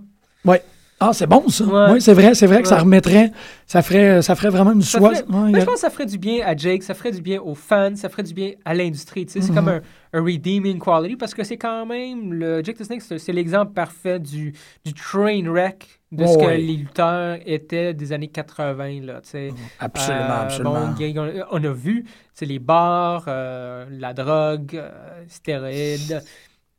Ah, 0.99 1.11
c'est 1.13 1.27
bon, 1.27 1.47
ça. 1.49 1.65
Ouais. 1.65 1.91
Oui, 1.93 2.01
c'est 2.01 2.13
vrai, 2.13 2.33
c'est 2.35 2.47
vrai 2.47 2.61
que 2.61 2.67
ça 2.69 2.79
remettrait, 2.79 3.31
ça 3.67 3.81
ferait, 3.81 4.21
ça 4.21 4.33
ferait 4.35 4.49
vraiment 4.49 4.71
une 4.71 4.81
soie. 4.81 5.13
ferait- 5.13 5.25
ouais, 5.27 5.55
a- 5.57 5.59
je 5.59 5.65
pense 5.65 5.75
que 5.75 5.79
ça 5.81 5.89
ferait 5.89 6.05
du 6.05 6.17
bien 6.17 6.45
à 6.45 6.55
Jake, 6.55 6.83
ça 6.83 6.93
ferait 6.93 7.11
du 7.11 7.21
bien 7.21 7.41
aux 7.41 7.53
fans, 7.53 7.95
ça 7.95 8.07
ferait 8.07 8.23
du 8.23 8.33
bien 8.33 8.51
à 8.63 8.73
l'industrie. 8.73 9.25
C'est 9.27 9.41
Mhm. 9.49 9.55
comme 9.55 9.67
un, 9.67 9.81
un 10.13 10.21
redeeming 10.23 10.79
quality 10.79 11.17
parce 11.17 11.33
que 11.33 11.43
c'est 11.43 11.57
quand 11.57 11.85
même. 11.85 12.33
le 12.33 12.63
Jake 12.63 12.77
the 12.77 12.83
Snake, 12.85 13.01
c'est 13.01 13.33
l'exemple 13.33 13.73
parfait 13.73 14.19
du, 14.19 14.53
du 14.85 14.93
train 14.93 15.43
wreck 15.49 15.99
de 16.13 16.23
Oh, 16.23 16.27
ce 16.27 16.37
que 16.37 16.49
les 16.51 16.77
lutteurs 16.77 17.39
étaient 17.45 17.93
des 17.93 18.13
années 18.13 18.29
80. 18.29 19.01
Là, 19.01 19.19
sais. 19.23 19.49
Absolument, 19.79 20.23
Euh, 20.23 20.41
absolument. 20.43 20.93
bon, 20.95 21.43
on, 21.51 21.63
a 21.65 21.73
vu 21.73 22.05
les 22.41 22.59
bars, 22.59 23.25
euh, 23.27 23.85
la 23.91 24.13
drogue, 24.13 24.75
euh, 24.75 24.89
stéroïdes. 25.27 26.23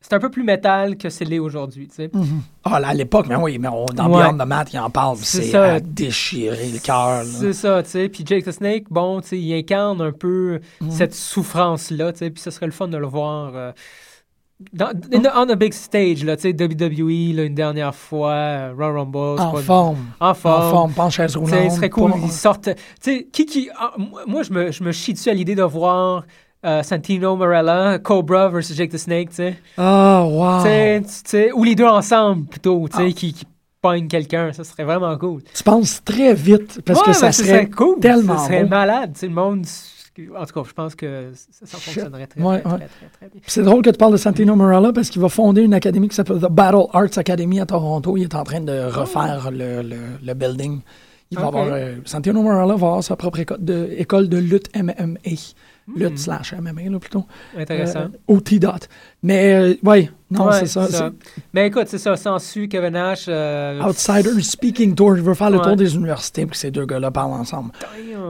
C'est 0.08 0.14
un 0.14 0.20
peu 0.20 0.30
plus 0.30 0.44
métal 0.44 0.96
que 0.96 1.08
c'est 1.10 1.24
l'est 1.24 1.40
aujourd'hui. 1.40 1.88
tu 1.88 1.96
sais. 1.96 2.10
Mhm. 2.12 2.40
Ah, 2.62 2.78
là, 2.78 2.88
à 2.88 2.94
l'époque, 2.94 3.26
mais 3.28 3.34
oui, 3.34 3.58
mais 3.58 3.66
on, 3.66 3.86
dans 3.86 4.08
Ouais. 4.08 4.22
Beyond 4.22 4.38
the 4.38 4.46
Mat, 4.46 4.66
il 4.72 4.78
en 4.78 4.88
parle. 4.88 5.16
C'est 5.18 5.52
à 5.56 5.80
déchirer 5.80 6.68
le 6.72 6.78
cœur. 6.78 7.24
C'est 7.24 7.52
ça, 7.52 7.82
tu 7.82 7.90
sais. 7.90 8.08
Puis 8.08 8.22
Jake 8.24 8.44
the 8.44 8.52
Snake, 8.52 8.84
bon, 8.88 9.20
tu 9.20 9.28
sais, 9.28 9.38
il 9.38 9.52
incarne 9.52 10.00
un 10.00 10.12
peu 10.12 10.60
Mhm. 10.80 10.90
cette 10.92 11.12
souffrance-là, 11.14 12.12
tu 12.12 12.18
sais. 12.20 12.30
Puis 12.30 12.40
ce 12.40 12.50
serait 12.52 12.66
le 12.66 12.72
fun 12.72 12.86
de 12.86 12.96
le 12.96 13.06
voir 13.06 13.50
euh, 13.56 13.72
dans, 14.72 14.90
in 15.12 15.22
on 15.34 15.48
a 15.50 15.54
big 15.56 15.72
stage, 15.72 16.24
là, 16.24 16.36
tu 16.36 16.42
sais, 16.42 16.52
WWE, 16.54 17.34
là, 17.34 17.42
une 17.42 17.54
dernière 17.56 17.94
fois, 17.94 18.30
euh, 18.32 18.72
Royal 18.76 18.96
Rumble. 18.98 19.40
En 19.40 19.54
forme. 19.56 19.96
En 20.20 20.30
En 20.30 20.34
forme. 20.34 20.70
forme, 20.70 20.92
en 20.98 21.10
chaise 21.10 21.32
Tu 21.32 21.38
roulante. 21.38 21.54
sais, 21.62 21.70
ce 21.70 21.76
serait 21.76 21.90
cool, 21.90 22.12
ils 22.22 22.30
sortent. 22.30 22.70
Tu 22.74 22.74
sais, 23.00 23.28
qui 23.32 23.44
qui. 23.44 23.68
ah, 23.76 23.92
moi- 23.98 24.22
moi, 24.26 24.42
je 24.44 24.52
me, 24.52 24.70
je 24.70 24.84
me 24.84 24.92
chie 24.92 25.12
dessus 25.14 25.30
à 25.30 25.34
l'idée 25.34 25.56
de 25.56 25.62
voir 25.64 26.24
euh, 26.66 26.82
Santino 26.82 27.36
Morella, 27.36 27.98
Cobra 27.98 28.48
versus 28.48 28.76
Jake 28.76 28.90
the 28.90 28.98
Snake, 28.98 29.30
tu 29.30 29.36
sais. 29.36 29.54
Ah, 29.78 30.24
wow. 30.26 30.64
Ou 31.54 31.64
les 31.64 31.74
deux 31.74 31.84
ensemble, 31.86 32.46
plutôt, 32.46 32.88
tu 32.88 32.96
sais, 32.96 33.12
qui, 33.12 33.32
qui 33.32 33.44
pognent 33.80 34.08
quelqu'un. 34.08 34.52
Ça 34.52 34.64
serait 34.64 34.84
vraiment 34.84 35.16
cool. 35.16 35.42
Tu 35.54 35.62
penses 35.62 36.02
très 36.04 36.34
vite 36.34 36.80
parce 36.84 37.02
que 37.02 37.12
ça 37.12 37.32
ce 37.32 37.44
serait 37.44 37.68
cool. 37.70 38.00
tellement 38.00 38.38
Ça 38.38 38.46
serait 38.46 38.64
malade. 38.64 39.12
Tu 39.14 39.20
sais, 39.20 39.26
le 39.28 39.34
monde. 39.34 39.64
En 40.34 40.46
tout 40.46 40.54
cas, 40.54 40.62
je 40.66 40.72
pense 40.72 40.94
que 40.94 41.32
ça, 41.50 41.76
fonctionnerait 41.76 42.26
très, 42.26 42.40
Ouais, 42.40 42.60
très, 42.62 42.70
ouais. 42.70 42.78
très, 42.78 42.86
très, 42.86 43.08
très 43.18 43.28
bien. 43.28 43.40
C'est 43.46 43.62
drôle 43.62 43.82
que 43.82 43.90
tu 43.90 43.98
parles 43.98 44.12
de 44.12 44.16
Santino 44.16 44.56
Morella 44.56 44.90
parce 44.90 45.10
qu'il 45.10 45.20
va 45.20 45.28
fonder 45.28 45.60
une 45.60 45.74
académie 45.74 46.08
qui 46.08 46.14
s'appelle 46.14 46.38
The 46.38 46.50
Battle 46.50 46.86
Arts 46.94 47.18
Academy 47.18 47.60
à 47.60 47.66
Toronto. 47.66 48.16
Il 48.16 48.22
est 48.22 48.34
en 48.34 48.42
train 48.42 48.60
de 48.62 48.86
refaire 48.90 49.50
le, 49.52 49.82
le, 49.82 49.96
le 50.24 50.34
building. 50.34 50.80
Il 51.30 51.38
va 51.38 51.48
avoir, 51.48 51.66
euh, 51.70 51.96
Santino 52.06 52.40
Morella 52.40 52.76
va 52.76 52.86
avoir 52.86 53.04
sa 53.04 53.14
propre 53.16 53.40
école 53.40 53.58
de, 53.62 53.90
école 53.98 54.28
de 54.30 54.38
lutte 54.38 54.70
MMA. 54.74 55.18
Hmm. 55.88 56.00
Lutte 56.00 56.18
slash 56.18 56.52
MMA, 56.52 56.90
là, 56.90 56.98
plutôt. 56.98 57.24
Intéressant. 57.56 58.00
Euh, 58.00 58.08
OT 58.26 58.58
dot. 58.58 58.88
Mais, 59.22 59.54
euh, 59.54 59.74
ouais, 59.84 60.10
non, 60.32 60.50
c'est 60.50 60.66
ça. 60.66 61.12
Mais 61.54 61.68
écoute, 61.68 61.84
c'est 61.86 61.98
ça. 61.98 62.16
Sans 62.16 62.40
su, 62.40 62.66
Kevin 62.66 62.90
Nash. 62.94 63.26
euh, 63.28 63.80
Outsider 63.82 64.40
Speaking 64.42 64.96
Tour. 64.96 65.14
Je 65.16 65.22
veux 65.22 65.34
faire 65.34 65.50
le 65.50 65.58
tour 65.60 65.76
des 65.76 65.94
universités 65.94 66.42
pour 66.42 66.52
que 66.52 66.56
ces 66.58 66.72
deux 66.72 66.86
gars-là 66.86 67.12
parlent 67.12 67.32
ensemble. 67.34 67.70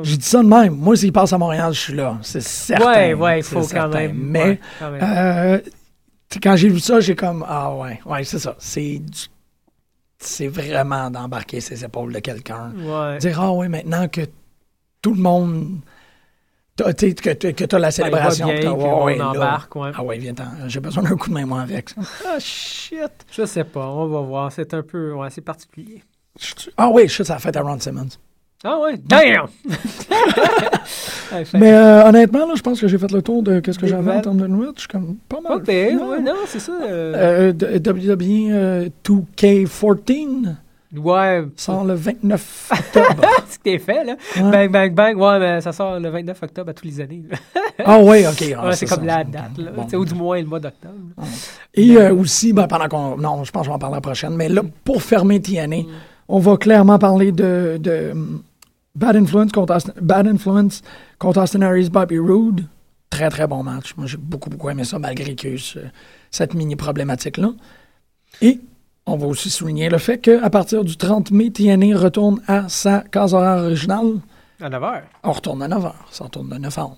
J'ai 0.02 0.18
dit 0.18 0.24
ça 0.26 0.42
de 0.42 0.48
même. 0.48 0.74
Moi, 0.76 0.96
s'ils 0.96 1.12
passent 1.12 1.32
à 1.32 1.38
Montréal, 1.38 1.72
je 1.72 1.80
suis 1.80 1.94
là. 1.94 2.18
C'est 2.20 2.42
certain. 2.42 2.84
Ouais, 2.86 3.14
ouais, 3.14 3.38
il 3.38 3.42
faut 3.42 3.62
quand 3.66 3.88
même. 3.88 4.12
Mais, 4.14 4.60
quand. 4.78 4.92
Euh, 5.02 5.58
j'ai 6.56 6.68
vu 6.68 6.80
ça, 6.80 7.00
j'ai 7.00 7.14
comme 7.16 7.42
ah 7.48 7.74
ouais, 7.74 8.00
ouais, 8.04 8.22
c'est 8.24 8.38
ça. 8.38 8.54
C'est 8.58 8.98
du- 8.98 9.28
c'est 10.18 10.48
vraiment 10.48 11.10
d'embarquer 11.10 11.60
ses 11.60 11.84
épaules 11.84 12.12
de 12.12 12.18
quelqu'un. 12.18 12.72
ouais. 12.76 13.18
Dire 13.18 13.40
ah 13.40 13.52
ouais, 13.52 13.68
maintenant 13.68 14.08
que 14.08 14.22
tout 15.00 15.14
le 15.14 15.20
monde 15.22 15.78
t'as- 16.76 16.92
sais, 16.96 17.14
que 17.14 17.30
tu 17.30 17.52
que 17.54 17.64
t'as 17.64 17.78
la 17.78 17.88
Ben, 17.88 17.90
célébration, 17.90 18.46
bien, 18.46 18.54
t'as- 18.60 18.60
puis 18.60 18.82
ouais, 18.84 18.90
on 18.90 19.04
ouais, 19.04 19.16
là. 19.18 19.30
embarque, 19.30 19.76
ouais. 19.76 19.90
Ah 19.96 20.02
ouais, 20.04 20.18
viens 20.18 20.34
ten 20.34 20.46
j'ai 20.66 20.80
besoin 20.80 21.02
d'un 21.02 21.16
coup 21.16 21.28
de 21.30 21.34
main 21.34 21.46
moi 21.46 21.62
avec. 21.62 21.88
ça. 21.90 22.00
Ah 22.26 22.38
shit. 22.38 22.98
Je 23.30 23.44
sais 23.46 23.64
pas, 23.64 23.86
on 23.88 24.06
va 24.06 24.20
voir. 24.20 24.52
C'est 24.52 24.72
un 24.74 24.82
peu. 24.82 25.12
Ouais, 25.14 25.28
c'est 25.30 25.40
particulier. 25.40 26.02
Je- 26.38 26.70
Ah 26.76 26.88
oui, 26.90 27.08
shit, 27.08 27.24
ça 27.26 27.36
a 27.36 27.38
fait 27.38 27.56
à 27.56 27.62
Ron 27.62 27.80
Simmons. 27.80 28.08
Ah 28.64 28.78
ouais, 28.80 28.96
damn! 29.04 29.46
Mais 31.54 31.72
euh, 31.72 32.04
honnêtement, 32.08 32.46
là, 32.46 32.54
je 32.56 32.62
pense 32.62 32.80
que 32.80 32.88
j'ai 32.88 32.98
fait 32.98 33.10
le 33.12 33.20
tour 33.22 33.42
de 33.42 33.60
qu'est-ce 33.60 33.78
que 33.78 33.86
j'avais 33.86 34.12
en 34.12 34.20
termes 34.20 34.38
de 34.40 34.46
nouvelles. 34.46 34.70
Je 34.76 34.80
suis 34.80 34.88
comme 34.88 35.16
pas 35.28 35.40
mal. 35.40 35.58
Pas 35.58 35.72
pire, 35.72 35.98
Non. 35.98 36.08
ouais, 36.10 36.20
non, 36.20 36.34
c'est 36.46 36.58
ça. 36.60 36.72
euh, 36.82 37.52
Euh, 37.52 37.78
WWE 37.78 38.50
euh, 38.52 38.88
2K14 39.04 40.54
ouais, 40.94 41.44
sort 41.56 41.84
le 41.84 41.94
29 41.94 42.70
octobre. 42.72 43.22
c'est 43.48 43.58
que 43.58 43.62
t'es 43.62 43.78
fait, 43.78 44.04
là. 44.04 44.16
Ouais. 44.36 44.68
Bang, 44.68 44.70
bang, 44.70 44.94
bang. 44.94 45.16
Ouais, 45.18 45.38
mais 45.38 45.60
ça 45.60 45.72
sort 45.72 45.98
le 45.98 46.08
29 46.08 46.42
octobre 46.42 46.70
à 46.70 46.74
tous 46.74 46.84
les 46.86 47.00
années. 47.00 47.22
Ah 47.84 47.98
oui, 48.00 48.24
ok. 48.26 48.54
ah, 48.56 48.66
ouais, 48.68 48.72
c'est 48.76 48.86
comme 48.86 49.00
ça. 49.00 49.04
la 49.18 49.24
date, 49.24 49.58
là. 49.58 49.70
Bon. 49.72 49.98
Ou 49.98 50.04
du 50.04 50.14
moins 50.14 50.40
le 50.40 50.46
mois 50.46 50.60
d'octobre. 50.60 50.94
là. 51.16 51.24
Et 51.74 51.96
euh, 51.96 52.14
aussi, 52.14 52.52
ben, 52.52 52.66
pendant 52.66 52.88
qu'on. 52.88 53.16
Non, 53.16 53.44
je 53.44 53.50
pense 53.52 53.64
qu'on 53.66 53.72
va 53.72 53.76
en 53.76 53.78
parler 53.78 53.96
la 53.96 54.00
prochaine, 54.00 54.34
mais 54.36 54.48
là, 54.48 54.62
pour 54.84 55.02
fermer 55.02 55.40
TNA, 55.40 55.76
Mm. 55.82 55.86
on 56.28 56.38
va 56.38 56.56
clairement 56.56 56.98
parler 56.98 57.32
de, 57.32 57.78
de 57.80 58.10
um, 58.12 58.42
Bad 58.94 59.16
Influence 59.16 59.52
contre 59.52 59.74
Austin, 59.74 59.92
Bad 60.00 60.26
Influence 60.26 60.82
contre 61.18 61.40
Austin 61.42 61.60
Bobby 61.90 62.18
Roode. 62.18 62.64
Très, 63.10 63.28
très 63.30 63.46
bon 63.46 63.62
match. 63.62 63.94
Moi, 63.96 64.06
j'ai 64.06 64.16
beaucoup, 64.16 64.50
beaucoup 64.50 64.68
aimé 64.70 64.84
ça, 64.84 64.98
malgré 64.98 65.34
ce- 65.58 65.78
cette 66.30 66.54
mini-problématique-là. 66.54 67.50
Et 68.42 68.58
on 69.06 69.16
va 69.16 69.26
aussi 69.26 69.50
souligner 69.50 69.88
le 69.88 69.98
fait 69.98 70.18
qu'à 70.18 70.50
partir 70.50 70.84
du 70.84 70.96
30 70.96 71.30
mai, 71.30 71.50
TNA 71.50 71.96
retourne 71.98 72.40
à 72.46 72.68
sa 72.68 73.00
case 73.00 73.34
horaire 73.34 73.62
originale. 73.64 74.14
À 74.60 74.68
9 74.68 74.82
h. 74.82 75.02
On 75.22 75.32
retourne 75.32 75.62
à 75.62 75.68
9 75.68 75.84
h. 75.84 75.92
Ça 76.10 76.24
retourne 76.24 76.48
de 76.48 76.56
9 76.56 76.78
à 76.78 76.86
11. 76.86 76.96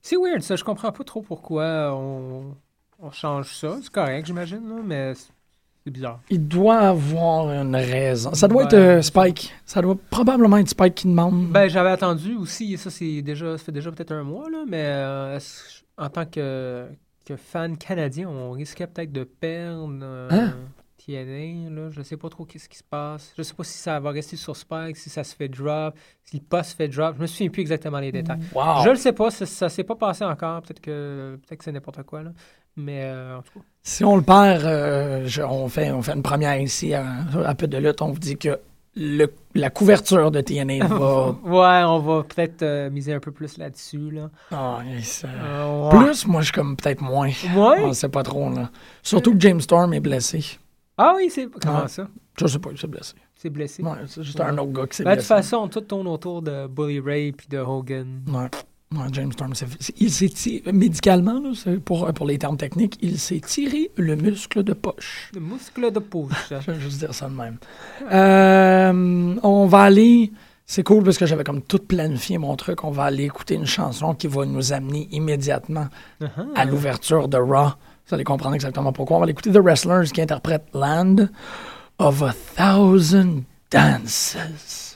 C'est 0.00 0.16
weird, 0.16 0.42
ça. 0.42 0.56
Je 0.56 0.64
comprends 0.64 0.92
pas 0.92 1.04
trop 1.04 1.20
pourquoi 1.22 1.92
on, 1.94 2.54
on 3.00 3.10
change 3.10 3.54
ça. 3.54 3.76
C'est 3.82 3.90
correct, 3.92 4.26
j'imagine, 4.26 4.68
là, 4.68 4.76
mais 4.84 5.12
C'est 5.84 5.90
bizarre. 5.90 6.20
Il 6.30 6.46
doit 6.46 6.78
avoir 6.78 7.50
une 7.52 7.74
raison. 7.76 8.32
Ça 8.34 8.46
doit 8.48 8.62
Ouais. 8.62 8.64
être 8.66 8.74
euh, 8.74 9.02
Spike. 9.02 9.52
Ça 9.66 9.82
doit 9.82 9.96
probablement 10.10 10.56
être 10.58 10.68
Spike 10.68 10.94
qui 10.94 11.06
demande. 11.08 11.48
Ben, 11.50 11.68
j'avais 11.68 11.90
attendu 11.90 12.34
aussi, 12.36 12.78
ça, 12.78 12.88
c'est 12.90 13.20
déjà, 13.22 13.58
ça 13.58 13.64
fait 13.64 13.72
déjà 13.72 13.90
peut-être 13.90 14.12
un 14.12 14.22
mois, 14.22 14.48
là, 14.48 14.64
mais 14.68 14.84
euh, 14.84 15.38
en 15.98 16.08
tant 16.08 16.24
que, 16.24 16.86
que 17.24 17.34
fan 17.36 17.76
canadien, 17.76 18.28
on 18.28 18.52
risquait 18.52 18.86
peut-être 18.86 19.12
de 19.12 19.24
perdre 19.24 19.98
euh, 20.02 20.28
Hein? 20.30 20.52
TNA, 21.06 21.70
là. 21.70 21.88
Je 21.90 22.02
sais 22.02 22.16
pas 22.16 22.28
trop 22.28 22.44
qu'est-ce 22.44 22.68
qui 22.68 22.78
se 22.78 22.84
passe. 22.84 23.32
Je 23.36 23.42
sais 23.42 23.54
pas 23.54 23.64
si 23.64 23.78
ça 23.78 23.98
va 24.00 24.10
rester 24.10 24.36
sur 24.36 24.56
Spike, 24.56 24.96
si 24.96 25.10
ça 25.10 25.24
se 25.24 25.34
fait 25.34 25.48
drop, 25.48 25.94
si 26.24 26.36
le 26.38 26.42
poste 26.42 26.70
se 26.70 26.76
fait 26.76 26.88
drop. 26.88 27.14
Je 27.16 27.22
me 27.22 27.26
souviens 27.26 27.48
plus 27.50 27.60
exactement 27.62 27.98
les 27.98 28.12
détails. 28.12 28.38
wow. 28.54 28.84
Je 28.84 28.90
le 28.90 28.96
sais 28.96 29.12
pas, 29.12 29.30
ça, 29.30 29.46
ça 29.46 29.68
s'est 29.68 29.84
pas 29.84 29.96
passé 29.96 30.24
encore. 30.24 30.62
Peut-être 30.62 30.80
que, 30.80 31.38
peut 31.48 31.56
que 31.56 31.64
c'est 31.64 31.72
n'importe 31.72 32.02
quoi, 32.04 32.22
là. 32.22 32.30
Mais 32.76 33.02
euh, 33.04 33.38
en 33.38 33.42
tout 33.42 33.58
cas. 33.58 33.64
Si 33.82 34.04
on 34.04 34.16
le 34.16 34.22
perd, 34.22 34.64
euh, 34.64 35.24
je- 35.26 35.42
on, 35.42 35.68
fait, 35.68 35.90
on 35.92 36.00
fait 36.02 36.12
une 36.14 36.22
première 36.22 36.58
ici 36.60 36.94
à, 36.94 37.04
à 37.44 37.54
peu 37.54 37.66
de 37.66 37.76
lutte. 37.76 38.00
On 38.00 38.12
vous 38.12 38.18
dit 38.18 38.38
que 38.38 38.58
le- 38.96 39.32
la 39.54 39.68
couverture 39.68 40.30
de 40.30 40.40
TNA 40.40 40.86
va. 40.86 41.30
Ouais, 41.44 41.82
on 41.84 41.98
va 41.98 42.22
peut-être 42.22 42.62
euh, 42.62 42.88
miser 42.90 43.12
un 43.12 43.20
peu 43.20 43.30
plus 43.30 43.58
là-dessus, 43.58 44.10
là. 44.10 44.30
Ah, 44.52 44.78
yes, 44.88 45.24
Euh, 45.28 45.90
ouais. 45.90 45.98
Plus, 46.04 46.26
moi, 46.26 46.40
je 46.40 46.46
suis 46.46 46.52
comme 46.54 46.76
peut-être 46.76 47.02
moins. 47.02 47.28
Ouais? 47.54 47.82
On 47.82 47.92
sait 47.92 48.08
pas 48.08 48.22
trop, 48.22 48.48
là. 48.48 48.70
Surtout 49.02 49.32
que 49.34 49.40
James 49.40 49.60
Storm 49.60 49.92
est 49.92 50.00
blessé. 50.00 50.42
Ah 50.98 51.14
oui, 51.16 51.28
c'est. 51.30 51.48
Comment 51.62 51.88
ça? 51.88 52.08
Je 52.38 52.46
sais 52.46 52.58
pas, 52.58 52.70
il 52.72 52.78
s'est 52.78 52.86
blessé. 52.86 53.14
C'est 53.34 53.50
blessé? 53.50 53.82
Ouais, 53.82 53.90
c'est 54.06 54.22
juste 54.22 54.40
un 54.40 54.56
autre 54.58 54.72
gars 54.72 54.86
qui 54.86 54.96
s'est 54.98 55.04
Ben, 55.04 55.10
de 55.16 55.20
toute 55.20 55.28
blessé. 55.28 55.42
façon, 55.42 55.68
tout 55.68 55.80
tourne 55.80 56.06
autour 56.06 56.42
de 56.42 56.66
Bully 56.66 57.00
Ray 57.00 57.32
puis 57.32 57.46
de 57.48 57.58
Hogan. 57.58 58.22
Ouais. 58.28 58.48
Ouais, 58.98 59.06
James 59.12 59.32
Storm, 59.32 59.54
c'est- 59.54 59.66
il 59.98 60.10
s'est 60.10 60.28
tiré, 60.28 60.70
médicalement, 60.70 61.40
là, 61.40 61.52
c'est 61.54 61.78
pour, 61.82 62.12
pour 62.12 62.26
les 62.26 62.36
termes 62.38 62.58
techniques, 62.58 62.98
il 63.00 63.18
s'est 63.18 63.40
tiré 63.40 63.90
le 63.96 64.16
muscle 64.16 64.62
de 64.62 64.74
poche. 64.74 65.30
Le 65.34 65.40
muscle 65.40 65.90
de 65.90 65.98
poche. 65.98 66.28
Je 66.50 66.70
vais 66.70 66.78
juste 66.80 66.98
dire 66.98 67.14
ça 67.14 67.26
de 67.28 67.34
même. 67.34 67.56
Euh, 68.32 69.34
on 69.42 69.66
va 69.66 69.82
aller. 69.82 70.30
C'est 70.64 70.82
cool 70.84 71.02
parce 71.04 71.18
que 71.18 71.26
j'avais 71.26 71.44
comme 71.44 71.60
tout 71.62 71.78
planifié 71.80 72.38
mon 72.38 72.54
truc. 72.56 72.84
On 72.84 72.90
va 72.90 73.04
aller 73.04 73.24
écouter 73.24 73.54
une 73.54 73.66
chanson 73.66 74.14
qui 74.14 74.26
va 74.26 74.44
nous 74.46 74.72
amener 74.72 75.08
immédiatement 75.10 75.88
Uh-huh. 76.20 76.28
à 76.54 76.64
l'ouverture 76.64 77.28
de 77.28 77.36
Raw. 77.36 77.70
Vous 78.06 78.14
allez 78.14 78.24
comprendre 78.24 78.54
exactement 78.54 78.92
pourquoi. 78.92 79.16
On 79.16 79.20
va 79.20 79.24
aller 79.24 79.32
écouter 79.32 79.52
The 79.52 79.58
Wrestlers 79.58 80.10
qui 80.12 80.20
interprète 80.20 80.66
Land 80.74 81.28
of 81.98 82.22
a 82.22 82.34
Thousand 82.56 83.44
Dances. 83.70 84.91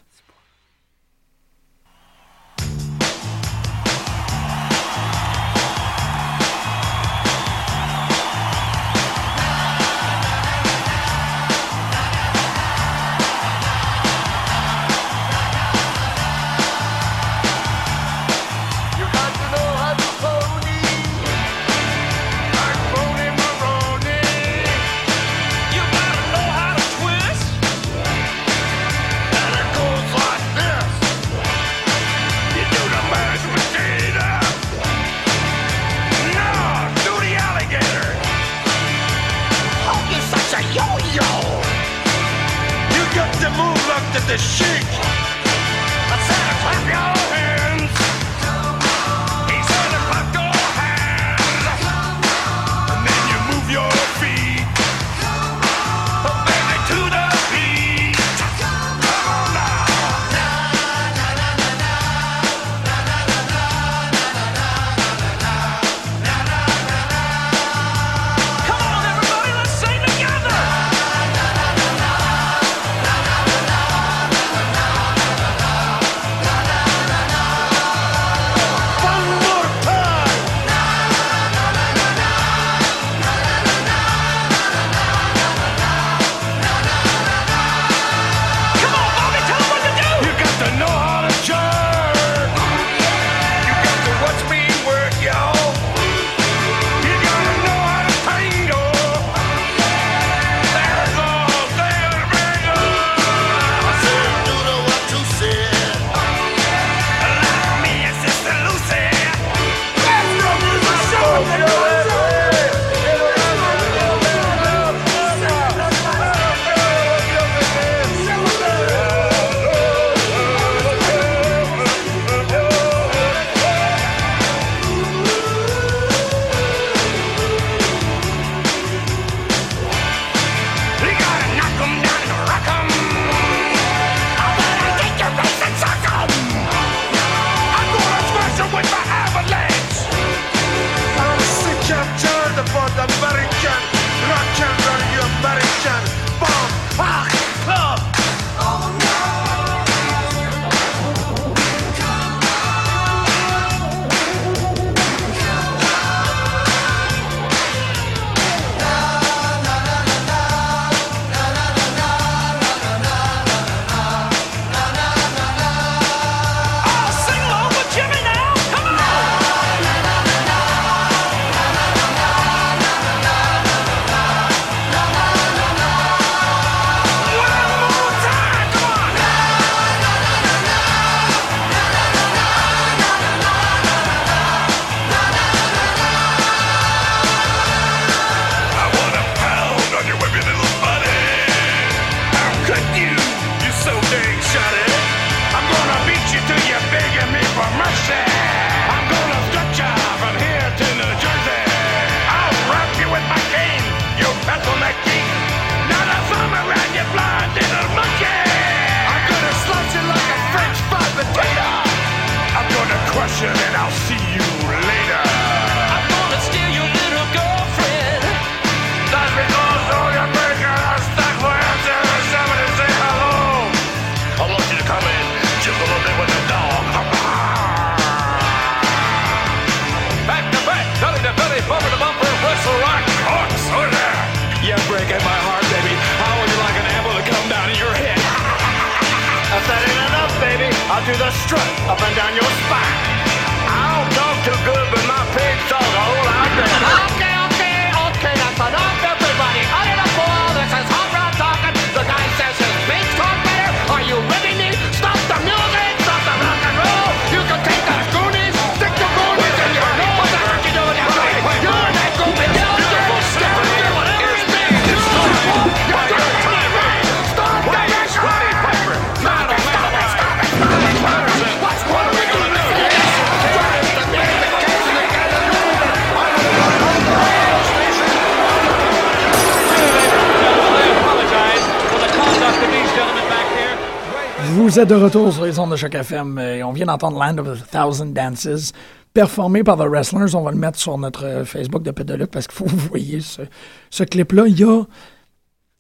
Vous 284.77 284.83
êtes 284.83 284.91
de 284.91 284.95
retour 284.95 285.33
sur 285.33 285.47
les 285.47 285.59
ondes 285.59 285.71
de 285.71 285.77
Choc 285.77 285.95
FM 285.95 286.39
et 286.39 286.63
on 286.63 286.71
vient 286.71 286.85
d'entendre 286.85 287.19
Land 287.19 287.39
of 287.39 287.49
a 287.49 287.65
Thousand 287.83 288.13
Dances 288.13 288.73
performé 289.15 289.65
par 289.65 289.79
The 289.79 289.89
Wrestlers. 289.89 290.35
On 290.35 290.43
va 290.43 290.51
le 290.51 290.59
mettre 290.59 290.79
sur 290.79 290.99
notre 290.99 291.25
euh, 291.25 291.45
Facebook 291.47 291.83
de 291.83 292.15
lutte 292.15 292.27
parce 292.31 292.47
qu'il 292.47 292.57
faut 292.57 292.65
que 292.67 292.71
vous 292.77 292.89
voyez 292.91 293.21
ce, 293.21 293.41
ce 293.89 294.05
clip-là. 294.05 294.45
Il 294.49 294.61
y 294.61 294.65
a 294.65 294.83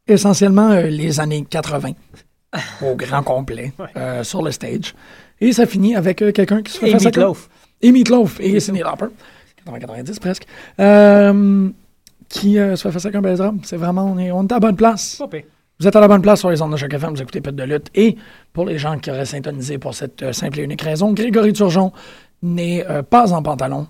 essentiellement 0.06 0.70
euh, 0.70 0.84
les 0.84 1.20
années 1.20 1.44
80 1.44 1.90
au 2.80 2.94
grand 2.94 3.22
complet 3.22 3.74
euh, 3.98 4.24
sur 4.24 4.40
le 4.40 4.50
stage. 4.50 4.94
Et 5.42 5.52
ça 5.52 5.66
finit 5.66 5.94
avec 5.94 6.22
euh, 6.22 6.32
quelqu'un 6.32 6.62
qui 6.62 6.72
se 6.72 6.78
fait 6.78 6.88
Et 6.88 6.92
face 6.92 7.02
à- 7.02 7.08
Meatloaf. 7.10 7.50
Et 7.82 7.92
Meatloaf. 7.92 8.40
Et 8.40 8.58
Cindy 8.60 8.80
Lauper. 8.80 9.08
90 9.78 10.18
presque. 10.20 10.46
Qui 12.30 12.54
se 12.54 12.76
fait 12.76 12.90
face 12.92 13.04
avec 13.04 13.14
un 13.16 13.20
baiser. 13.20 13.50
C'est 13.62 13.76
vraiment, 13.76 14.06
on 14.06 14.16
est, 14.16 14.30
on 14.32 14.42
est 14.46 14.52
à 14.52 14.58
bonne 14.58 14.74
place. 14.76 15.20
Vous 15.78 15.86
êtes 15.86 15.94
à 15.96 16.00
la 16.00 16.08
bonne 16.08 16.22
place 16.22 16.40
sur 16.40 16.48
les 16.50 16.62
ondes 16.62 16.72
de 16.72 16.76
Choc 16.78 16.92
FM, 16.92 17.10
vous 17.14 17.20
écoutez 17.22 17.42
Pet 17.42 17.54
de 17.54 17.62
lutte. 17.62 17.88
Et 17.94 18.16
pour 18.54 18.64
les 18.64 18.78
gens 18.78 18.98
qui 18.98 19.10
auraient 19.10 19.26
syntonisé 19.26 19.76
pour 19.78 19.94
cette 19.94 20.22
euh, 20.22 20.32
simple 20.32 20.60
et 20.60 20.62
unique 20.62 20.80
raison, 20.80 21.12
Grégory 21.12 21.52
Turgeon 21.52 21.92
n'est 22.42 22.86
euh, 22.88 23.02
pas 23.02 23.34
en 23.34 23.42
pantalon, 23.42 23.86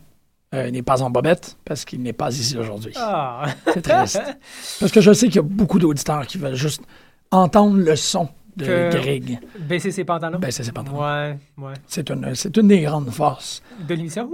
euh, 0.54 0.68
n'est 0.72 0.82
pas 0.82 1.02
en 1.02 1.10
bobette, 1.10 1.56
parce 1.64 1.84
qu'il 1.84 2.02
n'est 2.02 2.12
pas 2.12 2.30
ici 2.30 2.58
aujourd'hui. 2.58 2.92
Ah. 2.96 3.46
C'est 3.72 3.82
triste. 3.82 4.20
parce 4.80 4.90
que 4.90 5.00
je 5.00 5.12
sais 5.12 5.26
qu'il 5.26 5.36
y 5.36 5.38
a 5.38 5.42
beaucoup 5.42 5.78
d'auditeurs 5.78 6.26
qui 6.26 6.38
veulent 6.38 6.56
juste 6.56 6.82
entendre 7.30 7.76
le 7.76 7.94
son 7.94 8.28
de 8.56 8.64
Que- 8.66 8.90
Greg. 9.00 9.38
Baisser 9.60 9.92
ses 9.92 10.04
pantalons? 10.04 10.40
Baisser 10.40 10.64
ses 10.64 10.72
pantalons. 10.72 11.00
Ouais, 11.02 11.38
ouais. 11.58 11.74
C'est 11.86 12.10
une, 12.10 12.34
c'est 12.34 12.56
une 12.56 12.66
des 12.66 12.80
grandes 12.80 13.10
forces. 13.10 13.62
De 13.86 13.94
l'émission? 13.94 14.32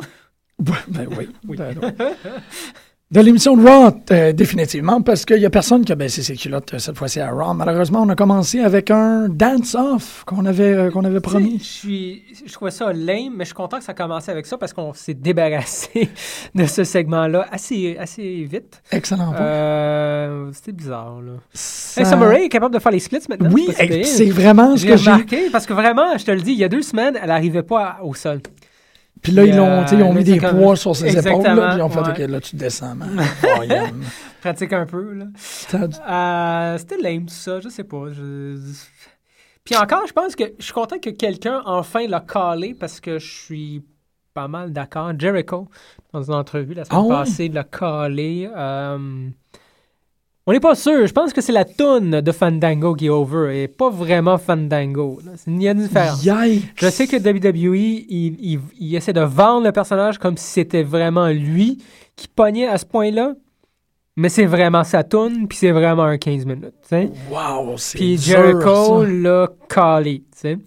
Ben 0.59 1.07
oui. 1.19 1.29
De, 1.57 1.75
de 3.13 3.21
l'émission 3.21 3.55
de 3.59 3.63
Raw, 3.69 3.91
euh, 4.11 4.33
définitivement, 4.33 5.03
parce 5.03 5.27
qu'il 5.27 5.37
n'y 5.37 5.45
a 5.45 5.51
personne 5.51 5.85
qui 5.85 5.93
a 5.93 5.95
baissé 5.95 6.23
ses 6.23 6.35
culottes 6.35 6.73
euh, 6.73 6.79
cette 6.79 6.97
fois-ci 6.97 7.21
à 7.21 7.31
Raw. 7.31 7.53
Malheureusement, 7.53 8.01
on 8.03 8.09
a 8.09 8.15
commencé 8.15 8.61
avec 8.61 8.91
un 8.91 9.29
dance-off 9.29 10.25
qu'on 10.27 10.47
avait, 10.47 10.73
euh, 10.73 10.91
qu'on 10.91 11.05
avait 11.05 11.21
promis. 11.21 11.59
Je 11.59 11.65
suis, 11.65 12.23
je 12.47 12.51
trouvais 12.51 12.71
ça 12.71 12.91
lame, 12.95 13.35
mais 13.37 13.45
je 13.45 13.49
suis 13.49 13.55
content 13.55 13.79
que 13.79 13.85
ça 13.85 13.93
a 13.93 13.95
commencé 13.95 14.31
avec 14.31 14.47
ça 14.47 14.57
parce 14.57 14.73
qu'on 14.73 14.95
s'est 14.95 15.13
débarrassé 15.13 16.09
de 16.55 16.65
ce 16.65 16.85
segment-là 16.85 17.47
assez, 17.53 17.99
assez 18.01 18.49
vite. 18.51 18.81
Excellent 18.91 19.33
C'était 20.55 20.73
bizarre, 20.73 21.21
là. 21.21 21.33
Ça- 21.53 22.01
Hey, 22.01 22.07
Summer 22.07 22.29
Rae 22.31 22.45
est 22.45 22.49
capable 22.49 22.75
de 22.75 22.81
faire 22.81 22.93
les 22.93 22.99
splits 23.01 23.19
maintenant? 23.29 23.51
Oui, 23.53 23.69
c'est 24.05 24.25
vraiment 24.31 24.75
ce 24.75 24.87
que 24.87 24.97
j'ai. 24.97 25.11
remarqué, 25.11 25.51
parce 25.53 25.67
que 25.67 25.75
vraiment, 25.75 26.17
je 26.17 26.25
te 26.25 26.31
le 26.31 26.41
dis, 26.41 26.53
il 26.53 26.59
y 26.59 26.65
a 26.65 26.69
deux 26.71 26.81
semaines, 26.81 27.19
elle 27.21 27.29
n'arrivait 27.29 27.63
pas 27.63 27.99
au 28.03 28.15
sol. 28.15 28.41
Puis 29.23 29.31
là, 29.33 29.45
ils, 29.45 29.53
Euh, 29.57 29.62
ont, 29.62 29.85
ils 29.87 30.03
ont 30.03 30.09
là, 30.09 30.14
mis 30.18 30.25
des 30.25 30.39
comme- 30.39 30.59
poids 30.59 30.77
sur 30.77 30.97
ses 30.97 31.16
épaules. 31.16 31.43
Là, 31.45 31.68
puis 31.68 31.79
ils 31.79 31.83
ont 31.83 31.89
fait, 31.89 32.01
ouais. 32.01 32.25
OK, 32.25 32.31
là, 32.31 32.41
tu 32.41 32.57
descends, 32.57 32.95
man. 32.97 33.20
Oh. 33.45 33.97
Pratique 34.41 34.73
un 34.73 34.85
peu, 34.87 35.12
là. 35.14 35.27
Euh, 35.75 36.79
C'était 36.79 36.99
lame, 36.99 37.27
tout 37.27 37.35
ça, 37.35 37.61
je 37.61 37.68
sais 37.68 37.85
pas. 37.85 38.07
je- 38.11 38.57
Puis 39.64 39.77
encore, 39.77 40.07
je 40.09 40.12
pense 40.12 40.35
que 40.35 40.45
je 40.59 40.64
suis 40.64 40.73
content 40.73 40.99
que 40.99 41.11
quelqu'un 41.11 41.62
enfin 41.64 42.07
l'a 42.09 42.18
calé 42.20 42.75
parce 42.75 42.99
que 43.01 43.20
je 43.20 43.31
suis 43.45 43.85
pas 44.35 44.49
mal 44.49 44.73
d'accord. 44.73 45.12
Jericho, 45.16 45.68
dans 46.12 46.23
une 46.23 46.35
entrevue 46.35 46.75
la 46.75 46.85
semaine 46.85 47.05
Ah 47.09 47.18
passée, 47.18 47.49
l'a 47.49 47.62
calé. 47.62 48.51
Euh, 48.57 49.29
On 50.47 50.53
n'est 50.53 50.61
pas 50.61 50.74
sûr. 50.74 51.07
Je 51.07 51.12
pense 51.12 51.32
que 51.32 51.40
c'est 51.40 51.53
la 51.53 51.64
toune 51.64 52.20
de 52.20 52.32
Fandango 52.32 52.95
qui 52.95 53.07
est 53.07 53.11
over 53.11 53.62
et 53.62 53.68
pas 53.68 53.90
vraiment 53.90 54.38
Fandango. 54.38 55.20
là. 55.24 55.32
C'est- 55.36 55.51
Il 55.51 55.62
y 55.62 55.68
a 55.68 55.72
une 55.72 55.82
différence. 55.82 56.24
Yikes. 56.24 56.64
Je 56.76 56.88
sais 56.90 57.07
que 57.07 57.16
WWE, 57.16 57.76
il, 58.09 58.36
il- 58.40 58.61
il 58.80 58.95
essaie 58.97 59.12
de 59.12 59.20
vendre 59.20 59.66
le 59.66 59.72
personnage 59.72 60.18
comme 60.18 60.36
si 60.36 60.47
c'était 60.47 60.82
vraiment 60.82 61.28
lui 61.28 61.78
qui 62.16 62.26
pognait 62.26 62.66
à 62.66 62.76
ce 62.78 62.84
point-là. 62.86 63.34
Mais 64.16 64.28
c'est 64.28 64.45
vraiment 64.45 64.84
sa 64.84 65.05
toune, 65.05 65.49
puis 65.49 65.57
c'est 65.57 65.70
vraiment 65.70 66.03
un 66.03 66.18
15 66.18 66.45
minutes. 66.45 66.74
tu 66.82 66.88
sais. 66.88 67.11
Wow, 67.30 67.76
c'est 67.78 67.97
Puis 67.97 68.18
Jericho 68.18 69.05
l'a 69.05 69.49
tu 70.32 70.38
sais. 70.38 70.59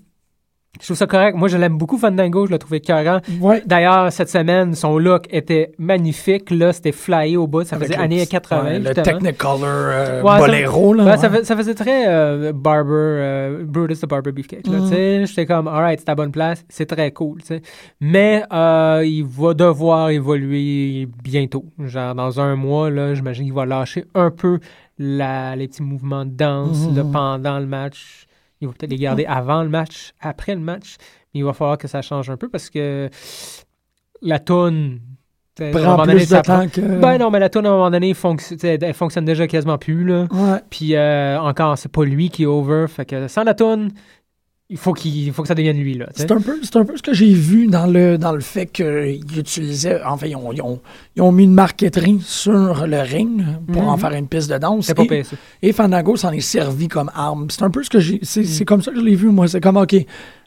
Je 0.80 0.86
trouve 0.86 0.97
ça 0.97 1.07
correct. 1.07 1.36
Moi, 1.38 1.47
je 1.47 1.57
l'aime 1.57 1.78
beaucoup, 1.78 1.97
Fandango. 1.97 2.45
Je 2.47 2.51
l'ai 2.51 2.59
trouvé 2.59 2.80
carré. 2.82 3.19
Ouais. 3.39 3.63
D'ailleurs, 3.65 4.11
cette 4.11 4.30
semaine, 4.30 4.73
son 4.76 4.97
look 4.97 5.26
était 5.30 5.71
magnifique. 5.78 6.51
Là, 6.51 6.73
c'était 6.73 6.91
flyé 6.91 7.38
au 7.38 7.47
bout. 7.47 7.63
Ça 7.63 7.76
Avec 7.78 7.89
faisait 7.89 7.99
années 7.99 8.17
petit- 8.19 8.28
80. 8.30 8.63
ouais, 8.63 8.80
le. 8.80 8.93
Technicolor 8.93 9.59
euh, 9.63 10.21
Ouais, 10.21 10.39
ça- 10.39 10.47
là. 10.93 11.17
Ça, 11.17 11.30
ouais. 11.30 11.38
fait- 11.38 11.43
ça 11.45 11.55
faisait 11.55 11.73
très 11.76 12.07
euh, 12.07 12.51
Barber, 12.53 12.91
euh, 12.93 13.63
Brutus 13.65 14.01
the 14.01 14.07
Barber 14.07 14.32
Beefcake. 14.32 14.65
sais. 14.89 15.26
J'étais 15.26 15.45
comme, 15.45 15.67
alright, 15.67 15.99
c'est 15.99 16.09
à 16.09 16.15
bonne 16.15 16.32
place, 16.32 16.65
c'est 16.69 16.86
très 16.86 17.11
cool. 17.11 17.39
Mais 18.01 18.43
euh, 18.53 19.03
il 19.05 19.23
va 19.26 19.53
devoir 19.53 20.09
évoluer 20.09 21.07
bientôt. 21.23 21.65
Genre, 21.80 22.15
dans 22.15 22.39
un 22.39 22.55
mois, 22.55 22.89
j'imagine 23.13 23.45
qu'il 23.45 23.53
va 23.53 23.65
lâcher 23.65 24.05
un 24.13 24.32
peu 24.32 24.59
la, 24.97 25.55
les 25.55 25.67
petits 25.67 25.84
mouvements 25.84 26.26
de 26.26 26.32
danse 26.32 26.88
Mhm. 26.88 26.95
là, 26.97 27.03
pendant 27.11 27.59
le 27.59 27.65
match. 27.65 28.26
Il 28.66 28.70
va 28.70 28.74
peut-être 28.74 28.89
les 28.91 28.97
garder 28.97 29.26
avant 29.26 29.61
le 29.63 29.70
match, 29.70 30.13
après 30.20 30.55
le 30.55 30.61
match. 30.61 30.95
Mais 31.34 31.41
il 31.41 31.43
va 31.45 31.53
falloir 31.53 31.78
que 31.78 31.88
ça 31.88 32.01
change 32.01 32.30
un 32.30 32.38
peu 32.38 32.49
parce 32.49 32.70
que 32.70 33.09
la 34.22 34.39
un 35.70 35.72
Prend 35.72 35.91
moment 35.91 35.97
donné, 36.05 36.13
plus 36.16 36.24
de 36.24 36.28
ça 36.30 36.41
prend- 36.41 36.61
temps 36.63 36.68
que... 36.70 36.82
Ben 36.82 37.18
non, 37.18 37.30
mais 37.32 37.39
la 37.39 37.49
toune, 37.49 37.66
à 37.66 37.70
un 37.70 37.74
moment 37.74 37.91
donné, 37.91 38.11
fonc- 38.13 38.66
elle 38.66 38.93
fonctionne 38.93 39.24
déjà 39.24 39.47
quasiment 39.47 39.78
plus. 39.78 40.03
Là. 40.03 40.28
Ouais. 40.32 40.59
Puis 40.70 40.95
euh, 40.95 41.39
encore, 41.39 41.78
c'est 41.78 41.91
pas 41.91 42.03
lui 42.03 42.30
qui 42.30 42.43
est 42.43 42.47
over. 42.47 42.88
Fait 42.89 43.05
que 43.05 43.28
sans 43.30 43.43
la 43.43 43.53
toune, 43.53 43.91
il 44.70 44.78
faut, 44.78 44.93
qu'il 44.93 45.16
il 45.16 45.32
faut 45.32 45.43
que 45.43 45.47
ça 45.47 45.53
devienne 45.55 45.78
lui. 45.78 45.93
Là. 45.95 46.07
C'est 46.16 46.32
un, 46.32 46.41
peu, 46.41 46.57
c'est 46.63 46.76
un 46.76 46.86
peu 46.86 46.97
ce 46.97 47.03
que 47.03 47.13
j'ai 47.13 47.32
vu 47.34 47.68
dans 47.68 47.86
le, 47.86 48.18
dans 48.18 48.32
le 48.32 48.39
fait 48.41 48.66
qu'ils 48.66 49.22
utilisaient. 49.38 50.01
Enfin, 50.03 50.26
ils 50.26 50.36
ont, 50.36 50.51
ils, 50.51 50.61
ont, 50.61 50.80
ils 51.16 51.22
ont 51.22 51.32
mis 51.32 51.43
une 51.43 51.53
marqueterie 51.53 52.20
sur 52.24 52.88
le 52.88 52.99
ring 53.01 53.43
pour 53.72 53.84
Mhm. 53.84 53.88
en 53.89 53.97
faire 53.97 54.11
une 54.13 54.28
piste 54.28 54.49
de 54.51 54.57
danse. 54.57 54.88
C'est 54.88 54.95
pas 54.95 55.03
Et, 55.03 55.24
et 55.61 55.72
Fandango 55.72 56.16
s'en 56.16 56.32
est 56.32 56.39
servi 56.39 56.88
comme 56.88 57.11
arme. 57.13 57.47
C'est 57.51 57.61
un 57.63 57.70
peu 57.70 57.84
ce 57.84 57.89
que 57.91 57.99
j'ai. 57.99 58.20
C'est, 58.24 58.41
Mhm. 58.41 58.45
c'est 58.47 58.66
comme 58.66 58.82
ça 58.82 58.91
que 58.91 58.99
je 58.99 59.05
l'ai 59.05 59.16
vu, 59.16 59.28
moi. 59.30 59.47
C'est 59.47 59.61
comme, 59.61 59.78
OK, 59.78 59.95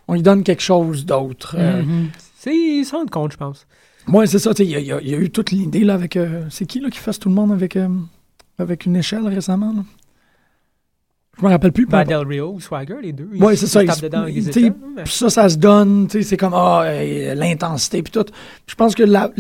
on 0.09 0.15
lui 0.15 0.23
donne 0.23 0.43
quelque 0.43 0.63
chose 0.63 1.07
d'autre. 1.07 1.55
Euh, 1.59 1.83
Mhm. 1.83 2.09
C'est, 2.37 2.55
ils 2.57 2.85
s'en 2.85 2.99
rendent 2.99 3.11
compte, 3.11 3.33
je 3.33 3.37
pense. 3.37 3.67
Ouais, 4.09 4.27
c'est 4.27 4.39
ça. 4.41 4.53
tu 4.55 4.65
sais, 4.65 4.69
Il 4.69 4.77
y, 4.79 4.83
y 4.83 5.11
y 5.11 5.15
a 5.15 5.19
eu 5.19 5.31
toute 5.31 5.53
l'idée 5.53 5.85
là 5.85 5.95
avec. 5.95 6.17
euh, 6.17 6.43
c'est 6.51 6.67
qui 6.67 6.81
là 6.81 6.91
qui 6.91 6.99
fasse 6.99 7.19
tout 7.21 7.29
le 7.29 7.35
monde 7.37 7.53
avec, 7.53 7.77
euh, 7.77 7.89
avec 8.59 8.87
une 8.87 8.97
échelle 8.97 9.27
récemment? 9.29 9.73
Là? 9.77 9.83
Je 11.39 11.45
me 11.45 11.51
rappelle 11.51 11.73
plus. 11.73 11.87
Ben. 11.87 12.05
Del 12.05 12.27
Rio 12.27 12.53
ou 12.55 12.61
Swagger, 12.61 12.97
les 13.01 13.13
deux. 13.13 13.29
Ils, 13.33 13.57
c'est 13.57 13.67
ça, 13.67 13.83
dedans 13.85 14.23
avec 14.23 14.35
des 14.43 14.71
mais- 14.97 15.07
ça, 15.07 15.31
ça 15.31 15.49
se 15.49 15.57
donne. 15.57 16.09
C'est 16.11 16.37
comme 16.37 16.55
ah, 16.55 16.83
euh, 16.85 17.35
l'intensité 17.35 18.03
puis 18.03 18.11
tout. 18.13 18.25
Je 18.67 18.75
pense 18.75 18.95
que 18.95 19.05
la, 19.05 19.31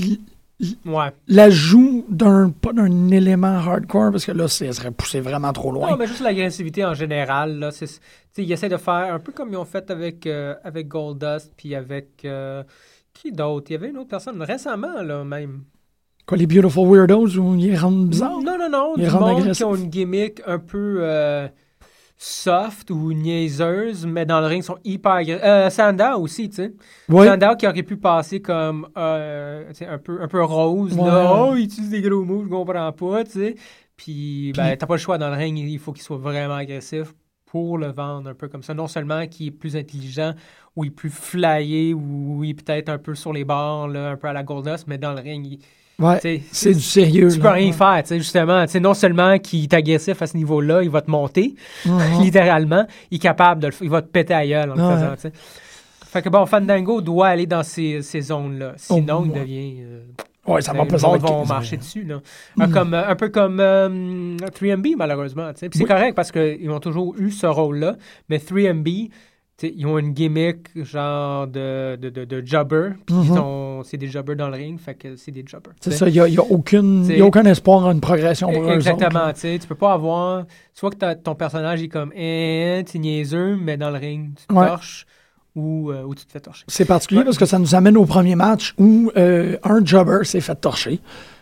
Ouais. 0.86 1.12
l'ajout 1.28 2.04
d'un 2.08 2.50
pas 2.50 2.72
d'un 2.72 3.10
élément 3.10 3.46
hardcore 3.58 4.10
parce 4.10 4.24
que 4.24 4.32
là 4.32 4.48
ça 4.48 4.72
serait 4.72 4.90
poussé 4.90 5.20
vraiment 5.20 5.52
trop 5.52 5.70
loin. 5.70 5.90
Non, 5.90 5.96
mais 5.96 6.06
juste 6.08 6.20
l'agressivité 6.20 6.84
en 6.84 6.94
général. 6.94 7.58
Là, 7.58 7.70
c'est, 7.70 7.86
ils 8.36 8.50
essaient 8.50 8.68
de 8.68 8.76
faire 8.76 9.14
un 9.14 9.18
peu 9.20 9.30
comme 9.32 9.50
ils 9.50 9.56
ont 9.56 9.64
fait 9.64 9.88
avec, 9.90 10.26
euh, 10.26 10.54
avec 10.64 10.88
Goldust, 10.88 11.52
puis 11.56 11.74
avec. 11.74 12.08
euh, 12.24 12.62
qui 13.14 13.30
d'autre? 13.32 13.66
Il 13.70 13.74
y 13.74 13.76
avait 13.76 13.88
une 13.90 13.98
autre 13.98 14.08
personne 14.08 14.40
récemment, 14.42 15.02
là, 15.02 15.24
même. 15.24 15.62
Quoi 16.26 16.36
les 16.38 16.46
Beautiful 16.46 16.88
Weirdos 16.88 17.36
où 17.38 17.54
ils 17.56 17.76
rendent 17.76 18.08
bizarre? 18.08 18.40
Non, 18.42 18.56
non, 18.58 18.68
non. 18.70 18.94
Ils 18.96 19.04
Du 19.06 19.10
monde 19.10 19.38
agressif. 19.40 19.56
qui 19.58 19.64
ont 19.64 19.74
une 19.76 19.88
gimmick 19.88 20.42
un 20.46 20.58
peu 20.58 20.98
euh, 21.00 21.48
soft 22.18 22.90
ou 22.90 23.12
niaiseuse, 23.12 24.04
mais 24.04 24.26
dans 24.26 24.40
le 24.40 24.46
ring, 24.46 24.62
sont 24.62 24.78
hyper 24.84 25.12
agressifs. 25.12 25.44
Euh, 25.44 25.70
Sandow 25.70 26.20
aussi, 26.20 26.50
tu 26.50 26.56
sais. 26.56 26.74
Sandow 27.08 27.54
qui 27.56 27.66
aurait 27.66 27.82
pu 27.84 27.96
passer 27.96 28.42
comme 28.42 28.88
euh, 28.98 29.72
un, 29.88 29.98
peu, 29.98 30.20
un 30.20 30.26
peu 30.28 30.42
rose. 30.42 30.94
Ouais. 30.98 31.06
Là. 31.06 31.32
Oh, 31.32 31.54
il 31.56 31.64
utilise 31.64 31.90
des 31.90 32.02
gros 32.02 32.24
mots, 32.24 32.42
je 32.44 32.48
comprends 32.48 32.92
pas, 32.92 33.24
tu 33.24 33.30
sais. 33.30 33.54
Puis, 33.96 34.52
ben, 34.56 34.68
Puis- 34.70 34.78
t'as 34.78 34.86
pas 34.86 34.94
le 34.94 35.00
choix 35.00 35.16
dans 35.16 35.28
le 35.30 35.36
ring, 35.36 35.56
il 35.56 35.78
faut 35.78 35.92
qu'il 35.92 36.02
soit 36.02 36.18
vraiment 36.18 36.56
agressif 36.56 37.14
pour 37.46 37.78
le 37.78 37.86
vendre 37.86 38.28
un 38.28 38.34
peu 38.34 38.48
comme 38.48 38.62
ça. 38.62 38.74
Non 38.74 38.88
seulement 38.88 39.26
qu'il 39.26 39.46
est 39.46 39.50
plus 39.52 39.76
intelligent, 39.76 40.34
ou 40.76 40.84
il 40.84 40.88
est 40.88 40.90
plus 40.90 41.10
flyé, 41.10 41.94
ou 41.94 42.42
il 42.42 42.50
est 42.50 42.54
peut-être 42.54 42.88
un 42.88 42.98
peu 42.98 43.14
sur 43.14 43.32
les 43.32 43.44
bords, 43.44 43.88
là, 43.88 44.10
un 44.10 44.16
peu 44.16 44.28
à 44.28 44.32
la 44.32 44.42
Goldust, 44.42 44.86
mais 44.86 44.98
dans 44.98 45.14
le 45.14 45.20
ring, 45.20 45.46
il, 45.46 45.58
Ouais. 46.00 46.42
C'est 46.52 46.72
du 46.74 46.80
sérieux. 46.80 47.28
tu 47.32 47.40
peux 47.40 47.48
rien 47.48 47.72
faire, 47.72 48.00
tu 48.02 48.08
sais, 48.10 48.18
justement. 48.18 48.64
Tu 48.66 48.72
sais, 48.72 48.80
non 48.80 48.94
seulement 48.94 49.38
qu'il 49.38 49.64
est 49.64 49.74
agressif 49.74 50.22
à 50.22 50.26
ce 50.28 50.36
niveau-là, 50.36 50.82
il 50.82 50.90
va 50.90 51.00
te 51.02 51.10
monter, 51.10 51.54
littéralement, 52.20 52.86
il 53.10 53.16
est 53.16 53.18
capable 53.18 53.60
de 53.62 53.66
le 53.68 53.72
il 53.80 53.90
va 53.90 54.00
te 54.02 54.06
péter 54.06 54.34
à 54.34 54.46
gueule 54.46 54.70
en 54.70 54.74
le 54.74 54.82
Ouais. 54.82 54.94
faisant, 54.94 55.14
tu 55.16 55.20
sais. 55.22 55.32
Fait 56.10 56.22
que 56.22 56.28
bon, 56.28 56.46
Fandango 56.46 57.00
doit 57.02 57.28
aller 57.28 57.46
dans 57.46 57.62
ces, 57.62 58.00
ces 58.02 58.20
zones-là. 58.22 58.72
Sinon, 58.76 59.18
Oh, 59.20 59.24
il 59.26 59.32
ouais. 59.32 59.40
devient. 59.40 59.76
euh, 59.82 60.00
Ouais, 60.46 60.62
ça 60.62 60.72
va 60.72 60.84
le 60.84 60.88
pas 60.88 60.98
ça 60.98 61.08
va 61.08 61.12
monde 61.14 61.22
être- 61.22 61.28
vont 61.30 61.44
marcher 61.44 61.76
dessus. 61.76 62.04
Là. 62.04 62.20
Un, 62.58 62.70
comme, 62.70 62.94
euh, 62.94 63.06
un 63.06 63.14
peu 63.16 63.28
comme 63.28 63.60
euh, 63.60 64.36
3MB, 64.54 64.94
malheureusement. 64.96 65.52
tu 65.52 65.58
sais. 65.58 65.68
Puis 65.68 65.78
c'est 65.78 65.84
Oui. 65.84 65.88
correct 65.90 66.14
parce 66.14 66.32
qu'ils 66.32 66.70
ont 66.70 66.80
toujours 66.80 67.14
eu 67.18 67.30
ce 67.30 67.46
rôle-là. 67.46 67.96
Mais 68.30 68.38
3MB, 68.38 68.84
tu 68.84 69.10
sais, 69.10 69.10
ils 69.62 69.86
ont 69.86 69.98
une 69.98 70.12
gimmick 70.12 70.68
genre 70.84 71.46
de, 71.48 71.96
de, 71.96 72.10
de, 72.10 72.24
de 72.24 72.46
jobber. 72.46 72.90
Puis 73.06 73.14
ont- 73.32 73.82
c'est 73.84 73.96
des 73.96 74.06
jobbers 74.08 74.36
dans 74.36 74.48
le 74.48 74.54
ring. 74.56 74.78
Fait 74.78 74.94
que 74.94 75.16
c'est 75.16 75.32
des 75.32 75.44
jobbers. 75.46 75.72
tu 75.80 75.90
C'est 75.90 75.96
ça, 75.96 76.08
il 76.08 76.12
n'y 76.12 76.20
a, 76.20 76.28
y 76.28 76.38
a 76.38 76.42
aucune- 76.42 77.04
y 77.06 77.20
a 77.20 77.24
aucun 77.24 77.44
espoir 77.44 77.86
en 77.86 77.92
une 77.92 78.00
progression 78.00 78.52
pour. 78.52 78.70
Exactement, 78.70 79.32
tu 79.32 79.40
sais, 79.40 79.58
tu 79.58 79.66
peux 79.66 79.74
pas 79.74 79.92
avoir 79.94 80.44
soit 80.74 80.90
que 80.90 80.96
t'as- 80.96 81.14
ton 81.16 81.34
personnage 81.34 81.82
est 81.82 81.88
comme 81.88 82.12
eh, 82.14 82.82
t'es 82.86 82.98
niaiseux, 82.98 83.56
mais 83.56 83.76
dans 83.76 83.90
le 83.90 83.98
ring 83.98 84.30
tu 84.36 84.46
te 84.46 84.54
Ouais. 84.54 84.66
torches 84.66 85.06
ou, 85.56 85.90
euh, 85.90 86.04
ou 86.04 86.14
tu 86.14 86.24
te 86.24 86.30
fais 86.30 86.38
torcher. 86.40 86.64
C'est 86.68 86.84
particulier 86.84 87.24
parce 87.24 87.38
que 87.38 87.46
ça 87.46 87.58
nous 87.58 87.74
amène 87.74 87.96
au 87.96 88.04
premier 88.06 88.36
match 88.36 88.74
où 88.78 89.10
euh, 89.16 89.56
un 89.64 89.84
jobber 89.84 90.20
s'est 90.24 90.40
fait 90.40 90.54
torcher. 90.54 91.00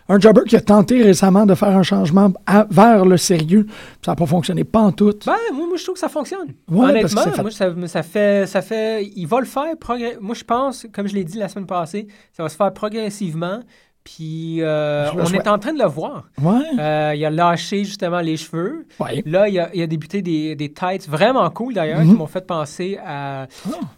Un 0.08 0.20
jobber 0.20 0.42
qui 0.46 0.54
a 0.56 0.60
tenté 0.60 1.02
récemment 1.02 1.46
de 1.46 1.54
faire 1.54 1.76
un 1.76 1.82
changement 1.82 2.32
à- 2.46 2.66
vers 2.70 3.04
le 3.04 3.16
sérieux. 3.16 3.64
puis 3.64 3.74
Ça 4.04 4.12
n'a 4.12 4.16
pas 4.16 4.26
fonctionné 4.26 4.62
pas 4.64 4.80
en 4.80 4.92
tout. 4.92 5.12
Ben, 5.26 5.32
moi, 5.52 5.66
moi, 5.66 5.76
je 5.76 5.82
trouve 5.82 5.94
que 5.94 6.00
ça 6.00 6.08
fonctionne. 6.08 6.54
Ouais, 6.70 6.90
Honnêtement, 6.90 7.22
fait- 7.22 7.42
moi, 7.42 7.50
ça, 7.50 7.72
ça 7.88 8.02
fait, 8.02 8.46
ça 8.46 8.62
fait, 8.62 9.04
il 9.16 9.26
va 9.26 9.40
le 9.40 9.46
faire. 9.46 9.74
progr- 9.80 10.18
Moi, 10.20 10.34
je 10.34 10.44
pense, 10.44 10.86
comme 10.92 11.08
je 11.08 11.14
l'ai 11.14 11.24
dit 11.24 11.38
la 11.38 11.48
semaine 11.48 11.66
passée, 11.66 12.06
ça 12.32 12.42
va 12.44 12.48
se 12.48 12.56
faire 12.56 12.72
progressivement. 12.72 13.60
Puis, 14.04 14.62
euh, 14.62 15.08
on 15.16 15.26
souhaite. 15.26 15.44
est 15.44 15.48
en 15.48 15.58
train 15.58 15.72
de 15.72 15.80
le 15.80 15.88
voir. 15.88 16.28
Ouais. 16.40 16.60
Euh, 16.78 17.12
il 17.16 17.24
a 17.24 17.30
lâché 17.30 17.82
justement 17.82 18.20
les 18.20 18.36
cheveux. 18.36 18.86
ouais. 19.00 19.20
Là, 19.26 19.48
il 19.48 19.58
a, 19.58 19.68
il 19.74 19.82
a 19.82 19.86
débuté 19.88 20.22
des, 20.22 20.54
des 20.54 20.72
tights 20.72 21.08
vraiment 21.08 21.50
cool 21.50 21.74
d'ailleurs 21.74 21.98
Mhm. 22.04 22.10
qui 22.12 22.14
m'ont 22.16 22.28
fait 22.28 22.46
penser 22.46 22.98
à, 23.04 23.48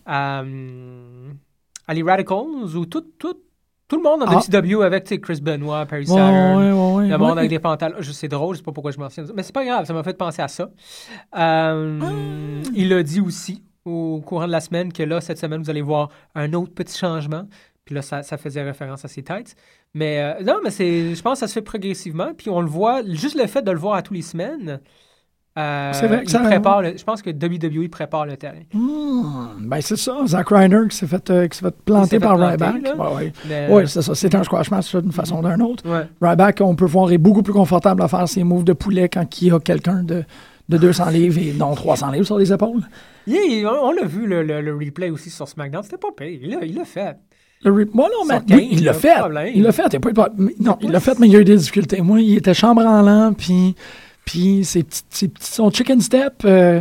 Ah. 0.07 0.39
à, 0.39 0.41
hum, 0.41 1.35
à 1.87 1.93
les 1.93 2.03
Radicals 2.03 2.75
ou 2.75 2.87
tout, 2.87 3.05
tout, 3.19 3.35
tout 3.89 3.97
le 3.97 4.03
monde 4.03 4.23
en 4.23 4.27
Ah. 4.27 4.35
WCW 4.39 4.83
avec 4.83 5.05
tu 5.05 5.15
sais, 5.15 5.21
Chris 5.21 5.41
Benoit, 5.41 5.85
Perry 5.87 6.03
Ouais, 6.03 6.07
Saturn. 6.09 6.57
ouais, 6.97 7.09
Le 7.09 7.17
monde 7.19 7.39
avec 7.39 7.51
des 7.51 7.59
pantalons. 7.59 7.97
Je- 8.01 8.13
C'est 8.13 8.29
drôle, 8.29 8.55
je 8.55 8.59
sais 8.59 8.65
pas 8.65 8.73
pourquoi 8.73 8.91
je 8.93 8.99
mentionne 8.99 9.27
ça. 9.27 9.33
Mais 9.35 9.43
c'est 9.43 9.55
pas 9.55 9.65
grave, 9.65 9.87
ça 9.87 9.93
m'a 9.95 10.03
fait 10.03 10.17
penser 10.17 10.43
à 10.43 10.49
ça. 10.49 10.71
Euh, 11.37 12.01
Ah. 12.03 12.69
Il 12.75 12.93
a 12.93 13.03
dit 13.03 13.21
aussi 13.21 13.63
au 13.85 14.21
courant 14.25 14.47
de 14.47 14.53
la 14.53 14.61
semaine 14.61 14.93
que 14.93 15.03
là, 15.03 15.21
cette 15.21 15.39
semaine, 15.39 15.63
vous 15.63 15.71
allez 15.71 15.83
voir 15.83 16.11
un 16.35 16.53
autre 16.53 16.75
petit 16.75 16.97
changement. 16.99 17.45
Puis 17.85 17.95
là, 17.95 18.03
ça, 18.03 18.23
ça 18.23 18.37
faisait 18.37 18.63
référence 18.63 19.05
à 19.05 19.09
ses 19.09 19.23
têtes. 19.23 19.57
Mais 19.95 20.21
euh, 20.21 20.45
non, 20.45 20.57
mais 20.63 20.71
c'est, 20.71 21.15
je 21.15 21.23
pense 21.23 21.35
que 21.35 21.39
ça 21.41 21.49
se 21.49 21.55
fait 21.55 21.63
progressivement. 21.63 22.35
Puis 22.37 22.51
on 22.51 22.61
le 22.61 22.67
voit, 22.69 23.03
juste 23.07 23.35
le 23.39 23.47
fait 23.47 23.63
de 23.63 23.71
le 23.71 23.79
voir 23.79 23.95
à 23.95 24.03
tous 24.03 24.13
les 24.13 24.21
semaines. 24.23 24.81
Euh, 25.57 25.91
C'est 25.93 26.07
vrai 26.07 26.23
que 26.25 26.31
ça- 26.31 26.41
prépare 26.41 26.83
le- 26.83 26.97
je 26.97 27.03
pense 27.05 27.21
que 27.23 27.31
WWE 27.31 27.89
prépare 27.89 28.27
le 28.27 28.37
terrain. 28.37 28.61
Hmm, 28.73 29.59
ben 29.69 29.81
c'est 29.81 29.97
ça, 29.97 30.17
Zack 30.27 30.49
Ryder 30.51 30.83
qui 30.89 30.97
s'est 30.97 31.07
fait, 31.07 31.31
euh, 31.31 31.49
qui 31.49 31.59
fait 31.59 31.75
planter 31.85 32.19
par 32.21 32.39
Ryback. 32.39 32.83
là. 32.83 32.97
Ouais, 32.97 33.15
ouais. 33.17 33.33
Mais, 33.49 33.67
Ouais, 33.69 33.83
euh, 33.83 33.87
c'est 33.87 34.03
ça. 34.03 34.15
C'est 34.15 34.35
un 34.35 34.45
squash 34.45 34.71
match 34.71 34.91
ça, 34.91 35.01
d'une 35.01 35.11
façon 35.13 35.43
ou 35.45 35.49
d'une 35.49 35.63
autre. 35.63 35.89
ouais. 35.89 36.07
Ryback, 36.21 36.61
on 36.61 36.75
peut 36.77 36.85
voir, 36.87 37.11
est 37.11 37.19
beaucoup 37.19 37.43
plus 37.43 37.53
confortable 37.55 38.03
à 38.03 38.09
faire 38.09 38.29
ses 38.29 38.45
moves 38.45 38.65
de 38.65 38.73
poulet 38.73 39.09
quand 39.09 39.41
il 39.43 39.49
y 39.49 39.51
a 39.51 39.59
quelqu'un 39.59 40.03
de, 40.05 40.23
de 40.69 40.77
200 40.77 41.11
livres 41.11 41.39
et 41.39 41.53
non 41.55 41.75
300 41.75 42.11
livres 42.13 42.27
sur 42.27 42.39
les 42.39 42.53
épaules. 42.53 42.83
Yeah, 43.27 43.69
on 43.83 43.93
l'a 43.93 44.05
vu, 44.05 44.27
le, 44.27 44.43
le- 44.43 44.61
le 44.61 44.75
replay 44.75 45.11
aussi 45.11 45.31
sur 45.31 45.49
SmackDown. 45.49 45.83
C'était 45.83 45.97
pas 45.99 46.09
pire. 46.17 46.39
Il 46.63 46.75
l'a, 46.77 46.85
fait. 46.85 47.17
Le 47.65 47.73
rip- 47.73 47.93
Moi, 47.95 48.09
non, 48.09 48.25
mais 48.29 48.55
oui, 48.55 48.69
il 48.73 48.85
l'a 48.85 48.93
fait. 48.93 49.17
problème. 49.19 49.51
Il 49.55 49.63
l'a 49.65 49.73
fait. 49.73 49.83
il 49.93 49.97
a 49.97 50.01
pas 50.01 50.11
eu 50.11 50.13
de- 50.13 50.43
mais- 50.43 50.55
Non, 50.61 50.79
il 50.81 50.91
l'a 50.93 51.01
fait, 51.01 51.19
mais 51.19 51.27
il 51.27 51.33
y 51.33 51.37
a 51.37 51.41
eu 51.41 51.45
des 51.45 51.57
difficultés. 51.57 52.01
Moi, 52.01 52.21
il 52.21 52.37
était 52.37 52.55
chambranlant, 52.55 53.33
puis, 53.33 53.75
puis 54.29 54.63
ses 54.65 54.83
petits, 54.83 55.03
ses 55.11 55.29
petits- 55.29 55.53
son 55.53 55.71
chicken 55.71 56.01
step, 56.03 56.43
euh, 56.45 56.81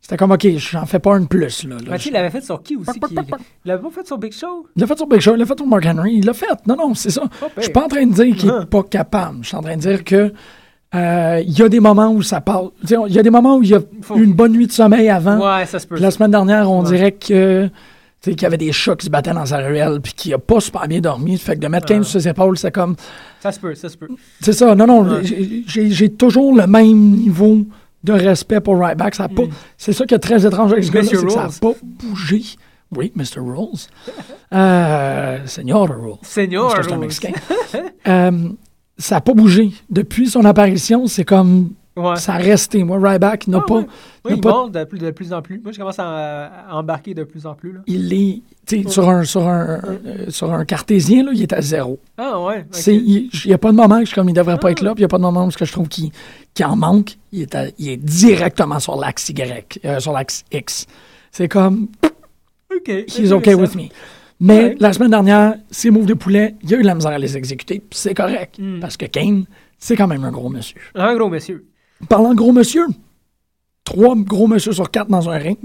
c'était 0.00 0.16
comme, 0.16 0.32
OK, 0.32 0.46
j'en 0.56 0.86
fais 0.86 0.98
pas 0.98 1.14
un 1.16 1.20
de 1.20 1.26
plus. 1.26 1.64
Là, 1.64 1.74
là. 1.76 1.80
Mais 1.90 1.96
tu 1.98 2.04
sais, 2.04 2.08
il 2.08 2.12
l'avait 2.14 2.30
fait 2.30 2.40
sur 2.40 2.62
qui 2.62 2.76
aussi? 2.76 2.98
Qui-. 2.98 3.14
Il 3.14 3.68
l'avait 3.68 3.82
pas 3.82 3.90
fait 3.90 4.06
sur 4.06 4.16
Big 4.16 4.32
Show? 4.32 4.66
Il 4.74 4.80
l'a 4.80 4.86
fait 4.86 4.96
sur 4.96 5.06
Big 5.06 5.20
Show, 5.20 5.34
il 5.34 5.38
l'a 5.38 5.44
fait 5.46 5.58
sur 5.58 5.66
Mark 5.66 5.84
Henry, 5.84 6.14
il 6.14 6.24
l'a 6.24 6.32
fait. 6.32 6.46
Non, 6.66 6.76
non, 6.76 6.94
c'est 6.94 7.10
ça. 7.10 7.22
Je 7.58 7.62
suis 7.64 7.72
pas 7.72 7.84
en 7.84 7.88
train 7.88 8.06
de 8.06 8.12
dire 8.14 8.34
qu'il 8.34 8.48
est 8.48 8.66
pas 8.70 8.82
capable. 8.84 9.38
Je 9.42 9.48
suis 9.48 9.56
en 9.56 9.60
train 9.62 9.76
de 9.76 9.80
dire 9.82 10.02
que 10.04 10.32
euh, 10.94 11.42
il 11.46 11.58
y 11.58 11.62
a 11.62 11.68
des 11.68 11.80
moments 11.80 12.10
où 12.10 12.22
ça 12.22 12.40
passe. 12.40 12.64
Il 12.88 13.12
y 13.12 13.18
a 13.18 13.22
des 13.22 13.28
moments 13.30 13.56
où 13.58 13.62
il 13.62 13.68
y 13.68 13.74
a 13.74 13.80
Faut- 14.00 14.16
eu 14.16 14.24
une 14.24 14.32
bonne 14.32 14.52
nuit 14.52 14.66
de 14.66 14.72
sommeil 14.72 15.10
avant. 15.10 15.38
Ouais, 15.58 15.66
ça 15.66 15.78
se 15.78 15.86
peut. 15.86 15.98
La 15.98 16.10
semaine 16.10 16.30
dernière, 16.30 16.70
on 16.70 16.82
Ouais. 16.82 16.90
dirait 16.90 17.12
que 17.12 17.68
tu 18.20 18.30
sais, 18.30 18.34
qu'il 18.34 18.42
y 18.42 18.46
avait 18.46 18.56
des 18.58 18.72
chats 18.72 18.96
qui 18.96 19.06
se 19.06 19.10
battaient 19.10 19.32
dans 19.32 19.46
sa 19.46 19.58
ruelle, 19.58 20.00
puis 20.02 20.12
qu'il 20.12 20.34
a 20.34 20.38
pas 20.38 20.60
super 20.60 20.88
bien 20.88 21.00
dormi. 21.00 21.38
Fait 21.38 21.54
que 21.54 21.60
de 21.60 21.68
mettre 21.68 21.86
15 21.86 22.06
sur 22.06 22.20
ses 22.20 22.28
épaules, 22.28 22.58
c'est 22.58 22.72
comme. 22.72 22.96
Ça 23.40 23.52
se 23.52 23.60
peut, 23.60 23.74
ça 23.74 23.88
se 23.88 23.96
peut. 23.96 24.08
C'est 24.40 24.52
ça, 24.52 24.74
non, 24.74 24.86
non, 24.86 25.02
Ouais. 25.08 25.20
j'ai- 25.24 25.62
toujours 26.10 26.54
le 26.56 26.66
même 26.66 27.10
niveau 27.12 27.64
de 28.04 28.12
respect 28.12 28.60
pour 28.60 28.74
a 29.24 29.28
pas- 29.28 29.42
Mm. 29.44 29.50
C'est 29.76 29.92
ça 29.92 30.04
qui 30.06 30.14
est 30.14 30.18
très 30.18 30.44
étrange 30.46 30.72
avec 30.72 30.84
ce 30.84 30.90
gars-là, 30.90 31.08
c'est 31.10 31.24
que 31.24 31.30
ça 31.30 31.42
n'a 31.44 31.48
pas 31.60 31.72
bougé. 31.82 32.42
Oui, 32.96 33.12
Mr. 33.14 33.38
Rules. 33.40 33.78
Euh, 34.54 35.38
Senior 35.46 35.88
Rules. 35.88 36.14
Senior, 36.22 36.72
Rules. 36.94 36.98
Mexicain. 36.98 37.32
Euh, 38.08 38.48
ça 38.96 39.16
n'a 39.16 39.20
pas 39.20 39.34
bougé. 39.34 39.70
Depuis 39.90 40.28
son 40.28 40.44
apparition, 40.46 41.06
c'est 41.06 41.24
comme. 41.24 41.70
Ouais. 41.98 42.16
Ça 42.16 42.34
a 42.34 42.38
resté. 42.38 42.84
Moi, 42.84 42.98
Ryback 43.02 43.48
n'a 43.48 43.58
Ah, 43.58 43.64
pas. 43.66 43.74
ouais. 43.80 43.86
Oui, 44.24 44.32
il 44.36 44.40
pas- 44.40 44.50
monte 44.52 44.72
de 44.72 44.84
plus, 44.84 44.98
de 44.98 45.10
plus 45.10 45.32
en 45.32 45.42
plus. 45.42 45.60
Moi, 45.60 45.72
je 45.72 45.78
commence 45.78 45.98
à, 45.98 46.46
à 46.68 46.74
embarquer 46.76 47.14
de 47.14 47.24
plus 47.24 47.44
en 47.46 47.54
plus. 47.54 47.72
Là. 47.72 47.80
Il 47.86 48.12
est. 48.12 48.42
tu 48.66 48.82
sais, 48.84 48.88
Sur 48.90 49.08
un, 49.08 49.24
sur, 49.24 49.48
un, 49.48 49.80
euh, 50.06 50.26
sur 50.28 50.52
un 50.52 50.64
cartésien, 50.64 51.24
là, 51.24 51.30
il 51.34 51.42
est 51.42 51.52
à 51.52 51.60
zéro. 51.60 51.98
Ah, 52.16 52.40
ouais. 52.40 52.64
ok. 52.72 52.86
Il 52.86 53.30
n'y 53.46 53.52
a 53.52 53.58
pas 53.58 53.70
de 53.72 53.76
moment 53.76 53.96
que 53.96 54.02
je 54.02 54.06
suis 54.08 54.14
comme 54.14 54.28
il 54.28 54.34
devrait 54.34 54.58
pas 54.58 54.68
Ah. 54.68 54.72
être 54.72 54.82
là, 54.82 54.94
puis 54.94 55.00
il 55.00 55.02
n'y 55.02 55.06
a 55.06 55.08
pas 55.08 55.16
de 55.18 55.22
moment 55.22 55.46
où 55.46 55.50
je 55.50 55.72
trouve 55.72 55.88
qu'il 55.88 56.10
en 56.64 56.76
manque. 56.76 57.16
Il 57.32 57.42
est, 57.42 57.54
à- 57.54 57.66
il 57.78 57.88
est 57.88 57.96
directement 57.96 58.78
sur 58.78 58.96
l'axe 58.96 59.28
Y, 59.30 59.80
euh, 59.84 59.98
sur 60.00 60.12
l'axe 60.12 60.44
X. 60.52 60.86
C'est 61.32 61.48
comme, 61.48 61.88
OK. 62.74 62.88
he's 62.88 63.32
okay 63.32 63.54
with 63.54 63.74
me. 63.74 63.88
Mais 64.40 64.58
Ouais. 64.64 64.76
la 64.78 64.92
semaine 64.92 65.10
dernière, 65.10 65.54
ses 65.70 65.90
moves 65.90 66.06
de 66.06 66.14
poulet, 66.14 66.54
il 66.62 66.72
a 66.72 66.76
eu 66.78 66.82
de 66.82 66.86
la 66.86 66.94
misère 66.94 67.10
à 67.10 67.18
les 67.18 67.36
exécuter, 67.36 67.82
c'est 67.90 68.14
correct. 68.14 68.56
Mm. 68.58 68.78
Parce 68.80 68.96
que 68.96 69.06
Kane, 69.06 69.44
c'est 69.78 69.96
quand 69.96 70.06
même 70.06 70.22
un 70.24 70.30
gros 70.30 70.48
monsieur. 70.48 70.80
Un 70.94 71.16
gros 71.16 71.28
monsieur. 71.28 71.66
Parlant 72.08 72.30
de 72.30 72.36
gros 72.36 72.52
monsieur, 72.52 72.86
trois 73.84 74.14
gros 74.16 74.46
monsieur 74.46 74.72
sur 74.72 74.90
quatre 74.90 75.08
dans 75.08 75.28
un 75.28 75.36
ring. 75.38 75.58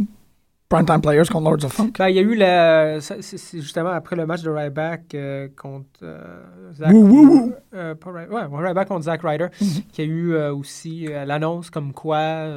Primetime 0.69 1.01
Players 1.01 1.25
contre 1.31 1.43
Lords 1.51 1.65
of 1.65 1.71
Funk. 1.73 1.91
Ben, 1.99 2.09
il 2.09 2.15
y 2.15 2.19
a 2.19 2.23
eu 2.23 2.33
la. 2.33 2.99
C'est 2.99 3.61
justement 3.61 3.89
après 3.91 4.15
le 4.15 4.25
match 4.25 4.41
de 4.41 4.49
Ryback 4.49 5.13
euh, 5.13 5.47
contre. 5.55 5.99
euh, 6.01 6.41
wouh, 6.89 7.05
wouh. 7.07 7.53
euh, 7.75 7.93
pas 7.93 8.09
ouais, 8.11 8.27
Ryback 8.51 8.87
contre 8.87 9.03
Zack 9.03 9.21
Ryder. 9.23 9.47
Mm-hmm. 9.61 9.87
Qui 9.91 10.01
a 10.01 10.05
eu 10.05 10.33
euh, 10.33 10.55
aussi 10.55 11.05
euh, 11.07 11.25
l'annonce 11.25 11.69
comme 11.69 11.93
quoi 11.93 12.47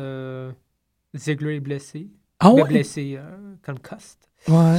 Ziggler 1.15 1.57
est 1.57 1.61
blessé. 1.61 2.09
Ah 2.41 2.53
Mais 2.55 2.63
ouais? 2.63 2.69
blessé, 2.69 3.19
euh, 3.19 3.55
concussed. 3.65 4.19
Ouais. 4.49 4.79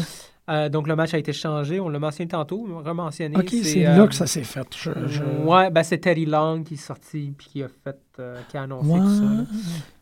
Euh, 0.49 0.69
donc 0.69 0.87
le 0.87 0.95
match 0.95 1.13
a 1.13 1.17
été 1.17 1.33
changé. 1.33 1.79
On 1.79 1.89
l'a 1.89 1.99
mentionné 1.99 2.29
tantôt, 2.29 2.65
rementionné. 2.83 3.35
Ok, 3.37 3.49
c'est 3.49 3.85
euh, 3.85 3.97
là 3.97 4.07
que 4.07 4.15
ça 4.15 4.27
s'est 4.27 4.43
fait. 4.45 4.67
Je- 4.75 4.91
je- 5.07 5.23
Ouais, 5.45 5.69
ben 5.69 5.83
c'est 5.83 5.97
Teddy 5.97 6.25
Long 6.25 6.63
qui 6.63 6.75
est 6.75 6.77
sorti 6.77 7.33
puis 7.37 7.47
qui 7.47 7.63
a 7.63 7.67
fait, 7.67 7.99
euh, 8.19 8.39
qui 8.49 8.55
a 8.57 8.63
annoncé 8.63 8.87
Ouais. 8.89 8.99
tout 8.99 9.09
ça. 9.15 9.23
là. 9.23 9.43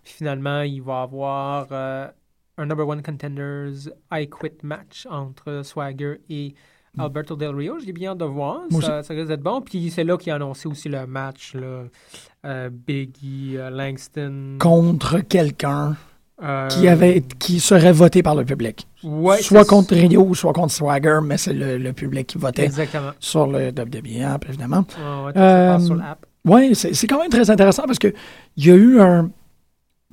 Puis 0.04 0.14
finalement, 0.14 0.62
il 0.62 0.82
va 0.84 1.02
avoir 1.02 1.68
un 1.72 2.66
number 2.66 2.88
one 2.88 3.02
contenders 3.02 3.90
I 4.12 4.30
Quit 4.30 4.64
match 4.64 5.08
entre 5.10 5.62
Swagger 5.64 6.22
et 6.30 6.54
Alberto 6.98 7.36
Del 7.36 7.56
Rio. 7.56 7.80
J'ai 7.84 7.92
bien 7.92 8.12
hâte 8.12 8.20
de 8.20 8.26
voir. 8.26 8.62
Ça, 8.82 9.02
ça 9.04 9.14
risque 9.16 9.28
d'être 9.28 9.42
bon. 9.42 9.62
Puis 9.62 9.90
c'est 9.90 10.04
là 10.04 10.16
qu'il 10.18 10.32
a 10.32 10.36
annoncé 10.36 10.68
aussi 10.70 10.88
le 10.90 11.06
match. 11.08 11.56
Là. 11.56 12.70
Biggie, 12.70 13.58
Langston. 13.72 14.58
Contre 14.60 15.20
quelqu'un 15.22 15.96
euh, 16.44 16.68
qui 16.68 16.88
avait 16.88 17.24
qui 17.40 17.60
serait 17.60 17.92
voté 17.94 18.22
par 18.22 18.36
le 18.36 18.44
public. 18.44 18.88
ouais, 19.04 19.42
soit 19.42 19.64
contre 19.66 19.96
Rio 19.96 20.22
ou 20.24 20.36
soit 20.36 20.52
contre 20.54 20.74
Swagger, 20.74 21.20
mais 21.24 21.38
c'est 21.38 21.54
le, 21.54 21.78
le 21.78 21.94
public 21.94 22.28
qui 22.28 22.38
votait 22.38 22.66
Exactement. 22.66 23.12
sur 23.20 23.48
le 23.48 23.70
WWE 23.70 24.26
app, 24.26 24.46
évidemment. 24.50 24.86
Ouais, 24.98 25.26
ouais, 25.28 25.34
ça 25.34 25.40
Euh, 25.40 25.74
passe 25.76 25.86
sur 25.86 25.96
l'app. 25.96 26.26
Oui, 26.44 26.76
c'est 26.76 27.08
quand 27.08 27.20
même 27.20 27.30
très 27.30 27.50
intéressant 27.50 27.84
parce 27.88 28.00
que 28.00 28.14
il 28.58 28.66
y 28.68 28.72
a 28.72 28.76
eu 28.76 29.00
un. 29.00 29.30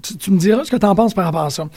Tu, 0.03 0.16
tu 0.16 0.31
me 0.31 0.39
diras 0.39 0.64
ce 0.64 0.70
que 0.70 0.77
tu 0.77 0.87
en 0.87 0.95
penses 0.95 1.12
par 1.14 1.25
rapport 1.27 1.43
à 1.43 1.51
ça. 1.51 1.68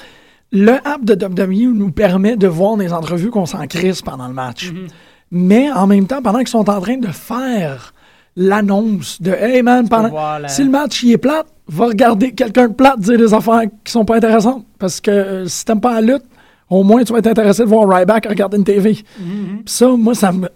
Le 0.52 0.74
app 0.88 1.04
de 1.04 1.14
WWE 1.16 1.74
nous 1.74 1.92
permet 1.92 2.38
de 2.38 2.48
voir 2.48 2.78
des 2.78 2.94
entrevues 2.94 3.32
qu'on 3.32 3.46
s'en 3.48 3.66
crisse 3.68 4.02
pendant 4.02 4.28
le 4.28 4.34
match. 4.34 4.72
Mhm. 4.72 4.88
Mais 5.32 5.72
en 5.72 5.88
même 5.88 6.06
temps, 6.08 6.22
pendant 6.22 6.38
qu'ils 6.40 6.48
sont 6.50 6.70
en 6.70 6.80
train 6.80 6.98
de 6.98 7.08
faire 7.08 7.94
l'annonce 8.38 9.22
de 9.22 9.32
Hey 9.32 9.64
man, 9.64 9.90
pendant, 9.90 10.12
si 10.48 10.64
le 10.64 10.70
match 10.70 11.04
il 11.04 11.12
est 11.14 11.18
plate, 11.18 11.48
va 11.68 11.86
regarder 11.88 12.32
quelqu'un 12.34 12.68
de 12.68 12.74
plate 12.74 13.00
dire 13.00 13.18
des 13.18 13.34
affaires 13.34 13.62
qui 13.84 13.92
sont 13.92 14.06
pas 14.06 14.18
intéressantes. 14.18 14.66
Parce 14.80 15.02
que 15.02 15.12
euh, 15.12 15.48
si 15.48 15.66
t'aimes 15.66 15.82
pas 15.82 16.00
la 16.00 16.14
lutte, 16.14 16.26
au 16.70 16.84
moins 16.84 17.04
tu 17.04 17.14
vas 17.14 17.20
être 17.20 17.28
intéressé 17.28 17.64
de 17.64 17.68
voir 17.70 17.88
Ryback 17.88 18.26
regarder 18.28 18.58
une 18.58 18.64
TV. 18.64 18.98
Mhm. 19.20 19.64
Puis 19.66 19.74
ça, 19.74 19.88
moi, 19.90 20.14
ça 20.16 20.32
me. 20.32 20.48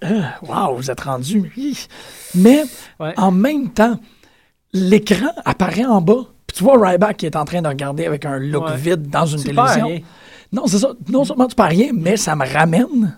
Waouh, 0.48 0.76
vous 0.78 0.92
êtes 0.92 1.02
rendu. 1.02 1.52
Mais 2.36 2.64
Ouais. 3.00 3.14
en 3.18 3.32
même 3.32 3.70
temps, 3.70 4.00
l'écran 4.74 5.30
apparaît 5.46 5.86
en 5.86 6.02
bas. 6.02 6.26
Puis 6.48 6.58
tu 6.58 6.64
vois 6.64 6.78
Ryback 6.90 7.18
qui 7.18 7.26
est 7.26 7.36
en 7.36 7.46
train 7.46 7.62
de 7.62 7.68
regarder 7.68 8.06
avec 8.06 8.26
un 8.26 8.40
look 8.40 8.66
Ouais. 8.66 8.76
vide 8.78 9.10
dans 9.10 9.26
une 9.26 9.40
Tu 9.40 9.46
télévision. 9.54 10.02
Non, 10.52 10.64
c'est 10.66 10.80
ça. 10.80 10.90
Non 11.10 11.24
seulement 11.26 11.46
tu 11.48 11.56
perds 11.56 11.68
rien, 11.68 11.90
mais 11.94 12.18
ça 12.18 12.36
me 12.36 12.46
ramène 12.46 13.18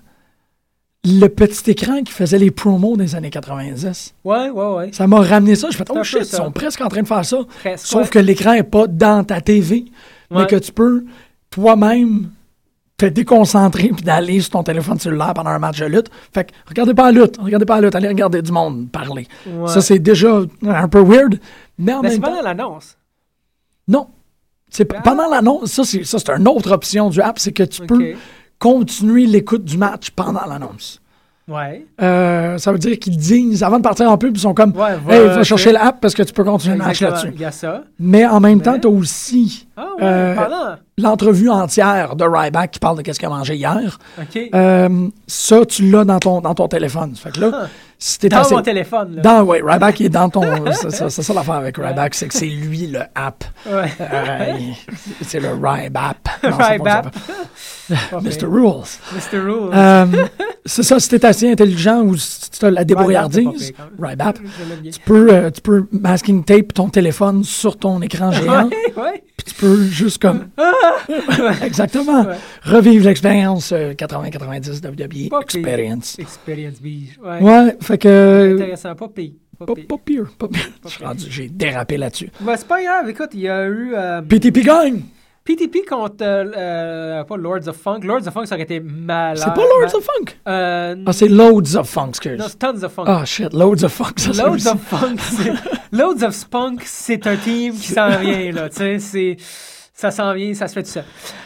le 1.03 1.27
petit 1.27 1.71
écran 1.71 2.03
qui 2.03 2.11
faisait 2.13 2.37
les 2.37 2.51
promos 2.51 2.95
des 2.95 3.15
années 3.15 3.31
90. 3.31 4.13
Ouais, 4.23 4.49
ouais, 4.49 4.65
ouais. 4.75 4.89
Ça 4.93 5.07
m'a 5.07 5.19
ramené 5.21 5.55
ça. 5.55 5.69
Je 5.71 5.77
fais, 5.77 5.83
oh 5.89 6.03
shit, 6.03 6.19
ils 6.21 6.25
sont 6.25 6.51
presque 6.51 6.79
en 6.81 6.89
train 6.89 7.01
de 7.01 7.07
faire 7.07 7.25
ça. 7.25 7.37
Presque, 7.61 7.87
Sauf 7.87 8.03
ouais. 8.03 8.07
que 8.09 8.19
l'écran 8.19 8.53
n'est 8.53 8.63
pas 8.63 8.85
dans 8.87 9.23
ta 9.23 9.41
TV, 9.41 9.85
mais 10.29 10.45
que 10.45 10.55
tu 10.57 10.71
peux 10.71 11.03
toi-même 11.49 12.29
te 12.97 13.07
déconcentrer 13.07 13.89
puis 13.89 14.03
d'aller 14.03 14.39
sur 14.41 14.51
ton 14.51 14.63
téléphone 14.63 14.99
cellulaire 14.99 15.33
pendant 15.33 15.49
un 15.49 15.57
match 15.57 15.79
de 15.79 15.85
lutte. 15.87 16.11
Fait 16.33 16.43
que 16.45 16.51
regardez 16.69 16.93
pas 16.93 17.11
la 17.11 17.19
lutte, 17.21 17.37
regardez 17.41 17.65
pas 17.65 17.75
la 17.77 17.81
lutte, 17.87 17.95
allez 17.95 18.07
regarder 18.07 18.43
du 18.43 18.51
monde 18.51 18.91
parler. 18.91 19.27
Ouais. 19.47 19.67
Ça, 19.67 19.81
c'est 19.81 19.97
déjà 19.97 20.39
un 20.67 20.87
peu 20.87 21.01
weird. 21.01 21.39
Mais 21.79 21.93
en 21.93 22.01
Mais 22.03 22.09
même 22.09 22.21
temps, 22.21 22.29
pendant 22.29 22.41
l'annonce. 22.43 22.97
non. 23.87 24.07
C'est 24.73 24.89
Ah. 24.93 25.01
pendant 25.03 25.27
l'annonce, 25.27 25.69
ça, 25.71 25.83
c'est, 25.83 26.03
ça, 26.05 26.17
c'est 26.19 26.29
une 26.31 26.47
autre 26.47 26.71
option 26.71 27.09
du 27.09 27.19
app, 27.19 27.39
c'est 27.39 27.51
que 27.51 27.63
tu 27.63 27.85
peux 27.85 28.13
continuer 28.61 29.25
l'écoute 29.25 29.65
du 29.65 29.77
match 29.77 30.11
pendant 30.11 30.45
l'annonce. 30.47 30.99
Ouais. 31.47 31.85
Euh, 32.01 32.57
ça 32.59 32.71
veut 32.71 32.77
dire 32.77 32.97
qu'ils 32.99 33.17
disent, 33.17 33.63
avant 33.63 33.77
de 33.77 33.83
partir 33.83 34.09
en 34.09 34.17
pub, 34.17 34.37
ils 34.37 34.39
sont 34.39 34.53
comme, 34.53 34.71
Ouais, 34.77 34.91
hey, 35.09 35.19
va- 35.27 35.35
va 35.37 35.43
chercher 35.43 35.71
l'app 35.73 35.99
parce 35.99 36.13
que 36.13 36.21
tu 36.23 36.31
peux 36.31 36.43
continuer 36.45 36.77
le 36.77 36.83
match 36.83 37.01
là-dessus. 37.01 37.31
Il 37.33 37.41
y 37.41 37.45
a 37.45 37.51
ça. 37.51 37.83
Mais 37.99 38.25
en 38.25 38.39
même 38.39 38.61
temps, 38.61 38.79
tu 38.79 38.87
as 38.87 38.91
aussi 38.91 39.67
Ah 39.75 39.81
ouais, 39.97 40.03
Euh, 40.03 40.35
l'entrevue 40.99 41.49
entière 41.49 42.15
de 42.15 42.23
Ryback 42.23 42.71
qui 42.71 42.79
parle 42.79 42.97
de 42.97 43.01
qu'est-ce 43.01 43.19
qu'il 43.19 43.27
a 43.27 43.31
mangé 43.31 43.55
hier. 43.55 43.97
OK. 44.21 44.39
Euh, 44.53 45.07
ça, 45.27 45.65
tu 45.65 45.89
l'as 45.89 46.05
dans 46.05 46.19
ton, 46.19 46.39
dans 46.41 46.53
ton 46.53 46.67
téléphone. 46.67 47.15
Fait 47.15 47.31
que 47.31 47.41
là, 47.41 47.67
si 47.97 48.19
Dans 48.29 48.37
assez- 48.37 48.55
mon 48.55 48.61
téléphone, 48.61 49.15
là. 49.17 49.21
Dans, 49.21 49.43
ouais, 49.43 49.61
Ryback 49.65 49.99
est 50.01 50.09
dans 50.09 50.29
ton. 50.29 50.41
c'est 50.71 51.09
ça, 51.09 51.33
l'affaire 51.33 51.55
avec 51.55 51.75
Ryback, 51.77 52.13
c'est 52.15 52.27
que 52.27 52.33
c'est 52.35 52.45
lui 52.45 52.87
le 52.87 53.01
app. 53.15 53.43
Ouais. 53.65 53.91
Euh, 53.99 54.53
c'est 55.23 55.39
le 55.39 55.49
Ryback. 55.49 56.17
Non, 56.43 56.51
Mr. 58.21 58.45
Rules. 58.45 58.99
Mr. 59.13 59.39
Rule. 59.39 59.69
Euh, 59.73 60.05
c'est 60.65 60.83
ça, 60.83 60.99
si 60.99 61.09
t'es 61.09 61.25
assez 61.25 61.51
intelligent 61.51 62.01
ou 62.01 62.15
si 62.17 62.49
tu 62.51 62.65
as 62.65 62.71
la 62.71 62.83
débrouillardise, 62.83 63.73
bien. 63.99 64.33
tu 64.91 64.99
peux, 65.05 65.33
euh, 65.33 65.49
tu 65.51 65.61
peux 65.61 65.85
masking 65.91 66.43
tape 66.43 66.73
ton 66.73 66.89
téléphone 66.89 67.43
sur 67.43 67.77
ton 67.77 68.01
écran 68.01 68.31
géant. 68.31 68.69
Puis 68.69 69.45
tu 69.45 69.53
peux 69.55 69.83
juste 69.83 70.21
comme. 70.21 70.49
Exactement. 71.61 72.25
Revivre 72.63 73.05
l'expérience 73.05 73.71
euh, 73.71 73.93
80-90 73.93 74.85
WWE 74.85 75.29
Pas 75.29 75.39
pire. 75.39 75.41
Experience. 75.41 76.19
Experience 76.19 76.81
Beach. 76.81 77.17
Ouais. 77.23 77.41
Ouais, 77.41 77.77
fait 77.81 77.97
que. 77.97 78.55
Intéressant, 78.55 78.95
pas 78.95 79.07
pire. 79.07 79.31
Pas 79.59 79.65
Pas, 79.87 79.97
pire. 80.03 80.25
pas 80.39 80.47
J'ai 81.29 81.47
dérapé 81.47 81.97
là-dessus. 81.97 82.31
Ben, 82.39 82.55
c'est 82.57 82.67
pas 82.67 82.81
grave. 82.81 83.09
Écoute, 83.09 83.29
il 83.33 83.41
y 83.41 83.49
a 83.49 83.67
eu 83.67 83.91
euh, 83.93 84.21
PTP 84.23 84.63
gagne! 84.63 85.01
PTP 85.43 85.83
contre, 85.89 86.17
euh, 86.21 86.45
euh, 86.55 87.23
pas 87.23 87.35
Lords 87.37 87.67
of 87.67 87.75
Funk. 87.75 88.01
Lords 88.03 88.27
of 88.27 88.33
Funk, 88.33 88.45
ça 88.45 88.53
aurait 88.55 88.63
été 88.63 88.79
malade. 88.79 89.37
C'est 89.37 89.53
pas 89.53 89.61
Lords 89.61 89.95
of 89.95 90.03
Funk! 90.03 90.35
Euh, 90.47 90.95
Ah, 91.05 91.13
c'est 91.13 91.27
Loads 91.27 91.75
of 91.77 91.89
Funk, 91.89 92.09
excuse. 92.09 92.37
non, 92.37 92.45
c'est 92.47 92.59
Tons 92.59 92.83
of 92.83 92.91
Funk. 92.93 93.03
Ah, 93.07 93.25
shit, 93.25 93.51
Loads 93.51 93.83
of 93.83 93.91
Funk, 93.91 94.13
ça 94.17 94.43
Loads 94.45 94.67
of 94.67 94.79
Funk, 94.81 95.15
c'est- 95.19 95.53
Loads 95.91 96.23
of 96.23 96.35
Spunk, 96.35 96.81
c'est 96.85 97.25
un 97.25 97.35
team 97.37 97.73
qui 97.73 97.87
s'en 97.87 98.09
vient, 98.19 98.51
là. 98.51 98.69
Tu 98.69 98.75
sais, 98.77 98.99
c'est. 98.99 99.37
Ça 100.01 100.09
s'en 100.09 100.33
vient, 100.33 100.51
ça 100.55 100.67
se 100.67 100.73
fait 100.73 100.81
tout 100.81 100.89
seul. 100.89 101.03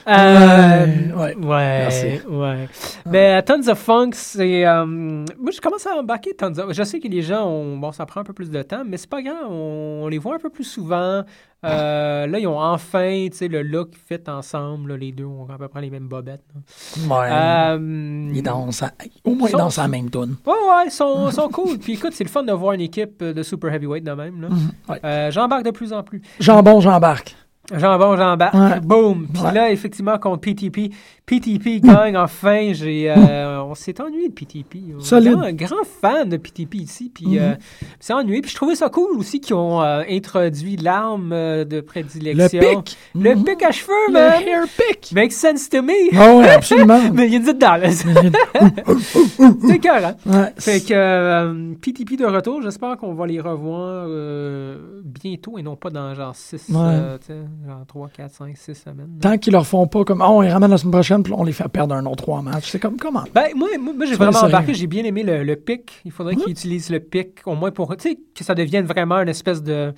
Euh, 0.08 0.86
ouais. 1.14 1.36
ouais, 1.36 1.78
Merci. 1.80 2.06
ouais. 2.30 2.70
Mais 3.06 3.36
euh, 3.38 3.41
Tons 3.41 3.68
of 3.70 3.78
Funk, 3.78 4.12
c'est. 4.14 4.66
euh, 4.66 4.86
moi, 4.86 5.51
je 5.53 5.60
commence 5.60 5.86
à 5.86 5.95
embarquer 5.97 6.34
Tons 6.36 6.58
of 6.60 6.72
Je 6.72 6.84
sais 6.84 7.01
que 7.01 7.08
les 7.10 7.22
gens, 7.22 7.45
ont, 7.49 7.76
bon, 7.78 7.91
ça 7.91 8.06
prend 8.06 8.22
un 8.22 8.24
peu 8.24 8.32
plus 8.32 8.49
de 8.49 8.62
temps, 8.62 8.84
mais 8.88 8.95
c'est 8.95 9.10
pas 9.10 9.22
grave. 9.22 9.47
On, 9.49 10.03
on 10.03 10.08
les 10.08 10.18
voit 10.18 10.36
un 10.36 10.39
peu 10.39 10.49
plus 10.49 10.64
souvent. 10.64 11.24
Euh, 11.66 12.28
là, 12.28 12.39
ils 12.39 12.47
ont 12.47 12.60
enfin, 12.60 13.28
tu 13.30 13.36
sais, 13.38 13.47
le 13.49 13.62
look 13.62 13.89
fit 14.08 14.20
ensemble. 14.28 14.91
là, 14.91 14.97
les 14.97 15.12
deux 15.12 15.26
ont 15.26 15.47
à 15.53 15.58
peu 15.58 15.68
près 15.68 15.82
les 15.82 15.89
mêmes 15.89 16.08
bobettes. 16.08 16.43
là. 16.53 17.16
Ouais. 17.18 17.30
Euh, 17.32 18.32
Il 18.34 18.41
danse 18.41 18.84
à- 18.84 18.91
Au 19.26 19.32
moins, 19.36 19.49
il 19.49 19.51
Sauf- 19.51 19.60
danse 19.60 19.80
à 19.80 19.82
la 19.82 19.88
même 19.89 20.10
tune. 20.10 20.36
Ouais, 20.45 20.53
ouais, 20.53 20.86
ils 20.86 20.91
sont, 20.91 21.30
sont 21.32 21.49
cool. 21.49 21.78
Puis 21.80 21.93
écoute, 21.95 22.14
c'est 22.14 22.24
le 22.24 22.30
fun 22.30 22.43
de 22.43 22.53
voir 22.53 22.72
une 22.74 22.82
équipe 22.82 23.22
de 23.22 23.43
super 23.43 23.74
heavyweight 23.74 24.03
de 24.06 24.12
même. 24.12 24.41
Là. 24.43 24.47
ouais. 25.03 25.32
J'embarque 25.32 25.66
de 25.66 25.72
plus 25.72 25.91
en 25.91 26.03
plus. 26.03 26.22
Jambon, 26.39 26.80
j'embarque. 26.80 27.36
Jambon, 27.74 28.16
j'embarque. 28.16 28.53
Ouais. 28.53 28.80
Boom. 28.82 29.28
Puis 29.34 29.41
Ouais. 29.43 29.51
là, 29.53 29.72
effectivement, 29.72 30.18
contre 30.20 30.41
PTP, 30.41 30.91
PTP 31.26 31.80
gagne 31.82 32.16
enfin. 32.16 32.72
J'ai, 32.74 33.09
euh, 33.09 33.63
on 33.63 33.74
s'est 33.74 33.99
ennuyé 33.99 34.30
de 34.30 34.34
PTP. 34.34 34.93
On 34.95 34.99
est. 34.99 35.28
Un 35.28 35.53
grand 35.53 35.84
fan 36.01 36.30
de 36.30 36.38
PTP 36.38 36.76
ici. 36.76 37.11
Puis 37.13 37.39
euh, 37.39 37.53
c'est 37.99 38.13
ennuyé. 38.13 38.41
Puis 38.41 38.51
je 38.51 38.55
trouvais 38.55 38.76
ça 38.76 38.89
cool 38.89 39.18
aussi 39.18 39.39
qu'ils 39.41 39.55
ont 39.55 39.82
euh, 39.82 40.03
introduit 40.07 40.76
l'arme 40.78 41.32
euh, 41.34 41.66
de 41.66 41.78
Le 41.78 41.82
prédilection. 41.82 42.82
pic. 42.84 42.97
Le 43.16 43.34
Mhm. 43.36 43.43
pic 43.43 43.63
à 43.63 43.72
cheveux, 43.72 43.93
Le 44.09 44.13
man. 44.13 44.43
hair 44.45 44.63
pick. 44.78 45.11
Makes 45.13 45.32
sense 45.32 45.68
to 45.68 45.82
me. 45.82 45.93
Ah 46.16 46.36
ouais, 46.36 46.49
absolument. 46.49 46.99
Mais 47.13 47.26
il 47.26 47.34
y 47.34 47.36
a 47.36 47.39
une 47.39 47.59
là. 47.59 47.89
C'est 49.68 49.80
cœur, 49.80 50.05
hein? 50.05 50.16
Ouais. 50.26 50.53
Fait 50.57 50.82
que 50.82 51.74
PTP 51.82 52.18
de 52.18 52.26
retour, 52.26 52.61
j'espère 52.61 52.97
qu'on 52.97 53.13
va 53.16 53.26
les 53.26 53.39
revoir 53.39 54.07
bientôt 55.03 55.57
et 55.57 55.63
non 55.63 55.76
pas 55.76 55.89
dans 55.89 56.13
genre 56.13 56.36
6, 56.36 56.70
Ouais. 56.70 57.18
Genre 57.68 57.86
3, 57.88 58.10
4, 58.10 58.32
5, 58.32 58.58
6 58.58 58.74
semaines. 58.76 58.97
là. 59.22 59.30
Tant 59.32 59.38
qu'ils 59.38 59.53
leur 59.53 59.66
font 59.66 59.88
pas 59.88 60.03
comme, 60.03 60.22
oh, 60.22 60.26
on 60.38 60.41
les 60.41 60.49
ramène 60.51 60.72
la 60.72 60.78
semaine 60.78 60.91
prochaine, 60.93 61.24
puis 61.24 61.34
on 61.36 61.43
les 61.43 61.51
fait 61.53 61.68
perdre 61.70 61.93
un 61.95 62.06
autre 62.06 62.24
trois 62.24 62.41
matchs. 62.41 62.70
C'est 62.72 62.80
comme, 62.80 62.97
comment? 62.97 63.24
Ben, 63.34 63.47
moi, 63.56 63.70
moi, 63.80 63.93
moi, 63.95 64.06
j'ai 64.06 64.16
vraiment 64.16 64.39
embarqué, 64.39 64.74
j'ai 64.74 64.88
bien 64.88 65.03
aimé 65.03 65.24
le, 65.24 65.43
le 65.43 65.56
pic. 65.56 66.01
Il 66.06 66.12
faudrait 66.12 66.36
qu'ils 66.36 66.51
utilisent 66.51 66.89
le 66.89 66.99
pic, 66.99 67.39
au 67.45 67.56
moins 67.56 67.72
pour, 67.72 67.95
tu 67.97 68.10
sais, 68.10 68.18
que 68.34 68.43
ça 68.43 68.56
devienne 68.56 68.86
vraiment 68.86 69.20
une 69.20 69.30
espèce 69.30 69.62
de, 69.64 69.93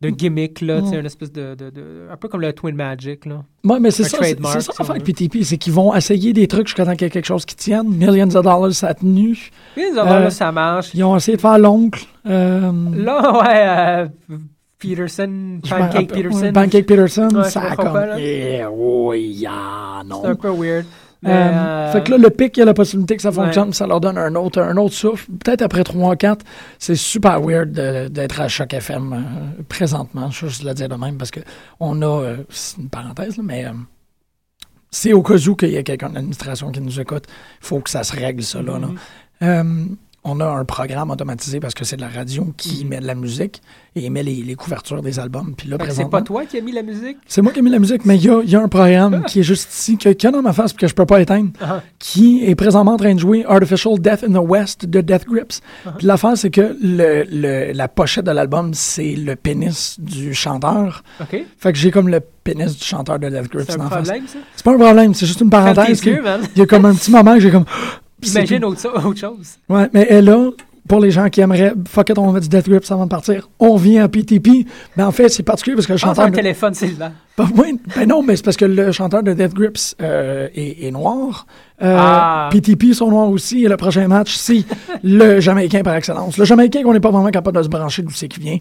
de 0.00 0.08
gimmick, 0.10 0.60
là, 0.60 0.82
sais, 0.84 0.98
une 0.98 1.06
espèce 1.06 1.32
de, 1.32 1.54
de, 1.54 1.70
de- 1.70 2.08
un 2.12 2.16
peu 2.16 2.28
comme 2.28 2.40
le 2.42 2.52
Twin 2.52 2.74
Magic, 2.76 3.24
là. 3.26 3.42
Ouais, 3.64 3.80
mais 3.80 3.90
c'est 3.90 4.04
ça, 4.04 4.18
c'est 4.20 4.42
ça 4.42 4.58
l'affaire 4.78 4.90
avec. 4.90 5.04
PTP, 5.04 5.42
c'est 5.44 5.56
qu'ils 5.56 5.72
vont 5.72 5.94
essayer 5.94 6.32
des 6.32 6.46
trucs 6.48 6.66
jusqu'à 6.66 6.84
temps 6.84 6.92
qu'il 6.92 7.02
y 7.02 7.06
ait 7.06 7.10
quelque 7.10 7.24
chose 7.26 7.44
qui 7.46 7.56
tienne. 7.56 7.88
Millions 7.88 8.24
of 8.34 8.42
dollars, 8.44 8.72
ça 8.72 8.88
a 8.88 8.94
tenu. 8.94 9.50
Puis, 9.74 9.82
les 9.90 9.98
affaires, 9.98 10.26
Euh, 10.26 10.30
ça 10.30 10.52
marche. 10.52 10.90
Ils 10.94 11.02
ont 11.04 11.16
essayé 11.16 11.36
de 11.36 11.40
faire 11.40 11.58
l'oncle. 11.58 12.04
Euh, 12.26 12.70
Là, 12.96 13.38
ouais, 13.40 14.08
euh, 14.34 14.38
Peterson, 14.78 15.60
Pancake 15.68 16.12
Peterson. 16.12 16.40
ouais, 16.42 16.52
Pancake 16.52 16.86
Peterson, 16.86 17.28
Ouais, 17.34 17.48
ça 17.50 17.62
a 17.62 17.76
comme. 17.76 17.92
pas, 17.92 18.06
là. 18.06 18.16
Eh, 18.20 18.62
oui, 18.70 19.44
ah, 19.48 20.02
non. 20.04 20.20
C'est 20.22 20.28
un 20.28 20.34
peu 20.34 20.50
weird. 20.50 20.84
Euh, 21.26 21.30
euh, 21.30 21.92
Fait 21.92 22.04
que 22.04 22.10
là, 22.10 22.18
le 22.18 22.28
pic, 22.28 22.54
il 22.56 22.60
y 22.60 22.62
a 22.62 22.66
la 22.66 22.74
possibilité 22.74 23.16
que 23.16 23.22
ça 23.22 23.30
Ouais. 23.30 23.36
fonctionne, 23.36 23.72
ça 23.72 23.86
leur 23.86 23.98
donne 23.98 24.18
un 24.18 24.34
autre, 24.34 24.60
un 24.60 24.76
autre 24.76 24.94
souffle. 24.94 25.26
Peut-être 25.42 25.62
après 25.62 25.82
3 25.82 26.16
4, 26.16 26.44
c'est 26.78 26.96
super 26.96 27.40
weird 27.40 27.72
de- 27.72 28.08
d'être 28.08 28.42
à 28.42 28.48
Choc 28.48 28.74
FM 28.74 29.12
euh, 29.14 29.62
présentement. 29.66 30.30
Je 30.30 30.42
vais 30.44 30.48
juste 30.50 30.64
le 30.64 30.74
dire 30.74 30.88
de 30.90 30.96
même 30.96 31.16
parce 31.16 31.30
que 31.30 31.40
on 31.80 32.02
a, 32.02 32.04
euh, 32.06 32.36
c'est 32.50 32.76
une 32.76 32.90
parenthèse, 32.90 33.38
là, 33.38 33.42
mais 33.42 33.64
euh, 33.64 33.70
c'est 34.90 35.14
au 35.14 35.22
cas 35.22 35.36
où 35.48 35.56
qu'il 35.56 35.70
y 35.70 35.78
a 35.78 35.82
quelqu'un 35.82 36.10
de 36.10 36.14
l'administration 36.16 36.70
qui 36.70 36.82
nous 36.82 37.00
écoute, 37.00 37.24
il 37.62 37.66
faut 37.66 37.80
que 37.80 37.88
ça 37.88 38.04
se 38.04 38.14
règle, 38.14 38.42
ça, 38.42 38.60
là. 38.60 38.78
là. 38.78 38.88
Euh, 39.42 39.84
on 40.24 40.40
a 40.40 40.46
un 40.46 40.64
programme 40.64 41.10
automatisé 41.10 41.60
parce 41.60 41.74
que 41.74 41.84
c'est 41.84 41.96
de 41.96 42.00
la 42.00 42.08
radio 42.08 42.52
qui 42.56 42.84
met 42.86 42.98
de 43.00 43.06
la 43.06 43.14
musique 43.14 43.60
et 43.94 44.08
met 44.10 44.22
les, 44.22 44.36
les 44.42 44.54
couvertures 44.54 45.02
des 45.02 45.18
albums. 45.20 45.54
Puis 45.56 45.68
là, 45.68 45.76
c'est 45.90 46.08
pas 46.08 46.22
toi 46.22 46.44
qui 46.46 46.56
as 46.58 46.60
mis 46.62 46.72
la 46.72 46.82
musique? 46.82 47.18
c'est 47.26 47.42
moi 47.42 47.52
qui 47.52 47.58
ai 47.58 47.62
mis 47.62 47.70
la 47.70 47.78
musique, 47.78 48.04
mais 48.06 48.16
il 48.16 48.24
y 48.24 48.30
a, 48.30 48.40
il 48.42 48.50
y 48.50 48.56
a 48.56 48.60
un 48.60 48.68
programme 48.68 49.22
qui 49.24 49.40
est 49.40 49.42
juste 49.44 49.72
ici, 49.72 49.98
que- 49.98 50.08
y 50.08 50.26
a 50.26 50.30
dans 50.30 50.42
ma 50.42 50.52
face, 50.52 50.72
que 50.72 50.86
je 50.88 50.94
peux 50.94 51.04
pas 51.06 51.20
éteindre, 51.20 51.50
Ah. 51.60 51.82
qui 51.98 52.44
est 52.44 52.54
présentement 52.54 52.92
en 52.94 52.96
train 52.96 53.14
de 53.14 53.20
jouer 53.20 53.44
Artificial 53.46 53.98
Death 53.98 54.24
in 54.24 54.32
the 54.32 54.42
West 54.44 54.86
de 54.86 55.00
Death 55.02 55.26
Grips. 55.26 55.60
Ah. 55.86 55.92
Puis 55.98 56.06
l'affaire, 56.06 56.36
c'est 56.36 56.50
que 56.50 56.76
le, 56.82 57.24
le- 57.30 57.72
la 57.72 57.88
pochette 57.88 58.24
de 58.24 58.30
l'album, 58.32 58.72
c'est 58.72 59.14
le 59.16 59.36
pénis 59.36 59.96
du 60.00 60.32
chanteur. 60.34 61.04
OK. 61.20 61.44
Fait 61.58 61.72
que 61.72 61.78
j'ai 61.78 61.90
comme 61.90 62.08
le 62.08 62.20
pénis 62.20 62.76
du 62.76 62.84
chanteur 62.84 63.18
de 63.18 63.28
Death 63.28 63.48
Grips 63.50 63.66
C'est 63.70 63.80
un 63.80 63.88
face. 63.90 64.02
problème, 64.08 64.26
ça? 64.26 64.38
C'est 64.56 64.64
pas 64.64 64.72
un 64.72 64.78
problème, 64.78 65.14
c'est 65.14 65.26
juste 65.26 65.40
une 65.42 65.50
parenthèse. 65.50 66.02
Il 66.04 66.58
y 66.58 66.62
a 66.62 66.66
comme 66.66 66.86
un 66.86 66.94
petit 66.94 67.10
moment 67.10 67.34
que 67.34 67.40
j'ai 67.40 67.50
comme... 67.50 67.64
Imagine 68.30 68.64
autre, 68.64 68.80
chose. 69.18 69.54
Ouais, 69.68 69.88
mais 69.92 70.06
elle, 70.10 70.24
là, 70.26 70.50
pour 70.88 71.00
les 71.00 71.10
gens 71.10 71.28
qui 71.30 71.40
aimeraient, 71.40 71.72
fuck 71.88 72.10
it, 72.10 72.18
on 72.18 72.26
va 72.26 72.32
mettre 72.32 72.48
du 72.48 72.56
Death 72.56 72.68
Grips 72.68 72.90
avant 72.90 73.04
de 73.04 73.08
partir, 73.10 73.48
on 73.58 73.76
vient 73.76 74.04
à 74.04 74.08
PTP. 74.08 74.66
Mais 74.96 75.02
en 75.02 75.12
fait, 75.12 75.28
c'est 75.30 75.42
particulier 75.42 75.76
parce 75.76 75.86
que 75.86 75.92
le 75.92 75.98
chanteur... 75.98 76.24
un 76.26 76.30
de- 76.30 76.34
téléphone. 76.34 76.74
Ben, 77.38 77.46
ben 77.96 78.08
non, 78.08 78.22
mais 78.22 78.36
c'est 78.36 78.44
parce 78.44 78.56
que 78.56 78.64
le 78.66 78.92
chanteur 78.92 79.22
de 79.22 79.32
Death 79.32 79.54
Grips 79.54 79.96
euh, 80.02 80.48
est, 80.54 80.86
est 80.86 80.90
noir. 80.90 81.46
Euh, 81.82 81.96
Ah. 81.98 82.48
PTP 82.52 82.92
sont 82.92 83.08
noirs 83.10 83.30
aussi. 83.30 83.64
Et 83.64 83.68
le 83.68 83.76
prochain 83.76 84.06
match, 84.08 84.34
c'est 84.36 84.62
le 85.02 85.40
Jamaïcain 85.40 85.82
par 85.82 85.94
excellence. 85.96 86.36
Le 86.36 86.44
Jamaïcain 86.44 86.82
qu'on 86.82 86.92
n'est 86.92 87.00
pas 87.00 87.10
vraiment 87.10 87.30
capable 87.30 87.56
de 87.56 87.62
se 87.62 87.68
brancher 87.68 88.02
d'où 88.02 88.10
c'est 88.12 88.28
qui 88.28 88.40
vient. 88.40 88.58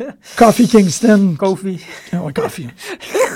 Coffee 0.36 0.66
Kingston. 0.68 1.34
Kofi. 1.38 1.80
Ah 2.12 2.22
ouais, 2.22 2.32
Coffee. 2.32 2.68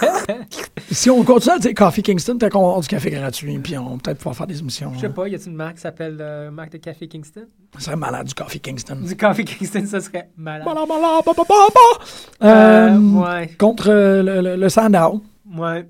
si 0.91 1.11
on 1.11 1.23
continue 1.25 1.55
à 1.55 1.59
dire 1.59 1.75
Coffee 1.75 2.03
Kingston, 2.03 2.39
peut-être 2.39 2.53
qu'on 2.53 2.61
va 2.61 2.67
avoir 2.69 2.81
du 2.81 2.89
café 2.89 3.11
gratuit, 3.11 3.59
puis 3.59 3.77
on 3.79 3.91
va 3.91 3.97
peut-être 4.03 4.19
pouvoir 4.19 4.37
faire 4.37 4.47
des 4.47 4.59
émissions. 4.61 4.93
Je 4.95 5.01
sais 5.01 5.09
pas, 5.09 5.29
y 5.29 5.35
a-t-il 5.35 5.51
une 5.51 5.57
marque 5.57 5.75
qui 5.77 5.81
s'appelle 5.83 6.19
euh, 6.21 6.51
marque 6.51 6.73
de 6.73 6.79
café 6.79 7.07
Kingston? 7.09 7.47
Ça 7.75 7.81
serait 7.81 7.97
malade, 7.97 8.27
du 8.27 8.35
Coffee 8.35 8.61
Kingston. 8.61 8.97
Du 8.97 9.17
café 9.17 9.45
Kingston, 9.45 9.85
ça 9.87 10.01
serait 10.01 10.31
malade. 10.37 10.65
Bala, 10.65 10.87
bala, 10.87 11.21
ba, 11.25 11.33
ba, 11.37 11.43
ba, 11.49 11.55
ba. 11.75 12.47
Euh, 12.47 12.91
Euh, 12.95 12.99
ouais, 13.41 13.49
Contre 13.59 13.89
euh, 13.91 14.23
le, 14.23 14.41
le, 14.41 14.57
le 14.57 14.69
Sandow. 14.69 15.23
ouais. 15.57 15.87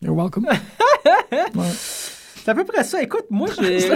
You're 0.00 0.14
welcome. 0.16 0.46
Ouais. 1.54 1.64
C'est 1.72 2.48
à 2.50 2.54
peu 2.54 2.64
près 2.64 2.84
ça. 2.84 3.02
Écoute, 3.02 3.24
moi, 3.30 3.48
j'ai. 3.60 3.88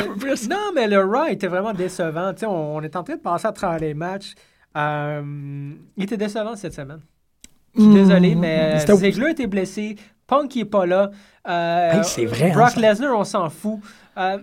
Non, 0.48 0.72
mais 0.74 0.86
le 0.86 1.02
Raw 1.04 1.26
était 1.30 1.46
vraiment 1.46 1.72
décevant. 1.72 2.32
Tu 2.34 2.40
sais, 2.40 2.46
on, 2.46 2.76
on 2.76 2.82
est 2.82 2.94
en 2.96 3.02
train 3.02 3.16
de 3.16 3.20
passer 3.20 3.46
à 3.46 3.52
travers 3.52 3.78
les 3.80 3.94
matchs. 3.94 4.34
Euh, 4.76 5.72
il 5.96 6.04
était 6.04 6.16
décevant 6.16 6.56
cette 6.56 6.74
semaine. 6.74 7.00
Je 7.74 7.80
suis 7.80 7.88
Mm, 7.90 7.94
désolé, 7.94 8.34
mais 8.34 8.78
Ziggler 8.86 9.30
était 9.30 9.46
blessé. 9.46 9.96
Punk, 10.26 10.54
il 10.56 10.60
est 10.60 10.64
pas 10.66 10.86
là. 10.86 11.10
Euh, 11.48 11.92
Hey, 11.92 12.04
c'est 12.04 12.26
vrai, 12.26 12.50
hein, 12.50 12.54
Brock. 12.54 12.76
Lesnar, 12.76 13.18
on 13.18 13.24
s'en 13.24 13.48
fout. 13.50 13.80
Euh, 14.18 14.38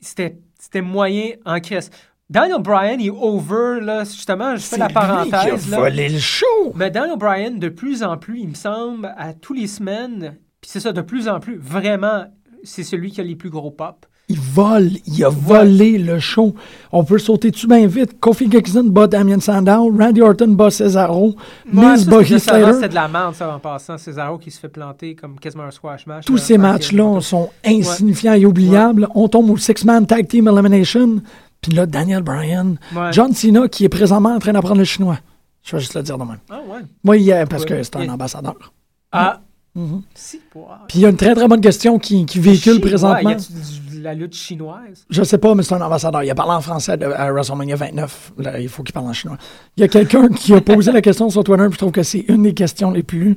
C'était 0.00 0.80
moyen 0.82 1.30
en 1.44 1.60
crise. 1.60 1.90
Daniel 2.30 2.60
Bryan, 2.60 3.00
il 3.00 3.06
est 3.06 3.10
over, 3.10 3.80
là. 3.80 4.04
Justement, 4.04 4.54
je 4.56 4.60
fais 4.62 4.76
la 4.76 4.84
C'est 4.86 4.88
lui 4.88 4.94
parenthèse. 4.94 5.64
qui 5.64 5.70
là. 5.70 5.76
a 5.76 5.80
volé 5.80 6.08
le 6.08 6.18
show. 6.18 6.72
Mais 6.74 6.90
Daniel 6.90 7.16
Bryan, 7.18 7.58
de 7.58 7.68
plus 7.68 8.02
en 8.02 8.16
plus, 8.16 8.40
il 8.40 8.48
me 8.48 8.54
semble, 8.54 9.12
à 9.16 9.32
tous 9.32 9.54
les 9.54 9.66
semaines, 9.66 10.36
Puis 10.60 10.70
c'est 10.70 10.80
ça, 10.80 10.92
de 10.92 11.00
plus 11.00 11.28
en 11.28 11.38
plus, 11.40 11.56
vraiment, 11.56 12.24
c'est 12.64 12.82
celui 12.82 13.10
qui 13.12 13.20
a 13.20 13.24
les 13.24 13.36
plus 13.36 13.48
gros 13.50 13.70
pop. 13.70 14.04
Il 14.30 14.38
vole, 14.38 14.90
il 15.06 15.24
a 15.24 15.30
volé 15.30 15.96
le 15.96 16.18
show. 16.18 16.54
On 16.92 17.02
peut 17.02 17.18
sauter 17.18 17.50
dessus 17.50 17.66
bien 17.66 17.86
vite. 17.86 18.20
Kofi 18.20 18.48
Kingston 18.50 18.84
bat 18.90 19.06
Damien 19.06 19.40
Sandow, 19.40 19.90
Randy 19.98 20.20
Orton 20.20 20.48
bat 20.48 20.70
Cesaro, 20.70 21.34
Ouais, 21.72 21.92
Miz 21.92 22.06
bat 22.06 22.18
c'est- 22.24 22.34
Heath 22.34 22.40
Slater. 22.42 22.72
C'était 22.74 22.88
de 22.90 22.94
la 22.94 23.08
merde, 23.08 23.34
ça, 23.34 23.54
en 23.54 23.58
passant. 23.58 23.96
Cesaro 23.96 24.36
qui 24.36 24.50
se 24.50 24.60
fait 24.60 24.68
planter 24.68 25.14
comme 25.14 25.40
quasiment 25.40 25.62
un 25.64 25.70
squash 25.70 26.06
match. 26.06 26.26
Tous 26.26 26.36
là, 26.36 26.42
ces 26.42 26.58
matchs-là 26.58 27.20
sont 27.22 27.48
insignifiants 27.64 28.34
et 28.34 28.44
oubliables. 28.44 29.08
On 29.14 29.28
tombe 29.28 29.48
au 29.48 29.56
Six-Man 29.56 30.06
Tag 30.06 30.28
Team 30.28 30.46
Elimination. 30.46 31.22
Puis 31.62 31.72
là, 31.72 31.86
Daniel 31.86 32.22
Bryan. 32.22 32.76
John 33.12 33.32
Cena 33.32 33.66
qui 33.68 33.84
est 33.84 33.88
présentement 33.88 34.34
en 34.34 34.38
train 34.38 34.52
d'apprendre 34.52 34.78
le 34.78 34.84
chinois. 34.84 35.18
Je 35.64 35.72
vais 35.76 35.80
juste 35.80 35.94
le 35.94 36.02
dire 36.02 36.18
de 36.18 36.24
même. 36.24 36.38
Ah 36.50 36.60
ouais. 37.06 37.18
Est- 37.28 37.46
parce 37.46 37.64
que 37.64 37.82
c'est 37.82 37.96
un 37.96 38.08
ambassadeur. 38.10 38.72
Ah. 39.10 39.40
Mhm. 39.74 40.02
Si. 40.14 40.40
Puis 40.88 40.98
il 40.98 41.00
y 41.02 41.06
a 41.06 41.10
une 41.10 41.16
très 41.16 41.34
très 41.34 41.46
bonne 41.46 41.60
question 41.60 41.98
qui, 41.98 42.26
qui 42.26 42.40
véhicule 42.40 42.80
présentement. 42.80 43.30
y 43.30 43.87
la 44.02 44.14
lutte 44.14 44.34
chinoise? 44.34 45.04
Je 45.10 45.22
sais 45.22 45.38
pas, 45.38 45.54
mais 45.54 45.62
c'est 45.62 45.74
un 45.74 45.80
ambassadeur. 45.80 46.22
Il 46.22 46.30
a 46.30 46.34
parlé 46.34 46.52
en 46.52 46.60
français 46.60 46.96
de- 46.96 47.06
à 47.06 47.30
WrestleMania 47.32 47.76
29. 47.76 48.32
Là, 48.38 48.60
il 48.60 48.68
faut 48.68 48.82
qu'il 48.82 48.92
parle 48.92 49.06
en 49.06 49.12
chinois. 49.12 49.36
Il 49.76 49.80
y 49.80 49.84
a 49.84 49.88
quelqu'un 49.88 50.28
qui 50.36 50.54
a 50.54 50.60
posé 50.60 50.92
la 50.92 51.00
question 51.02 51.28
sur 51.30 51.44
Twitter, 51.44 51.64
puis 51.64 51.74
je 51.74 51.78
trouve 51.78 51.92
que 51.92 52.02
c'est 52.02 52.24
une 52.28 52.42
des 52.44 52.54
questions 52.54 52.90
les 52.90 53.02
plus 53.02 53.36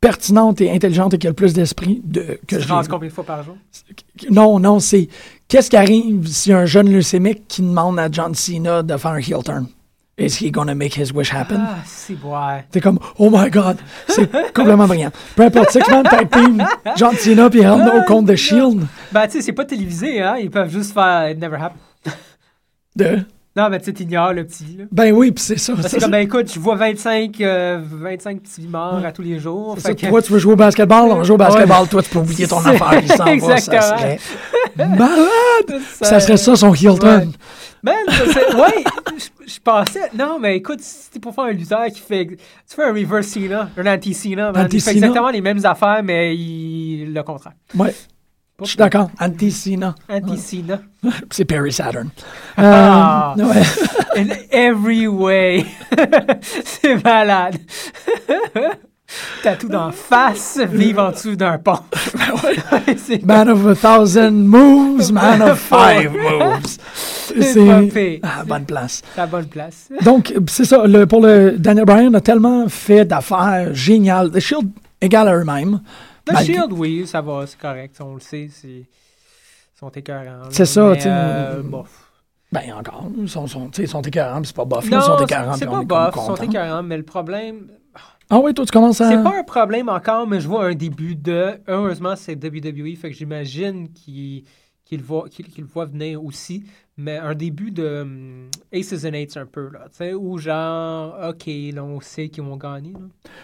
pertinentes 0.00 0.60
et 0.60 0.70
intelligentes 0.70 1.14
et 1.14 1.18
qui 1.18 1.26
a 1.26 1.30
le 1.30 1.34
plus 1.34 1.52
d'esprit 1.54 2.00
de, 2.04 2.38
que 2.46 2.56
vu. 2.56 2.88
combien 2.88 3.08
de 3.08 3.12
fois 3.12 3.24
par 3.24 3.42
jour? 3.42 3.56
Non, 4.30 4.58
non, 4.60 4.78
c'est 4.78 5.08
qu'est-ce 5.48 5.70
qui 5.70 5.76
arrive 5.76 6.26
si 6.28 6.52
un 6.52 6.66
jeune 6.66 6.92
leucémique 6.92 7.44
qui 7.48 7.62
demande 7.62 7.98
à 7.98 8.08
John 8.10 8.34
Cena 8.34 8.82
de 8.82 8.96
faire 8.96 9.12
un 9.12 9.18
heel 9.18 9.42
turn? 9.44 9.66
Is 10.18 10.38
he 10.40 10.50
gonna 10.50 10.74
make 10.74 10.94
his 10.94 11.12
wish 11.12 11.30
happen? 11.30 11.58
Ah, 11.60 11.76
c'est 11.84 12.14
ouais. 12.14 12.64
T'es 12.70 12.80
comme, 12.80 12.98
oh 13.18 13.28
my 13.30 13.50
god, 13.50 13.76
c'est 14.08 14.30
complètement 14.54 14.86
brillant. 14.86 15.10
Peu 15.34 15.42
importe, 15.42 15.70
Six-Man 15.72 16.04
Tag 16.04 16.30
Team, 16.30 16.66
John 16.96 17.14
Cena 17.16 17.50
puis 17.50 17.60
Hell 17.60 17.84
No 17.84 18.02
contre 18.06 18.32
The 18.32 18.36
Shield. 18.36 18.86
Ben, 19.12 19.26
tu 19.26 19.32
sais, 19.32 19.42
c'est 19.42 19.52
pas 19.52 19.66
télévisé, 19.66 20.22
hein? 20.22 20.36
Ils 20.40 20.50
peuvent 20.50 20.70
juste 20.70 20.94
faire 20.94 21.28
It 21.30 21.38
Never 21.38 21.56
Happened. 21.56 21.80
De... 22.96 23.18
Non, 23.54 23.68
mais 23.70 23.78
tu 23.78 23.86
sais, 23.86 23.92
t'ignores 23.92 24.32
le 24.32 24.46
petit, 24.46 24.76
là. 24.78 24.84
Ben 24.90 25.12
oui, 25.12 25.32
puis 25.32 25.44
c'est 25.44 25.58
ça. 25.58 25.74
Ben, 25.74 25.82
ça, 25.82 25.88
C'est 25.90 25.98
comme, 26.00 26.10
ben 26.10 26.18
écoute, 26.18 26.50
je 26.52 26.60
vois 26.60 26.76
25, 26.76 27.38
euh, 27.42 27.78
25 27.82 28.40
petits 28.40 28.66
morts 28.68 29.02
à 29.04 29.12
tous 29.12 29.22
les 29.22 29.38
jours. 29.38 29.74
C'est 29.76 29.82
ça, 29.82 29.88
fait 29.90 29.94
que- 29.96 30.06
Toi, 30.08 30.22
tu 30.22 30.32
veux 30.32 30.38
jouer 30.38 30.52
au 30.54 30.56
basketball, 30.56 31.10
on 31.10 31.24
joue 31.24 31.34
au 31.34 31.38
basketball, 31.38 31.86
toi, 31.88 32.02
tu 32.02 32.08
peux 32.08 32.18
oublier 32.20 32.46
ton 32.48 32.58
affaire, 32.64 33.00
il 33.02 33.08
s'en 33.12 33.16
va, 33.24 33.24
ça 33.24 33.32
Exactement. 33.32 33.98
serait 33.98 34.18
malade! 34.78 35.80
Ça 36.02 36.20
serait 36.20 36.36
ça, 36.36 36.54
son 36.56 36.74
heel 36.74 36.98
turn. 36.98 37.32
Man, 37.82 37.94
ouais, 38.08 38.84
je- 39.46 39.60
pensais. 39.60 40.10
Non, 40.14 40.38
mais 40.40 40.56
écoute, 40.56 40.80
si 40.80 41.04
c'était 41.04 41.20
pour 41.20 41.34
faire 41.34 41.44
un 41.44 41.52
lutteur 41.52 41.86
qui 41.86 42.00
fait. 42.00 42.26
Tu 42.26 42.36
fais 42.74 42.84
un 42.84 42.92
reverse 42.92 43.26
Cena, 43.28 43.70
un 43.76 43.86
anti-Cena, 43.94 44.52
man. 44.52 44.54
Il 44.54 44.58
fait 44.60 44.64
Anti-Cena. 44.90 44.92
exactement 44.96 45.30
les 45.30 45.40
mêmes 45.40 45.64
affaires, 45.64 46.02
mais 46.02 46.36
il, 46.36 47.12
le 47.12 47.22
contraire. 47.22 47.52
Ouais, 47.76 47.94
je 48.60 48.66
suis 48.66 48.76
d'accord. 48.76 49.10
Anti-Cena. 49.20 49.94
Anti-Cena. 50.08 50.80
C'est 51.30 51.44
Perry 51.44 51.72
Saturn. 51.72 52.08
Euh, 52.58 52.62
Ah. 52.62 53.34
ouais. 53.36 53.62
In 54.16 54.28
every 54.50 55.06
way. 55.06 55.64
c'est 56.64 57.02
malade. 57.04 57.58
T'as 59.42 59.56
tout 59.56 59.68
d'en 59.68 59.92
face, 59.92 60.58
vivre 60.58 61.02
en 61.02 61.10
dessous 61.10 61.36
d'un 61.36 61.58
pont. 61.58 61.78
c'est 62.96 63.24
Man 63.24 63.48
of 63.48 63.66
a 63.66 63.74
thousand 63.74 64.32
moves, 64.32 65.12
man 65.12 65.42
of 65.42 65.58
five 65.68 66.12
moves. 66.12 67.90
pire. 67.92 68.20
Ah, 68.22 68.44
bonne 68.44 68.64
place. 68.64 69.02
la 69.16 69.26
bonne 69.26 69.46
place. 69.46 69.88
Donc, 70.02 70.34
c'est 70.48 70.64
ça. 70.64 70.86
Le, 70.86 71.06
pour 71.06 71.20
le 71.20 71.56
Daniel 71.58 71.84
Bryan 71.84 72.14
a 72.14 72.20
tellement 72.20 72.68
fait 72.68 73.04
d'affaires 73.04 73.74
géniales. 73.74 74.30
The 74.30 74.40
Shield 74.40 74.68
égale 75.00 75.28
à 75.28 75.36
eux-mêmes. 75.36 75.80
Malgré- 76.26 76.54
Shield, 76.54 76.72
oui, 76.72 77.06
ça 77.06 77.20
va, 77.20 77.44
c'est 77.46 77.58
correct. 77.58 77.96
On 78.00 78.14
le 78.14 78.20
sait, 78.20 78.48
c'est. 78.52 78.68
Ils 78.68 79.78
sont 79.78 79.90
écœurants. 79.90 80.48
C'est 80.50 80.64
ça, 80.64 80.92
tu 80.96 81.02
sais, 81.02 81.08
euh, 81.12 81.62
bof. 81.62 82.06
Ben, 82.50 82.72
encore. 82.72 83.10
Ils 83.18 83.28
sont, 83.28 83.46
sont, 83.46 83.70
sont 83.86 84.02
écœurants, 84.02 84.40
c'est 84.42 84.56
pas 84.56 84.64
bof. 84.64 84.88
Non, 84.88 84.98
ils 84.98 85.02
sont 85.02 85.18
c'est 85.18 85.24
écœurants, 85.24 85.52
c'est 85.54 85.66
pas 85.66 85.72
on 85.72 85.80
est 85.82 85.84
bof, 85.84 86.14
ils 86.16 86.26
sont 86.26 86.34
écœurants, 86.36 86.82
mais 86.82 86.96
le 86.96 87.02
problème, 87.02 87.66
Ah 88.30 88.40
oui, 88.40 88.52
toi, 88.54 88.64
tu 88.64 88.72
commences 88.72 89.00
à... 89.00 89.08
c'est 89.10 89.22
pas 89.22 89.38
un 89.38 89.44
problème 89.44 89.88
encore, 89.88 90.26
mais 90.26 90.40
je 90.40 90.48
vois 90.48 90.66
un 90.66 90.74
début 90.74 91.14
de. 91.14 91.60
Heureusement, 91.68 92.14
c'est 92.16 92.34
WWE, 92.42 92.96
fait 92.96 93.10
que 93.10 93.16
j'imagine 93.16 93.88
qu'ils 93.92 94.44
qu'ils 94.84 94.98
le, 95.00 95.04
voient- 95.04 95.28
qu'ils- 95.28 95.48
qu'ils 95.48 95.64
le 95.64 95.68
voient 95.68 95.84
venir 95.86 96.24
aussi, 96.24 96.62
mais 96.96 97.16
un 97.18 97.34
début 97.34 97.72
de 97.72 98.02
hum, 98.02 98.48
Aces 98.72 99.04
and 99.04 99.14
Eights 99.14 99.36
un 99.36 99.44
peu, 99.44 99.68
là, 99.72 99.80
tu 99.90 99.96
sais, 99.96 100.14
où 100.14 100.38
genre, 100.38 101.12
OK, 101.28 101.46
là, 101.74 101.82
on 101.82 102.00
sait 102.00 102.28
qu'ils 102.28 102.44
vont 102.44 102.56
gagner. 102.56 102.92
là. 102.92 103.00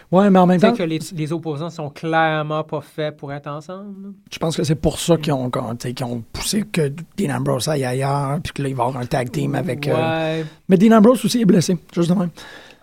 Ouais, 0.09 0.29
mais 0.29 0.39
en 0.39 0.45
même 0.45 0.61
temps, 0.61 0.73
que 0.73 0.83
les, 0.83 0.99
les 1.13 1.33
opposants 1.33 1.69
sont 1.69 1.89
clairement 1.89 2.63
pas 2.63 2.79
faits 2.79 3.17
pour 3.17 3.33
être 3.33 3.47
ensemble. 3.47 4.03
là. 4.03 4.09
je 4.31 4.39
pense 4.39 4.55
que 4.55 4.63
c'est 4.63 4.75
pour 4.75 4.97
ça 4.99 5.17
qu'ils 5.17 5.33
ont, 5.33 6.23
poussé 6.31 6.63
que 6.63 6.93
Dean 7.17 7.35
Ambrose 7.35 7.67
aille 7.67 7.83
ailleurs, 7.83 8.39
puis 8.41 8.53
que 8.53 8.61
là, 8.63 8.69
il 8.69 8.75
va 8.75 8.83
y 8.85 8.87
avoir 8.87 9.03
un 9.03 9.05
tag 9.05 9.29
team 9.29 9.55
avec... 9.55 9.85
euh, 9.89 9.95
Ouais. 10.39 10.45
Mais 10.69 10.77
Dean 10.77 10.95
Ambrose 10.97 11.25
aussi 11.25 11.41
est 11.41 11.45
blessé, 11.45 11.77
juste 11.93 12.09
de 12.09 12.15
même. 12.15 12.29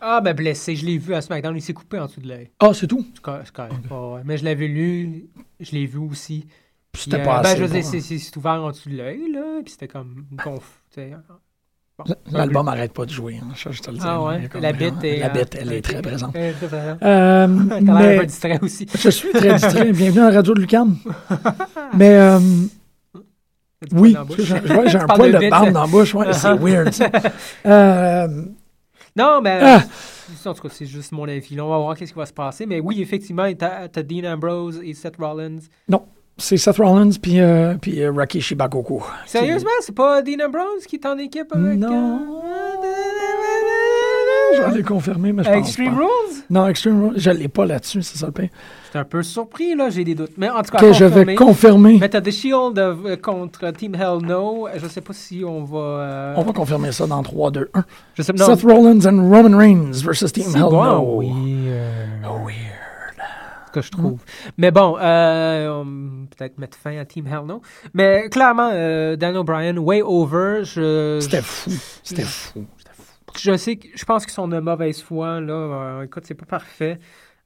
Ah, 0.00 0.20
ben 0.20 0.34
blessé, 0.34 0.76
je 0.76 0.86
l'ai 0.86 0.98
vu 0.98 1.14
à 1.14 1.20
SmackDown, 1.20 1.54
il 1.56 1.60
s'est 1.62 1.74
coupé 1.74 1.98
en 1.98 2.06
dessous 2.06 2.20
de 2.20 2.28
l'œil. 2.28 2.50
Ah, 2.58 2.70
c'est 2.72 2.86
tout? 2.86 3.04
C'est 3.14 3.20
correct, 3.22 3.42
c'est 3.46 3.54
correct. 3.54 3.74
Ouais, 3.90 4.14
ouais. 4.14 4.20
Mais 4.24 4.38
je 4.38 4.44
l'avais 4.44 4.66
lu, 4.68 5.26
je 5.60 5.72
l'ai 5.72 5.86
vu 5.86 5.98
aussi. 5.98 6.46
Puis, 6.92 7.02
C'était 7.02 7.20
euh, 7.20 7.24
pas 7.24 7.42
ben, 7.42 7.48
assez 7.50 7.56
je 7.58 7.62
veux 7.62 7.68
dire, 7.68 7.82
pour- 7.82 8.00
c'est- 8.02 8.36
ouvert 8.36 8.52
en 8.64 8.70
dessous 8.70 8.88
de 8.90 8.96
l'œil, 8.96 9.30
là, 9.32 9.60
puis 9.62 9.72
c'était 9.72 9.88
comme 9.88 10.24
gonf. 10.32 10.82
Bon, 11.98 12.04
L'album 12.32 12.66
arrête 12.68 12.94
pas 12.94 13.04
de 13.04 13.10
jouer, 13.10 13.38
hein, 13.42 13.48
je 13.54 13.78
te 13.78 13.90
le 13.90 13.98
dis. 13.98 14.02
Ah 14.02 14.22
ouais, 14.22 14.48
la 14.58 14.72
bite 14.72 15.04
est... 15.04 15.18
La 15.18 15.36
euh, 15.36 15.44
elle 15.52 15.72
est 15.74 15.82
très 15.82 16.00
présente. 16.00 16.34
Elle 16.34 16.44
est 16.50 16.52
très 16.54 16.66
présente. 16.66 17.02
Euh, 17.02 17.46
mais 17.82 18.18
peu 18.18 18.26
distrait 18.26 18.58
aussi. 18.62 18.86
je 18.98 19.10
suis 19.10 19.30
très 19.32 19.52
distrait. 19.54 19.92
Bienvenue 19.92 20.20
à 20.22 20.30
la 20.30 20.36
radio 20.36 20.54
de 20.54 20.60
Lucam. 20.62 20.96
Mais 21.94 22.14
euh, 22.14 22.38
oui, 23.92 24.16
j'ai 24.38 24.96
un 24.98 25.06
poil 25.06 25.32
de 25.32 25.50
barbe 25.50 25.72
dans 25.72 25.82
la 25.82 25.86
bouche. 25.86 26.14
Ouais, 26.14 26.32
c'est 26.32 26.54
weird, 26.54 26.92
ça. 26.92 27.10
Euh, 27.66 28.44
Non, 29.16 29.40
mais... 29.42 29.60
Ah! 29.62 29.82
En 30.44 30.54
tout 30.54 30.62
cas, 30.62 30.68
c'est 30.70 30.86
juste 30.86 31.12
mon 31.12 31.28
avis. 31.28 31.56
Là, 31.56 31.64
on 31.64 31.70
va 31.70 31.78
voir 31.78 31.96
qu'est-ce 31.96 32.12
qui 32.12 32.18
va 32.18 32.26
se 32.26 32.32
passer. 32.32 32.66
Mais 32.66 32.80
oui, 32.80 33.02
effectivement, 33.02 33.52
t'as 33.58 33.88
as 33.94 34.02
Dean 34.02 34.32
Ambrose 34.32 34.80
et 34.84 34.94
Seth 34.94 35.16
Rollins. 35.18 35.58
c'est 36.38 36.56
Seth 36.56 36.76
Rollins 36.76 37.10
puis, 37.20 37.40
euh, 37.40 37.74
puis 37.80 38.00
euh, 38.00 38.12
Rocky 38.12 38.40
Shibagoku. 38.40 39.02
Sérieusement, 39.26 39.70
c'est 39.80 39.94
pas 39.94 40.22
Dean 40.22 40.46
Ambrose 40.46 40.86
qui 40.86 40.96
est 40.96 41.06
en 41.06 41.18
équipe 41.18 41.52
avec... 41.52 41.78
Non. 41.78 42.42
euh, 42.44 43.89
Je 44.56 44.58
vais 44.62 44.64
aller 44.68 44.82
confirmer, 44.82 45.32
mais 45.32 45.44
je 45.44 45.48
pense 45.48 45.58
Extreme 45.58 45.90
pas. 45.94 45.96
Rules? 46.00 46.42
Non, 46.50 46.66
Extreme 46.68 47.02
Rules, 47.04 47.14
je 47.16 47.30
l'ai 47.30 47.48
pas 47.48 47.64
là-dessus, 47.66 48.02
c'est 48.02 48.18
ça 48.18 48.26
le 48.26 48.32
pire. 48.32 48.48
J'étais 48.86 48.98
un 48.98 49.04
peu 49.04 49.22
surpris, 49.22 49.74
là, 49.76 49.88
j'ai 49.90 50.02
des 50.04 50.14
doutes. 50.14 50.32
Mais 50.36 50.48
en 50.50 50.62
tout 50.62 50.76
cas, 50.76 50.92
je 50.92 51.04
vais 51.04 51.34
confirmer. 51.34 51.98
Mais 52.00 52.08
t'as 52.08 52.20
The 52.20 52.30
Shield 52.30 52.78
euh, 52.78 53.16
contre 53.16 53.70
Team 53.72 53.94
Hell 53.94 54.18
No. 54.26 54.66
Je 54.76 54.86
sais 54.88 55.00
pas 55.00 55.12
si 55.12 55.42
on 55.46 55.62
va. 55.64 55.78
euh, 55.78 56.34
On 56.36 56.42
va 56.42 56.52
confirmer 56.52 56.90
ça 56.92 57.06
dans 57.06 57.22
3, 57.22 57.50
2, 57.52 57.70
1. 57.72 57.84
Je 58.14 58.22
sais 58.22 58.32
non. 58.32 58.46
Seth 58.46 58.62
Rollins 58.62 59.06
and 59.06 59.28
Roman 59.30 59.56
Reigns 59.56 59.92
versus 60.02 60.32
Team 60.32 60.46
Hell 60.54 60.62
bon, 60.62 60.84
No. 60.84 61.12
Oui. 61.18 61.30
euh, 61.68 62.06
Oh, 62.28 62.44
weird. 62.46 62.56
ce 63.68 63.72
que 63.72 63.82
je 63.82 63.90
trouve. 63.92 64.18
Mais 64.58 64.72
bon, 64.72 64.96
euh, 65.00 65.68
on 65.68 65.84
va 65.84 66.26
peut-être 66.36 66.58
mettre 66.58 66.76
fin 66.76 66.98
à 66.98 67.04
Team 67.04 67.26
Hell 67.28 67.46
No. 67.46 67.62
Mais 67.94 68.28
clairement, 68.28 68.70
euh, 68.72 69.14
Dan 69.14 69.36
O'Brien, 69.36 69.76
way 69.76 70.02
over. 70.02 70.62
Je, 70.64 71.18
C'était 71.20 71.42
fou. 71.42 71.70
C'était 72.02 72.22
fou. 72.22 72.64
Je 73.38 73.56
sais 73.56 73.76
que 73.76 73.88
je 73.94 74.04
pense 74.04 74.24
qu'ils 74.24 74.32
sont 74.34 74.48
de 74.48 74.58
mauvaise 74.60 75.02
foi. 75.02 75.40
Là. 75.40 75.52
Euh, 75.52 76.02
écoute, 76.04 76.24
c'est 76.26 76.34
pas 76.34 76.46
parfait. 76.46 76.98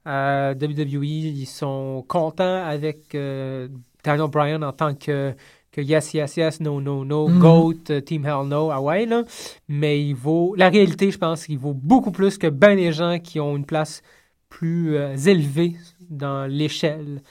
Euh, 0.07 0.53
WWE, 0.53 1.03
ils 1.03 1.45
sont 1.47 2.03
contents 2.07 2.63
avec 2.65 3.15
euh, 3.15 3.67
Daniel 4.03 4.29
Bryan 4.29 4.63
en 4.63 4.71
tant 4.71 4.93
que, 4.93 5.33
que 5.71 5.81
yes, 5.81 6.13
yes, 6.13 6.37
yes, 6.37 6.59
no, 6.59 6.79
no, 6.79 7.03
no, 7.03 7.27
Mhm. 7.27 7.39
GOAT, 7.39 7.73
euh, 7.89 8.01
Team 8.01 8.25
Hell 8.25 8.47
No, 8.47 8.69
ah 8.71 8.81
ouais, 8.81 9.05
là. 9.05 9.23
Mais 9.67 10.01
il 10.03 10.13
vaut. 10.13 10.53
La 10.57 10.69
réalité, 10.69 11.09
je 11.11 11.17
pense 11.17 11.45
qu'il 11.45 11.57
vaut 11.57 11.73
beaucoup 11.73 12.11
plus 12.11 12.37
que 12.37 12.47
bien 12.47 12.75
des 12.75 12.91
gens 12.93 13.17
qui 13.19 13.39
ont 13.39 13.55
une 13.57 13.65
place 13.65 14.01
plus 14.49 14.95
euh, 14.95 15.15
élevée 15.15 15.75
dans 16.09 16.45
l'échelle, 16.45 17.21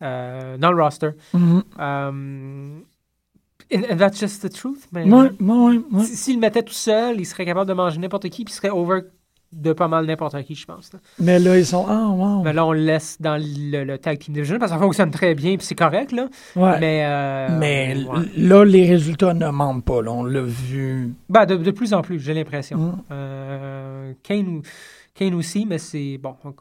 dans 0.00 0.70
le 0.72 0.80
roster. 0.82 1.10
Mhm. 1.32 1.62
Um, 1.78 2.84
and, 3.72 3.82
and 3.90 3.96
that's 3.96 4.18
just 4.20 4.42
the 4.42 4.52
truth, 4.52 4.86
man. 4.92 5.12
Ouais, 5.12 5.30
ouais, 5.40 5.80
ouais. 5.92 6.02
S- 6.02 6.12
S'il 6.14 6.34
le 6.36 6.40
mettait 6.40 6.62
tout 6.62 6.72
seul, 6.72 7.20
il 7.20 7.24
serait 7.26 7.44
capable 7.44 7.68
de 7.68 7.74
manger 7.74 7.98
n'importe 7.98 8.28
qui, 8.28 8.44
puis 8.44 8.52
il 8.52 8.56
serait 8.56 8.70
over 8.70 9.00
de 9.50 9.72
pas 9.72 9.88
mal 9.88 10.04
n'importe 10.04 10.42
qui, 10.42 10.54
je 10.54 10.66
pense. 10.66 10.92
là. 10.92 10.98
Mais 11.18 11.38
là, 11.38 11.56
ils 11.58 11.64
sont. 11.64 11.86
Ah, 11.88 12.08
wow. 12.08 12.42
Mais 12.42 12.52
là, 12.52 12.66
on 12.66 12.72
le 12.72 12.80
laisse 12.80 13.16
dans 13.18 13.40
le, 13.42 13.84
le 13.84 13.96
tag 13.96 14.18
team 14.18 14.34
division 14.34 14.58
parce 14.58 14.70
que 14.70 14.76
ça 14.76 14.82
fonctionne 14.82 15.10
très 15.10 15.34
bien, 15.34 15.56
puis 15.56 15.64
c'est 15.66 15.74
correct, 15.74 16.12
là. 16.12 16.28
Ouais. 16.54 16.78
Mais, 16.80 17.02
euh, 17.06 17.48
Mais 17.58 17.96
ouais. 18.04 18.24
là, 18.36 18.64
les 18.64 18.86
résultats 18.86 19.32
ne 19.32 19.48
mentent 19.48 19.84
pas. 19.86 20.02
Là. 20.02 20.12
On 20.12 20.22
l'a 20.24 20.42
vu. 20.42 21.14
Ben, 21.30 21.46
de, 21.46 21.56
de 21.56 21.70
plus 21.70 21.94
en 21.94 22.02
plus, 22.02 22.20
j'ai 22.20 22.34
l'impression. 22.34 22.76
Mm. 22.78 23.02
Euh, 23.10 24.12
Kane, 24.22 24.60
Kane 25.14 25.32
aussi, 25.34 25.64
mais 25.66 25.78
c'est 25.78 26.18
bon, 26.18 26.34
on, 26.44 26.48
on 26.48 26.52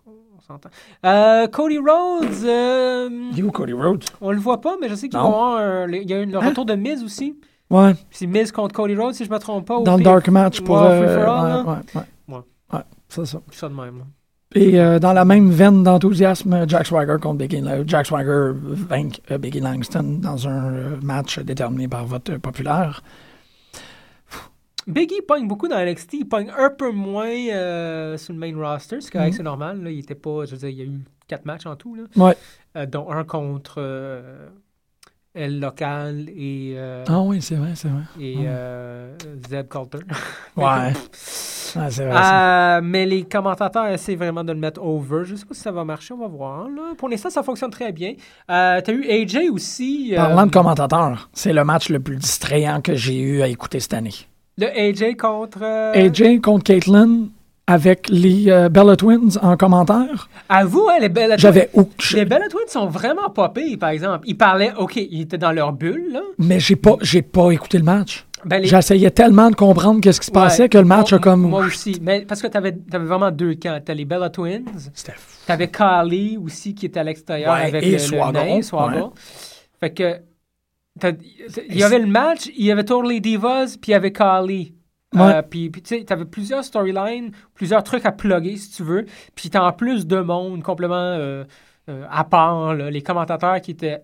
s'entend. 0.48 0.70
Euh, 1.06 1.48
Cody 1.48 1.78
Rhodes, 1.78 2.44
euh, 2.46 3.10
Il 3.34 3.40
est 3.40 3.44
où 3.44 3.52
Cody 3.52 3.74
Rhodes? 3.74 4.04
on 4.22 4.32
le 4.32 4.38
voit 4.40 4.62
pas, 4.62 4.76
mais 4.82 4.90
je 4.90 4.96
sais 4.96 5.10
qu'il 5.10 5.18
va 5.20 5.24
Non. 5.24 5.30
y 5.30 5.34
avoir 5.34 5.58
un- 5.58 5.86
le- 5.88 6.02
il 6.02 6.10
y 6.10 6.14
a 6.14 6.22
eu 6.22 6.26
le 6.26 6.38
Hein? 6.38 6.50
retour 6.50 6.66
de 6.66 6.74
Miz 6.76 7.04
aussi. 7.04 7.36
Ouais, 7.70 7.94
C'est 8.12 8.28
Miz 8.28 8.52
contre 8.52 8.74
Cody 8.74 8.96
Rhodes, 8.96 9.14
si 9.14 9.26
je 9.26 9.30
me 9.30 9.38
trompe 9.40 9.68
pas. 9.68 9.82
dans 9.82 9.98
le. 9.98 10.04
Dark 10.04 10.30
Match 10.30 10.62
pour. 10.62 10.78
Ouais, 10.82 10.88
euh, 10.88 11.28
all, 11.28 11.66
ouais, 11.66 11.72
ouais, 11.72 12.02
ouais. 12.30 12.38
Ouais. 12.74 12.80
C'est 13.10 13.26
ça. 13.26 13.40
Ça 13.52 13.68
de 13.70 13.74
même. 13.74 13.98
là. 14.00 14.04
Et 14.56 14.80
euh, 14.80 14.98
dans 15.00 15.12
la 15.12 15.26
même 15.26 15.50
veine 15.50 15.84
d'enthousiasme, 15.84 16.64
Jack 16.70 16.88
Swagger 16.88 17.18
contre 17.22 17.40
Biggie 17.40 17.60
Langston. 17.60 17.84
Jack 17.86 18.06
Swagger 18.06 18.52
vainc 18.54 19.20
euh, 19.32 19.38
Biggie 19.38 19.60
Langston 19.60 20.20
dans 20.22 20.48
un 20.48 20.74
euh, 20.74 20.96
match 21.02 21.40
déterminé 21.40 21.90
par 21.90 22.06
vote 22.06 22.30
euh, 22.30 22.40
populaire. 22.40 23.04
Biggie 24.88 25.22
pogne 25.28 25.48
beaucoup 25.48 25.68
dans 25.68 25.78
NXT. 25.84 26.14
Il 26.14 26.26
pogne 26.28 26.52
un 26.58 26.70
peu 26.70 26.92
moins 26.92 27.28
euh, 27.30 28.18
sur 28.18 28.34
le 28.34 28.40
main 28.40 28.54
roster. 28.58 29.02
C'est 29.02 29.12
correct, 29.12 29.32
Mhm. 29.32 29.38
c'est 29.38 29.44
normal. 29.44 29.84
Là. 29.84 29.92
Il 29.92 30.00
était 30.00 30.16
pas, 30.16 30.46
je 30.46 30.52
veux 30.52 30.58
dire, 30.58 30.70
il 30.70 30.78
y 30.78 30.82
a 30.82 30.86
eu 30.86 31.00
quatre 31.28 31.46
matchs 31.46 31.66
en 31.66 31.76
tout. 31.76 31.96
Là. 31.96 32.04
Ouais. 32.16 32.38
Euh, 32.78 32.86
dont 32.86 33.10
un 33.12 33.24
contre 33.26 33.76
euh, 33.80 34.48
El 35.36 35.60
Local 35.60 36.30
et, 36.30 36.74
euh, 36.78 37.04
Ah 37.08 37.22
oui, 37.22 37.42
c'est 37.42 37.56
vrai, 37.56 37.72
c'est 37.76 37.90
vrai. 37.90 38.02
et 38.20 38.38
euh, 38.46 39.14
Zeb 39.50 39.68
Coulter. 39.68 40.00
Ouais. 40.58 40.94
C'est 41.12 42.06
vrai. 42.06 42.16
Euh, 42.16 42.80
mais 42.82 43.06
les 43.06 43.24
commentateurs 43.26 43.88
essaient 43.88 44.16
vraiment 44.16 44.44
de 44.44 44.54
le 44.54 44.58
mettre 44.60 44.82
over. 44.82 45.24
Je 45.26 45.36
sais 45.36 45.46
pas 45.46 45.54
si 45.54 45.60
ça 45.62 45.72
va 45.72 45.84
marcher, 45.84 46.14
on 46.14 46.18
va 46.18 46.28
voir. 46.28 46.70
Là. 46.70 46.94
Pour 46.98 47.10
l'instant, 47.10 47.30
ça 47.30 47.44
fonctionne 47.44 47.70
très 47.72 47.92
bien. 47.92 48.14
Euh, 48.50 48.80
T'as 48.82 48.94
eu 48.94 49.06
AJ 49.08 49.50
aussi. 49.52 50.14
euh, 50.14 50.16
Parlant 50.18 50.46
de 50.48 50.52
commentateurs, 50.52 51.30
c'est 51.34 51.52
le 51.54 51.64
match 51.66 51.90
le 51.90 52.00
plus 52.00 52.16
distrayant 52.16 52.82
que 52.82 52.96
j'ai 52.96 53.20
eu 53.20 53.42
à 53.42 53.48
écouter 53.48 53.80
cette 53.82 53.94
année. 53.94 54.14
Le 54.60 54.68
AJ 54.68 55.16
contre. 55.18 55.60
euh, 55.62 55.94
AJ 55.94 56.42
contre 56.42 56.64
Caitlyn 56.64 57.28
avec 57.68 58.08
les 58.10 58.46
euh, 58.50 58.70
Bella 58.70 58.96
Twins 58.96 59.38
en 59.42 59.56
commentaire. 59.58 60.30
Avoue, 60.50 60.88
hein, 60.90 60.98
les 61.02 61.10
Bella 61.10 61.36
Twins. 61.36 61.40
J'avais 61.40 61.70
Les 62.14 62.26
Bella 62.26 62.48
Twins 62.50 62.68
sont 62.68 62.88
vraiment 62.88 63.30
pas 63.30 63.50
pires, 63.50 63.78
par 63.78 63.90
exemple. 63.90 64.24
Ils 64.28 64.38
parlaient, 64.38 64.72
OK, 64.80 64.96
ils 64.96 65.22
étaient 65.22 65.38
dans 65.38 65.52
leur 65.52 65.74
bulle, 65.74 66.12
là. 66.14 66.22
Mais 66.40 66.60
j'ai 66.60 66.76
pas, 66.78 66.96
j'ai 67.02 67.22
pas 67.22 67.52
écouté 67.52 67.78
le 67.78 67.84
match. 67.84 68.26
Ben, 68.46 68.62
les- 68.62 68.68
J'essayais 68.68 69.12
tellement 69.12 69.50
de 69.50 69.56
comprendre 69.56 70.00
qu'est-ce 70.00 70.22
qui 70.22 70.28
se 70.28 70.32
passait 70.32 70.70
que 70.70 70.78
le 70.78 70.86
match 70.86 71.12
moi, 71.12 71.20
a 71.20 71.22
comme. 71.22 71.42
Moi 71.42 71.66
aussi. 71.66 72.00
Mais 72.02 72.22
parce 72.22 72.42
que 72.42 72.48
t'avais 72.48 72.76
avais 72.94 73.06
vraiment 73.06 73.32
deux 73.32 73.56
camps. 73.56 73.80
T'as 73.84 73.94
les 73.94 74.06
Bella 74.06 74.30
Twins. 74.30 74.64
C'était 74.94 75.14
T'avais 75.46 75.68
Carly 75.68 76.38
aussi 76.38 76.74
qui 76.74 76.86
était 76.86 77.00
à 77.00 77.04
l'extérieur 77.04 77.54
Ouais, 77.54 77.64
avec 77.68 77.84
et 77.84 77.92
le, 77.92 77.98
ouais. 77.98 79.10
Fait 79.80 79.94
que. 79.94 80.16
Il 81.70 81.78
y 81.78 81.84
avait 81.84 82.00
le 82.00 82.08
match, 82.08 82.50
il 82.56 82.66
y 82.66 82.72
avait 82.72 82.84
Totally 82.84 83.22
Divas, 83.22 83.78
puis 83.82 83.92
il 83.92 83.92
y 83.92 83.96
avait. 83.96 84.14
Ouais. 85.14 85.36
Euh, 85.36 85.42
puis, 85.42 85.72
tu 85.72 85.82
sais, 85.84 86.04
t'avais 86.04 86.26
plusieurs 86.26 86.64
storylines, 86.64 87.32
plusieurs 87.54 87.84
trucs 87.84 88.06
à 88.06 88.12
plugger 88.12 88.58
si 88.58 88.72
tu 88.72 88.84
veux. 88.84 89.06
Puis 89.36 89.50
t'as 89.50 89.64
en 89.64 89.72
plus 89.72 90.06
de 90.06 90.20
monde 90.20 90.64
complètement 90.64 90.96
euh, 90.96 91.46
euh, 91.90 92.06
à 92.10 92.24
part, 92.24 92.76
là, 92.76 92.90
les 92.90 93.02
commentateurs 93.02 93.62
qui 93.62 93.72
étaient. 93.72 94.02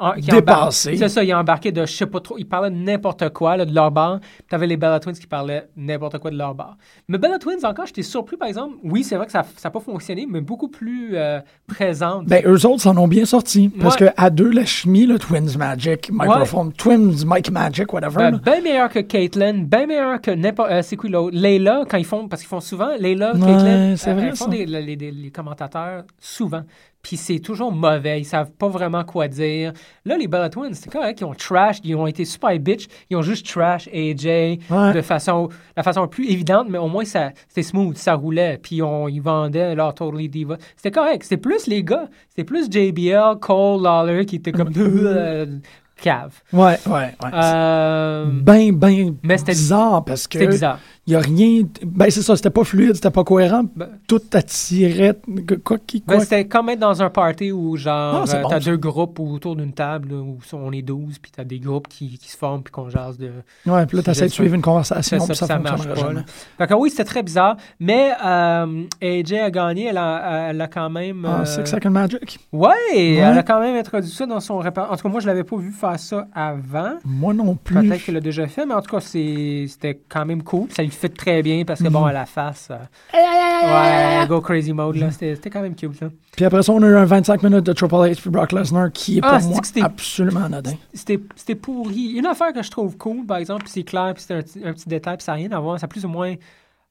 En- 0.00 0.12
qui 0.14 0.22
Dépassés. 0.30 0.90
embar- 0.94 0.98
C'est 0.98 1.08
ça, 1.08 1.22
ils 1.22 1.34
embarquaient 1.34 1.72
de 1.72 1.86
je 1.86 1.92
sais 1.92 2.06
pas 2.06 2.20
trop. 2.20 2.36
Ils 2.38 2.44
parlaient 2.48 2.70
de 2.70 2.76
n'importe 2.76 3.28
quoi 3.30 3.56
là, 3.56 3.64
de 3.64 3.74
leur 3.74 3.90
bar. 3.90 4.18
Puis 4.20 4.44
t'avais 4.48 4.66
les 4.66 4.76
Bella 4.76 4.98
Twins 4.98 5.12
qui 5.14 5.26
parlaient 5.26 5.68
n'importe 5.76 6.18
quoi 6.18 6.30
de 6.30 6.36
leur 6.38 6.54
bar. 6.54 6.76
Mais 7.08 7.18
Bella 7.18 7.38
Twins, 7.38 7.64
encore, 7.64 7.86
j'étais 7.86 8.02
surpris 8.02 8.36
par 8.36 8.48
exemple. 8.48 8.76
Oui, 8.82 9.04
c'est 9.04 9.16
vrai 9.16 9.26
que 9.26 9.32
ça 9.32 9.44
n'a 9.64 9.70
pas 9.70 9.80
fonctionné, 9.80 10.26
mais 10.28 10.40
beaucoup 10.40 10.68
plus 10.68 11.10
euh, 11.16 11.40
présente. 11.66 12.26
Ben, 12.26 12.42
eux 12.46 12.66
autres 12.66 12.82
s'en 12.82 12.96
ont 12.96 13.08
bien 13.08 13.24
sortis. 13.24 13.68
Parce 13.80 13.96
que 13.96 14.06
à 14.16 14.30
deux, 14.30 14.50
la 14.50 14.64
chimie, 14.64 15.06
le 15.06 15.18
Twins 15.18 15.56
Magic, 15.58 16.10
Microphone, 16.12 16.72
Twins 16.72 17.24
Mike 17.26 17.50
Magic, 17.50 17.92
whatever. 17.92 18.16
Ben, 18.16 18.30
là. 18.32 18.38
bien 18.38 18.60
meilleur 18.62 18.88
que 18.88 19.00
Caitlyn, 19.00 19.64
bien 19.64 19.86
meilleur 19.86 20.20
que 20.20 20.30
n'importe. 20.30 20.70
euh, 20.70 20.82
c'est 20.82 20.96
quoi 20.96 21.10
l'autre? 21.10 21.36
Layla, 21.36 21.84
quand 21.88 21.98
ils 21.98 22.04
font. 22.04 22.28
Parce 22.28 22.42
qu'ils 22.42 22.48
font 22.48 22.60
souvent. 22.60 22.90
Layla, 22.98 23.34
Ouais, 23.34 23.40
Caitlyn. 23.40 23.96
c'est 23.96 24.10
euh, 24.10 24.14
vrai, 24.14 24.28
ils 24.32 24.36
font 24.36 24.48
des, 24.48 24.66
les, 24.66 24.96
les- 24.96 25.10
les 25.10 25.30
commentateurs 25.30 26.04
souvent. 26.18 26.62
Puis 27.02 27.16
c'est 27.16 27.38
toujours 27.38 27.72
mauvais. 27.72 28.20
Ils 28.20 28.24
savent 28.24 28.52
pas 28.52 28.68
vraiment 28.68 29.04
quoi 29.04 29.26
dire. 29.26 29.72
Là, 30.04 30.18
les 30.18 30.28
Bella 30.28 30.50
Twins, 30.50 30.74
c'est 30.74 30.90
correct. 30.92 31.20
Ils 31.20 31.24
ont 31.24 31.32
trash. 31.34 31.78
Ils 31.82 31.94
ont 31.96 32.06
été 32.06 32.24
super 32.26 32.58
bitch. 32.58 32.88
Ils 33.08 33.16
ont 33.16 33.22
juste 33.22 33.46
trash 33.50 33.88
AJ 33.88 34.26
Ouais. 34.70 34.92
de 34.94 35.00
façon. 35.00 35.48
La 35.76 35.82
façon 35.82 36.02
la 36.02 36.08
plus 36.08 36.30
évidente, 36.30 36.66
mais 36.68 36.78
au 36.78 36.88
moins, 36.88 37.04
ça, 37.06 37.30
c'était 37.48 37.62
smooth. 37.62 37.96
Ça 37.96 38.14
roulait. 38.14 38.58
Puis 38.62 38.82
on, 38.82 39.08
ils 39.08 39.22
vendaient 39.22 39.74
leur 39.74 39.94
Totally 39.94 40.28
Diva. 40.28 40.58
C'était 40.76 40.90
correct. 40.90 41.22
C'était 41.22 41.38
plus 41.38 41.66
les 41.66 41.82
gars. 41.82 42.08
C'était 42.28 42.44
plus 42.44 42.66
JBL, 42.70 43.38
Cole, 43.40 43.82
Lawler 43.82 44.26
qui 44.26 44.36
étaient 44.36 44.52
comme. 44.52 44.70
euh, 44.76 45.46
cave. 46.02 46.32
Ouais, 46.52 46.78
ouais, 46.86 46.92
ouais. 46.92 47.30
Euh, 47.34 48.24
ben, 48.30 48.72
ben 48.74 49.14
mais 49.22 49.36
c'était- 49.36 49.52
bizarre 49.52 50.02
parce 50.04 50.26
que 50.26 50.38
C'était 50.38 50.50
bizarre. 50.50 50.78
Il 51.10 51.16
a 51.16 51.20
rien. 51.20 51.62
Ben, 51.84 52.10
c'est 52.10 52.22
ça, 52.22 52.36
c'était 52.36 52.50
pas 52.50 52.64
fluide, 52.64 52.94
c'était 52.94 53.10
pas 53.10 53.24
cohérent. 53.24 53.64
Ben- 53.76 53.88
Tout 54.06 54.20
attirait. 54.32 55.16
Quoi, 55.64 55.78
qui, 55.86 56.00
quoi. 56.02 56.16
Ben, 56.16 56.20
c'était 56.22 56.46
comme 56.46 56.68
être 56.70 56.78
dans 56.78 57.02
un 57.02 57.10
party 57.10 57.52
où, 57.52 57.76
genre, 57.76 58.24
Ah, 58.28 58.34
euh, 58.36 58.42
bon, 58.42 58.48
t'as 58.48 58.60
deux 58.60 58.76
groupes 58.76 59.18
autour 59.20 59.56
d'une 59.56 59.72
table 59.72 60.12
où 60.12 60.38
on 60.52 60.72
est 60.72 60.82
12, 60.82 61.18
puis 61.18 61.30
t'as 61.34 61.44
des 61.44 61.58
groupes 61.58 61.88
qui, 61.88 62.16
qui 62.18 62.30
se 62.30 62.36
forment, 62.36 62.62
puis 62.62 62.72
qu'on 62.72 62.88
jase 62.88 63.18
de. 63.18 63.30
ouais, 63.66 63.86
puis 63.86 63.96
là, 63.96 64.02
t'essaies 64.02 64.26
de 64.26 64.30
suivre 64.32 64.54
une 64.54 64.62
conversation, 64.62 65.18
Ça, 65.18 65.26
puis 65.26 65.34
ça, 65.36 65.46
ça, 65.46 65.54
ça 65.54 65.58
marche 65.58 65.86
pas. 65.88 66.12
là. 66.12 66.22
Fait 66.58 66.66
que 66.66 66.74
oui, 66.74 66.90
c'était 66.90 67.04
très 67.04 67.22
bizarre, 67.22 67.56
mais 67.78 68.12
euh, 68.24 68.84
AJ 69.02 69.32
a 69.34 69.50
gagné, 69.50 69.84
elle 69.86 69.98
a, 69.98 70.50
elle 70.50 70.60
a 70.60 70.68
quand 70.68 70.90
même. 70.90 71.24
Ah, 71.26 71.40
euh, 71.40 71.44
Six 71.44 71.66
Second 71.70 71.90
Magic? 71.90 72.38
ouais, 72.52 72.74
elle 73.16 73.38
a 73.38 73.42
quand 73.42 73.60
même 73.60 73.76
introduit 73.76 74.10
ça 74.10 74.26
dans 74.26 74.40
son 74.40 74.58
répertoire. 74.58 74.92
En 74.92 74.96
tout 74.96 75.02
cas, 75.02 75.08
moi, 75.08 75.20
je 75.20 75.26
l'avais 75.26 75.44
pas 75.44 75.56
vu 75.56 75.72
faire 75.72 75.98
ça 75.98 76.26
avant. 76.34 76.92
Moi 77.04 77.34
non 77.34 77.54
plus. 77.56 77.74
Peut-être 77.88 78.04
qu'elle 78.04 78.14
l'a 78.14 78.20
déjà 78.20 78.46
fait, 78.46 78.64
mais 78.66 78.74
en 78.74 78.82
tout 78.82 78.90
cas, 78.94 79.00
c'était 79.00 80.00
quand 80.08 80.24
même 80.26 80.42
cool. 80.42 80.68
Ça 80.70 80.82
lui 80.82 80.90
fit 81.00 81.10
très 81.10 81.42
bien 81.42 81.64
parce 81.64 81.82
que, 81.82 81.88
bon, 81.88 82.00
Mhm. 82.00 82.06
à 82.08 82.12
la 82.12 82.26
face. 82.26 82.68
euh, 82.70 82.76
ouais, 84.20 84.26
go 84.28 84.40
crazy 84.40 84.72
mode, 84.72 84.96
là. 84.96 85.10
C'était 85.10 85.50
quand 85.50 85.62
même 85.62 85.74
cute, 85.74 86.00
là. 86.00 86.08
Puis 86.36 86.44
après 86.44 86.62
ça, 86.62 86.72
on 86.72 86.82
a 86.82 86.86
eu 86.86 86.96
un 86.96 87.04
25 87.04 87.42
minutes 87.42 87.64
de 87.64 87.72
Triple 87.72 87.94
H 87.94 88.20
puis 88.20 88.30
Brock 88.30 88.52
Lesnar 88.52 88.90
qui 88.92 89.18
est 89.18 89.20
Ah, 89.24 89.38
pour 89.38 89.50
moi 89.50 89.60
que 89.60 89.66
c'était- 89.66 89.82
absolument 89.82 90.44
anodin. 90.44 90.72
c'était 90.94 91.20
c'était 91.36 91.54
pourri. 91.54 92.12
Une 92.16 92.26
affaire 92.26 92.52
que 92.52 92.62
je 92.62 92.70
trouve 92.70 92.96
cool, 92.96 93.24
par 93.26 93.38
exemple, 93.38 93.64
puis 93.64 93.72
c'est 93.72 93.82
clair, 93.82 94.12
puis 94.14 94.24
c'est 94.26 94.34
un, 94.34 94.42
petit- 94.42 94.62
un 94.64 94.72
petit 94.72 94.88
détail, 94.88 95.16
puis 95.16 95.24
ça 95.24 95.32
n'a 95.32 95.36
rien 95.36 95.50
à 95.52 95.60
voir, 95.60 95.78
ça 95.78 95.84
a 95.86 95.88
plus 95.88 96.04
ou 96.04 96.08
moins 96.08 96.34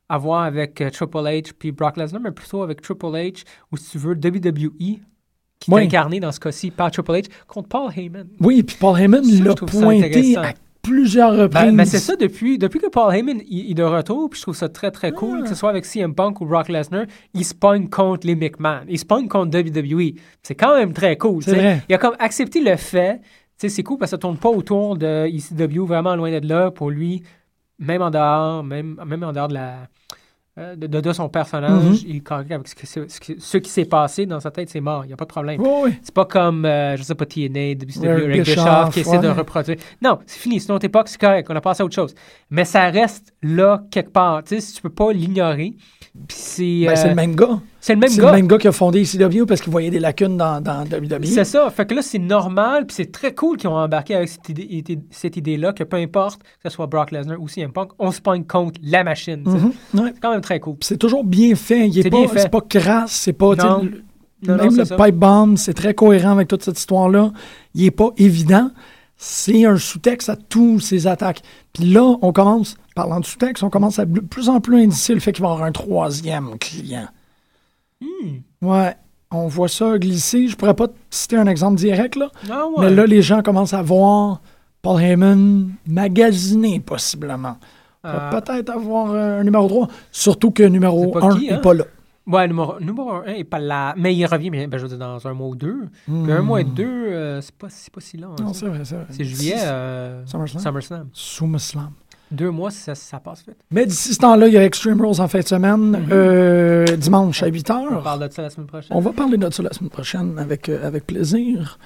à 0.10 0.18
voir 0.18 0.44
avec 0.44 0.82
euh, 0.82 0.90
Triple 0.90 1.18
H 1.18 1.52
puis 1.58 1.72
Brock 1.72 1.98
Lesnar, 1.98 2.22
mais 2.22 2.32
plutôt 2.32 2.64
avec 2.64 2.82
Triple 2.82 3.06
H, 3.08 3.44
ou 3.72 3.78
si 3.78 3.92
tu 3.92 3.98
veux, 4.00 4.16
WWE, 4.16 5.00
qui 5.60 5.72
Oui. 5.72 5.82
est 5.82 5.86
incarné 5.86 6.20
dans 6.20 6.32
ce 6.32 6.40
cas-ci 6.40 6.72
par 6.72 6.90
Triple 6.90 7.12
H, 7.12 7.26
contre 7.48 7.68
Paul 7.70 7.92
Heyman. 7.96 8.28
Oui, 8.40 8.64
puis 8.64 8.78
Paul 8.80 9.00
Heyman 9.00 9.22
l'a 9.44 9.54
pointé 9.56 10.38
à 10.38 10.54
plusieurs 10.82 11.36
reprises. 11.36 11.66
Ben, 11.66 11.76
ben, 11.76 11.86
c'est 11.86 12.00
ça, 12.00 12.16
depuis, 12.16 12.58
depuis 12.58 12.80
que 12.80 12.88
Paul 12.88 13.14
Heyman 13.14 13.42
il, 13.48 13.72
est 13.72 13.74
de 13.74 13.84
retour, 13.84 14.30
puis 14.30 14.38
je 14.38 14.44
trouve 14.44 14.56
ça 14.56 14.70
très 14.70 14.92
très 14.92 15.12
cool, 15.12 15.40
Ah. 15.40 15.44
que 15.44 15.50
ce 15.50 15.56
soit 15.56 15.70
avec 15.70 15.86
CM 15.86 16.14
Punk 16.16 16.42
ou 16.42 16.46
Brock 16.46 16.70
Lesnar, 16.70 17.06
il 17.34 17.46
se 17.46 17.54
pogne 17.54 17.90
contre 17.90 18.26
les 18.26 18.36
McMahon, 18.36 18.86
il 18.88 18.98
se 19.00 19.06
pogne 19.06 19.28
contre 19.28 19.58
WWE. 19.58 20.14
C'est 20.44 20.56
quand 20.56 20.76
même 20.78 20.94
très 20.94 21.18
cool. 21.18 21.44
Vrai. 21.44 21.84
Il 21.90 21.96
a 21.96 21.98
comme 21.98 22.16
accepté 22.20 22.62
le 22.62 22.76
fait, 22.76 23.22
c'est 23.58 23.84
cool 23.84 23.98
parce 23.98 24.12
que 24.12 24.16
ça 24.16 24.20
tourne 24.20 24.38
pas 24.38 24.50
autour 24.50 24.98
de 24.98 25.28
ECW, 25.28 25.86
vraiment 25.86 26.16
loin 26.16 26.32
d'être 26.32 26.46
là 26.46 26.72
pour 26.72 26.90
lui, 26.90 27.24
même 27.78 28.02
en 28.02 28.10
dehors, 28.10 28.64
même, 28.64 29.00
même 29.06 29.24
en 29.24 29.34
dehors 29.34 29.48
de 29.48 29.56
la. 29.56 29.88
Euh, 30.58 30.76
De, 30.76 30.88
de- 30.88 31.14
son 31.14 31.30
personnage, 31.30 31.84
Mhm. 31.84 31.98
il 32.08 32.16
est 32.18 32.20
correct 32.22 32.52
avec 32.52 32.68
ce, 32.68 32.76
que 32.76 32.86
c'est- 32.86 33.10
ce, 33.40 33.58
qui 33.58 33.70
s'est 33.70 33.86
passé 33.86 34.26
dans 34.26 34.40
sa 34.40 34.52
tête, 34.52 34.70
c'est 34.70 34.82
mort, 34.82 35.06
il 35.06 35.08
n'y 35.08 35.14
a 35.14 35.16
pas 35.18 35.26
de 35.26 35.30
problème. 35.30 35.62
Oui. 35.62 35.92
C'est 36.02 36.14
pas 36.14 36.26
comme, 36.26 36.66
euh, 36.66 36.98
je 36.98 37.04
sais 37.04 37.16
pas, 37.16 37.26
TNA, 37.26 37.76
WCW, 37.76 38.26
Rick 38.26 38.44
Bischoff, 38.44 38.94
qui 38.94 39.00
essaie 39.02 39.20
de 39.20 39.28
reproduire. 39.30 39.78
Non, 40.02 40.20
c'est 40.26 40.40
fini. 40.40 40.60
C'est 40.60 40.70
une 40.70 40.76
autre 40.76 40.86
époque, 40.86 41.08
c'est 41.08 41.20
correct. 41.22 41.48
On 41.50 41.56
a 41.56 41.62
passé 41.62 41.82
à 41.82 41.86
autre 41.86 41.96
chose. 41.96 42.14
Mais 42.50 42.66
ça 42.66 42.90
reste 42.90 43.34
là, 43.42 43.84
quelque 43.92 44.12
part. 44.12 44.44
Tu 44.44 44.56
sais, 44.56 44.62
si 44.62 44.74
tu 44.74 44.82
peux 44.82 44.90
pas 44.90 45.12
l'ignorer. 45.14 45.76
Puis 46.28 46.38
c'est. 46.38 46.86
Ben, 46.88 46.96
c'est 46.96 47.06
euh, 47.06 47.10
le 47.10 47.16
même 47.16 47.36
gars. 47.36 47.60
C'est 47.82 47.94
le 47.94 48.00
même 48.00 48.16
gars. 48.16 48.26
le 48.32 48.38
même 48.38 48.48
gars 48.48 48.58
qui 48.58 48.68
a 48.68 48.72
fondé 48.72 49.02
ECW 49.02 49.46
parce 49.46 49.62
qu'il 49.62 49.72
voyait 49.72 49.90
des 49.90 50.00
lacunes 50.00 50.36
dans, 50.38 50.62
dans 50.62 50.84
WWE. 50.84 51.24
C'est 51.26 51.44
ça. 51.46 51.70
Fait 51.70 51.86
que 51.86 51.94
là, 51.96 52.02
c'est 52.02 52.20
normal, 52.20 52.86
puis 52.86 52.96
c'est 52.96 53.12
très 53.12 53.34
cool 53.34 53.58
qu'ils 53.58 53.70
ont 53.70 53.76
embarqué 53.78 54.16
avec 54.16 54.30
cette 54.30 54.50
idée- 54.50 54.68
idée- 54.70 55.00
cette 55.12 55.38
idée-là, 55.38 55.74
que 55.74 55.84
peu 55.84 55.98
importe 55.98 56.42
que 56.44 56.48
ce 56.66 56.70
soit 56.70 56.88
Brock 56.88 57.12
Lesnar 57.12 57.40
ou 57.40 57.48
CM 57.48 57.72
Punk, 57.72 57.92
on 58.00 58.12
se 58.12 58.20
pogne 58.22 58.44
contre 58.44 58.80
la 58.84 59.04
machine. 59.04 59.44
Mhm, 59.46 60.02
ouais. 60.02 60.12
C'est 60.14 60.20
quand 60.22 60.32
même 60.32 60.42
très 60.42 60.60
cool. 60.60 60.76
C'est 60.82 60.98
toujours 60.98 61.24
bien 61.24 61.56
fait. 61.56 61.88
Il 61.88 61.98
est 62.00 62.04
C'est 62.04 62.10
pas, 62.50 62.60
c'est 62.62 62.80
crasse, 62.80 63.12
c'est 63.12 63.34
pas. 63.34 63.56
Non. 63.56 63.84
même 64.42 64.76
le 64.76 64.86
ça. 64.86 64.96
pipe 64.96 65.16
bomb, 65.16 65.56
c'est 65.58 65.74
très 65.74 65.94
cohérent 65.94 66.32
avec 66.32 66.48
toute 66.48 66.64
cette 66.64 66.80
histoire-là. 66.80 67.32
Il 67.76 67.84
est 67.86 67.92
pas 67.92 68.10
évident. 68.18 68.72
C'est 69.22 69.66
un 69.66 69.76
sous-texte 69.78 70.30
à 70.30 70.38
tous 70.38 70.80
ces 70.80 71.06
attaques. 71.08 71.42
Puis 71.74 71.84
là, 71.92 72.16
on 72.22 72.32
commence, 72.32 72.76
parlant 72.96 73.20
de 73.20 73.26
sous-texte, 73.26 73.64
on 73.64 73.70
commence 73.70 74.00
à 74.00 74.06
de 74.06 74.22
plus 74.22 74.48
en 74.48 74.62
plus 74.62 74.82
indiquer 74.82 75.14
le 75.14 75.20
fait 75.20 75.34
qu'il 75.34 75.42
va 75.44 75.50
y 75.50 75.52
avoir 75.52 75.68
un 75.68 75.74
troisième 75.74 76.58
client. 76.58 77.08
Hmm. 78.22 78.68
Ouais, 78.68 78.96
on 79.32 79.48
voit 79.48 79.68
ça 79.70 79.98
glisser. 79.98 80.48
Je 80.48 80.56
pourrais 80.56 80.74
pas 80.74 80.88
te 80.88 80.94
citer 81.10 81.38
un 81.38 81.48
exemple 81.48 81.78
direct, 81.78 82.16
là. 82.16 82.30
Ah 82.50 82.66
ouais. 82.68 82.86
Mais 82.90 82.96
là, 82.96 83.06
les 83.06 83.22
gens 83.22 83.42
commencent 83.42 83.74
à 83.74 83.82
voir 83.82 84.42
Paul 84.82 85.02
Heyman 85.02 85.72
magasiner, 85.88 86.80
possiblement. 86.80 87.58
Euh, 88.06 88.30
Peut-être 88.32 88.70
avoir 88.70 89.12
euh, 89.12 89.42
un 89.42 89.44
numéro 89.44 89.68
3, 89.68 89.88
surtout 90.12 90.52
que 90.52 90.64
numéro 90.64 91.12
C'est 91.14 91.20
pas 91.20 91.26
1 91.28 91.38
qui, 91.38 91.48
n'est 91.48 91.54
hein? 91.54 91.58
pas 91.58 91.74
là. 91.74 91.84
Ouais, 92.26 92.48
numéro, 92.48 92.80
numéro 92.80 93.12
1 93.12 93.24
est 93.26 93.44
pas 93.44 93.60
là. 93.60 93.94
Mais 93.98 94.16
il 94.16 94.26
revient, 94.26 94.50
mais, 94.52 94.68
ben, 94.68 94.78
je 94.78 94.84
veux 94.84 94.90
dire, 94.90 95.00
dans 95.00 95.28
un 95.28 95.34
mois 95.34 95.48
ou 95.50 95.56
deux. 95.56 95.82
Puis 96.06 96.32
un 96.32 96.42
mois 96.42 96.62
et 96.62 96.64
deux, 96.64 96.86
euh, 96.86 97.42
c'est 97.42 97.54
pas, 97.56 97.68
pas 97.68 98.02
si 98.02 98.18
long. 98.18 98.30
hein, 98.32 98.36
Hmm. 98.40 98.46
Non, 98.46 98.54
c'est 98.54 98.68
vrai, 98.68 98.80
c'est 98.86 98.96
vrai. 98.96 99.06
C'est 99.10 99.24
juillet, 99.26 99.56
euh, 99.58 100.26
SummerSlam. 100.26 100.64
SummerSlam. 100.64 101.08
SummerSlam. 101.12 101.92
Deux 102.32 102.52
mois, 102.52 102.70
ça, 102.72 102.94
ça 102.96 103.20
passe 103.20 103.44
vite. 103.48 103.58
Mais 103.72 103.86
d'ici 103.86 104.14
ce 104.14 104.20
temps-là, 104.20 104.48
il 104.48 104.54
y 104.54 104.58
a 104.58 104.64
Extreme 104.64 105.02
Rules 105.02 105.20
en 105.20 105.28
fin 105.28 105.40
de 105.40 105.48
semaine, 105.48 105.92
Mhm. 105.92 106.08
euh, 106.12 106.86
dimanche 106.96 107.42
à 107.42 107.48
8 107.48 107.72
On 107.72 108.00
h. 108.00 108.04
parle 108.04 108.28
de 108.28 108.34
ça 108.34 108.42
la 108.44 108.50
semaine 108.52 108.68
prochaine. 108.68 108.92
On 108.96 109.00
va 109.00 109.12
parler 109.12 109.38
de 109.38 109.50
ça 109.52 109.64
la 109.64 109.74
semaine 109.74 109.90
prochaine 109.90 110.38
avec, 110.38 110.70
euh, 110.70 110.86
avec 110.88 111.08
plaisir. 111.08 111.80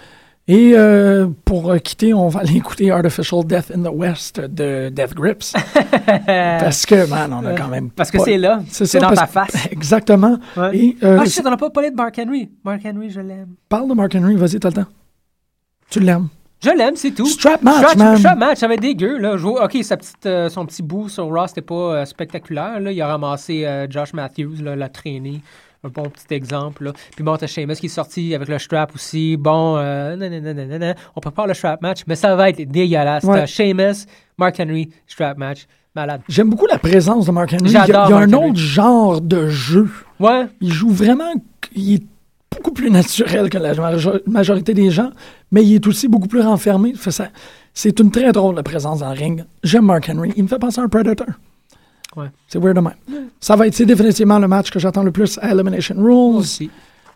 Et 0.50 0.74
euh, 0.76 1.30
pour 1.46 1.74
quitter, 1.82 2.14
on 2.14 2.28
va 2.28 2.42
aller 2.42 2.58
écouter 2.58 2.92
Artificial 2.92 3.46
Death 3.46 3.72
in 3.74 3.82
the 3.84 3.94
West 3.94 4.42
de 4.42 4.90
Death 4.90 5.14
Grips. 5.14 5.54
parce 6.28 6.86
que, 6.86 7.08
man, 7.10 7.32
on 7.32 7.46
a 7.46 7.54
quand 7.54 7.70
même. 7.70 7.90
Parce 7.92 8.12
que 8.12 8.20
c'est 8.20 8.38
là. 8.38 8.62
C'est 8.70 9.00
dans 9.00 9.12
ta 9.14 9.26
face. 9.28 9.68
Exactement. 9.72 10.38
Ouais. 10.58 10.78
Et 10.78 10.98
ah, 11.02 11.24
shit, 11.26 11.44
on 11.46 11.50
n'a 11.50 11.56
pas 11.56 11.70
parlé 11.70 11.92
de 11.92 11.96
Mark 11.96 12.20
Henry. 12.20 12.50
Mark 12.66 12.82
Henry, 12.86 13.10
je 13.10 13.22
l'aime. 13.22 13.56
parle 13.70 13.88
de 13.88 13.94
Mark 13.94 14.14
Henry, 14.16 14.36
vas-y, 14.36 14.60
t'as 14.60 14.68
le 14.68 14.74
temps. 14.76 14.86
Tu 15.90 16.02
l'aimes. 16.02 16.28
Je 16.64 16.70
l'aime, 16.70 16.96
c'est 16.96 17.12
tout. 17.12 17.26
Strap 17.26 17.62
match, 17.62 17.78
Strap- 17.80 17.98
man. 17.98 18.18
strap 18.18 18.38
match, 18.38 18.58
ça 18.60 18.68
va 18.68 18.76
être 18.76 18.82
dégueu. 18.82 19.18
Là. 19.18 19.36
Je 19.38 19.44
vois- 19.44 19.66
OK, 19.66 19.78
sa 19.84 19.98
petite, 19.98 20.26
euh, 20.26 20.50
son 20.50 20.66
petit 20.66 20.82
bout 20.82 21.10
sur 21.10 21.26
Ross, 21.26 21.50
c'était 21.50 21.62
pas 21.62 21.74
euh, 21.76 22.06
spectaculaire. 22.06 22.80
Là. 22.80 22.92
Il 22.92 23.02
a 23.02 23.08
ramassé 23.08 23.66
euh, 23.66 23.86
Josh 23.90 24.14
Matthews, 24.14 24.56
l'a 24.64 24.90
traîné. 24.90 25.42
Un 25.86 25.90
bon 25.90 26.04
petit 26.04 26.34
exemple. 26.34 26.86
Là. 26.86 26.94
Puis 27.14 27.26
bon, 27.26 27.36
t'as 27.36 27.46
Sheamus 27.48 27.76
qui 27.76 27.88
est 27.88 27.90
sorti 27.90 28.34
avec 28.34 28.48
le 28.48 28.58
strap 28.58 28.96
aussi. 28.96 29.36
Bon, 29.36 29.76
euh, 29.78 30.16
nan, 30.16 30.32
nan, 30.32 30.42
nan, 30.42 30.56
nan, 30.56 30.70
nan, 30.70 30.80
nan. 30.80 30.96
on 31.14 31.20
prépare 31.20 31.46
le 31.48 31.54
strap 31.54 31.82
match, 31.82 32.04
mais 32.08 32.16
ça 32.16 32.34
va 32.38 32.50
être 32.50 32.62
dégueulasse. 32.64 33.26
Ouais. 33.26 33.40
T'as 33.42 33.46
Sheamus, 33.46 34.06
Mark 34.38 34.58
Henry, 34.60 34.90
strap 35.08 35.38
match. 35.38 35.68
Malade. 35.96 36.22
J'aime 36.28 36.50
beaucoup 36.50 36.66
la 36.66 36.80
présence 36.80 37.26
de 37.28 37.32
Mark 37.32 37.52
Henry. 37.54 37.66
Il 37.66 37.72
y 37.72 37.78
a, 37.78 37.86
il 37.86 37.90
y 37.92 37.94
a 37.94 38.06
un 38.06 38.34
Henry. 38.34 38.50
autre 38.50 38.58
genre 38.58 39.22
de 39.22 39.50
jeu. 39.50 39.90
Ouais, 40.20 40.48
Il 40.62 40.72
joue 40.74 40.90
vraiment. 40.90 41.34
Il 41.76 41.96
est 41.96 42.04
beaucoup 42.56 42.72
plus 42.72 42.90
naturel 42.90 43.50
que 43.50 43.58
la 43.58 43.74
majo- 43.74 44.22
majorité 44.28 44.74
des 44.74 44.90
gens, 44.92 45.12
mais 45.52 45.64
il 45.64 45.76
est 45.76 45.88
aussi 45.88 46.08
beaucoup 46.08 46.28
plus 46.28 46.42
renfermé. 46.42 46.94
C'est 47.74 48.00
une 48.00 48.12
très 48.12 48.32
drôle 48.32 48.56
de 48.56 48.62
présence 48.62 49.00
dans 49.00 49.10
le 49.14 49.18
ring. 49.20 49.44
J'aime 49.64 49.86
Mark 49.86 50.10
Henry. 50.10 50.32
Il 50.36 50.44
me 50.44 50.48
fait 50.48 50.60
penser 50.60 50.80
à 50.80 50.84
un 50.84 50.90
Predator. 50.90 51.28
Ouais. 52.16 52.28
C'est 52.48 52.60
weird 52.60 52.76
de 52.76 52.82
même. 52.82 52.94
Ça 53.40 53.56
va 53.56 53.66
être 53.68 53.82
définitivement 53.84 54.38
le 54.38 54.48
match 54.48 54.70
que 54.70 54.78
j'attends 54.80 55.02
le 55.04 55.12
plus 55.12 55.40
à 55.42 55.50
Elimination 55.52 55.96
Rules. 55.98 56.38
aussi. 56.38 56.70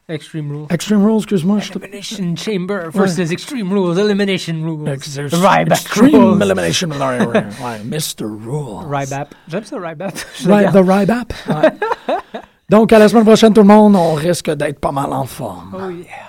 Extreme 0.09 0.49
Rules. 0.51 0.65
Extreme 0.69 1.03
Rules, 1.05 1.17
excuse-moi. 1.17 1.59
te- 1.59 1.77
Elimination 1.77 2.35
Chamber 2.37 2.79
versus 2.93 3.29
Extreme 3.29 3.71
Rules. 3.73 3.99
Elimination 3.99 4.55
Rules. 4.63 4.87
Ex- 4.93 5.17
Ryback 5.33 5.67
Extreme 5.81 6.15
Rules. 6.15 6.41
Elimination 6.41 6.89
Rules. 6.89 7.27
Ouais, 7.63 7.79
Mr. 7.83 8.23
Rules. 8.23 8.87
Rybap. 8.89 9.35
J'aime 9.49 9.63
ça, 9.65 9.75
regarde. 9.75 10.13
the. 10.81 11.33
Ouais. 11.49 11.71
Donc, 12.69 12.91
à 12.91 12.99
la 12.99 13.07
semaine 13.07 13.23
prochaine, 13.23 13.53
tout 13.53 13.61
le 13.61 13.67
monde, 13.67 13.95
on 13.95 14.13
risque 14.13 14.51
d'être 14.51 14.79
pas 14.79 14.91
mal 14.91 15.13
en 15.13 15.25
forme. 15.25 15.73
Oh. 15.73 16.26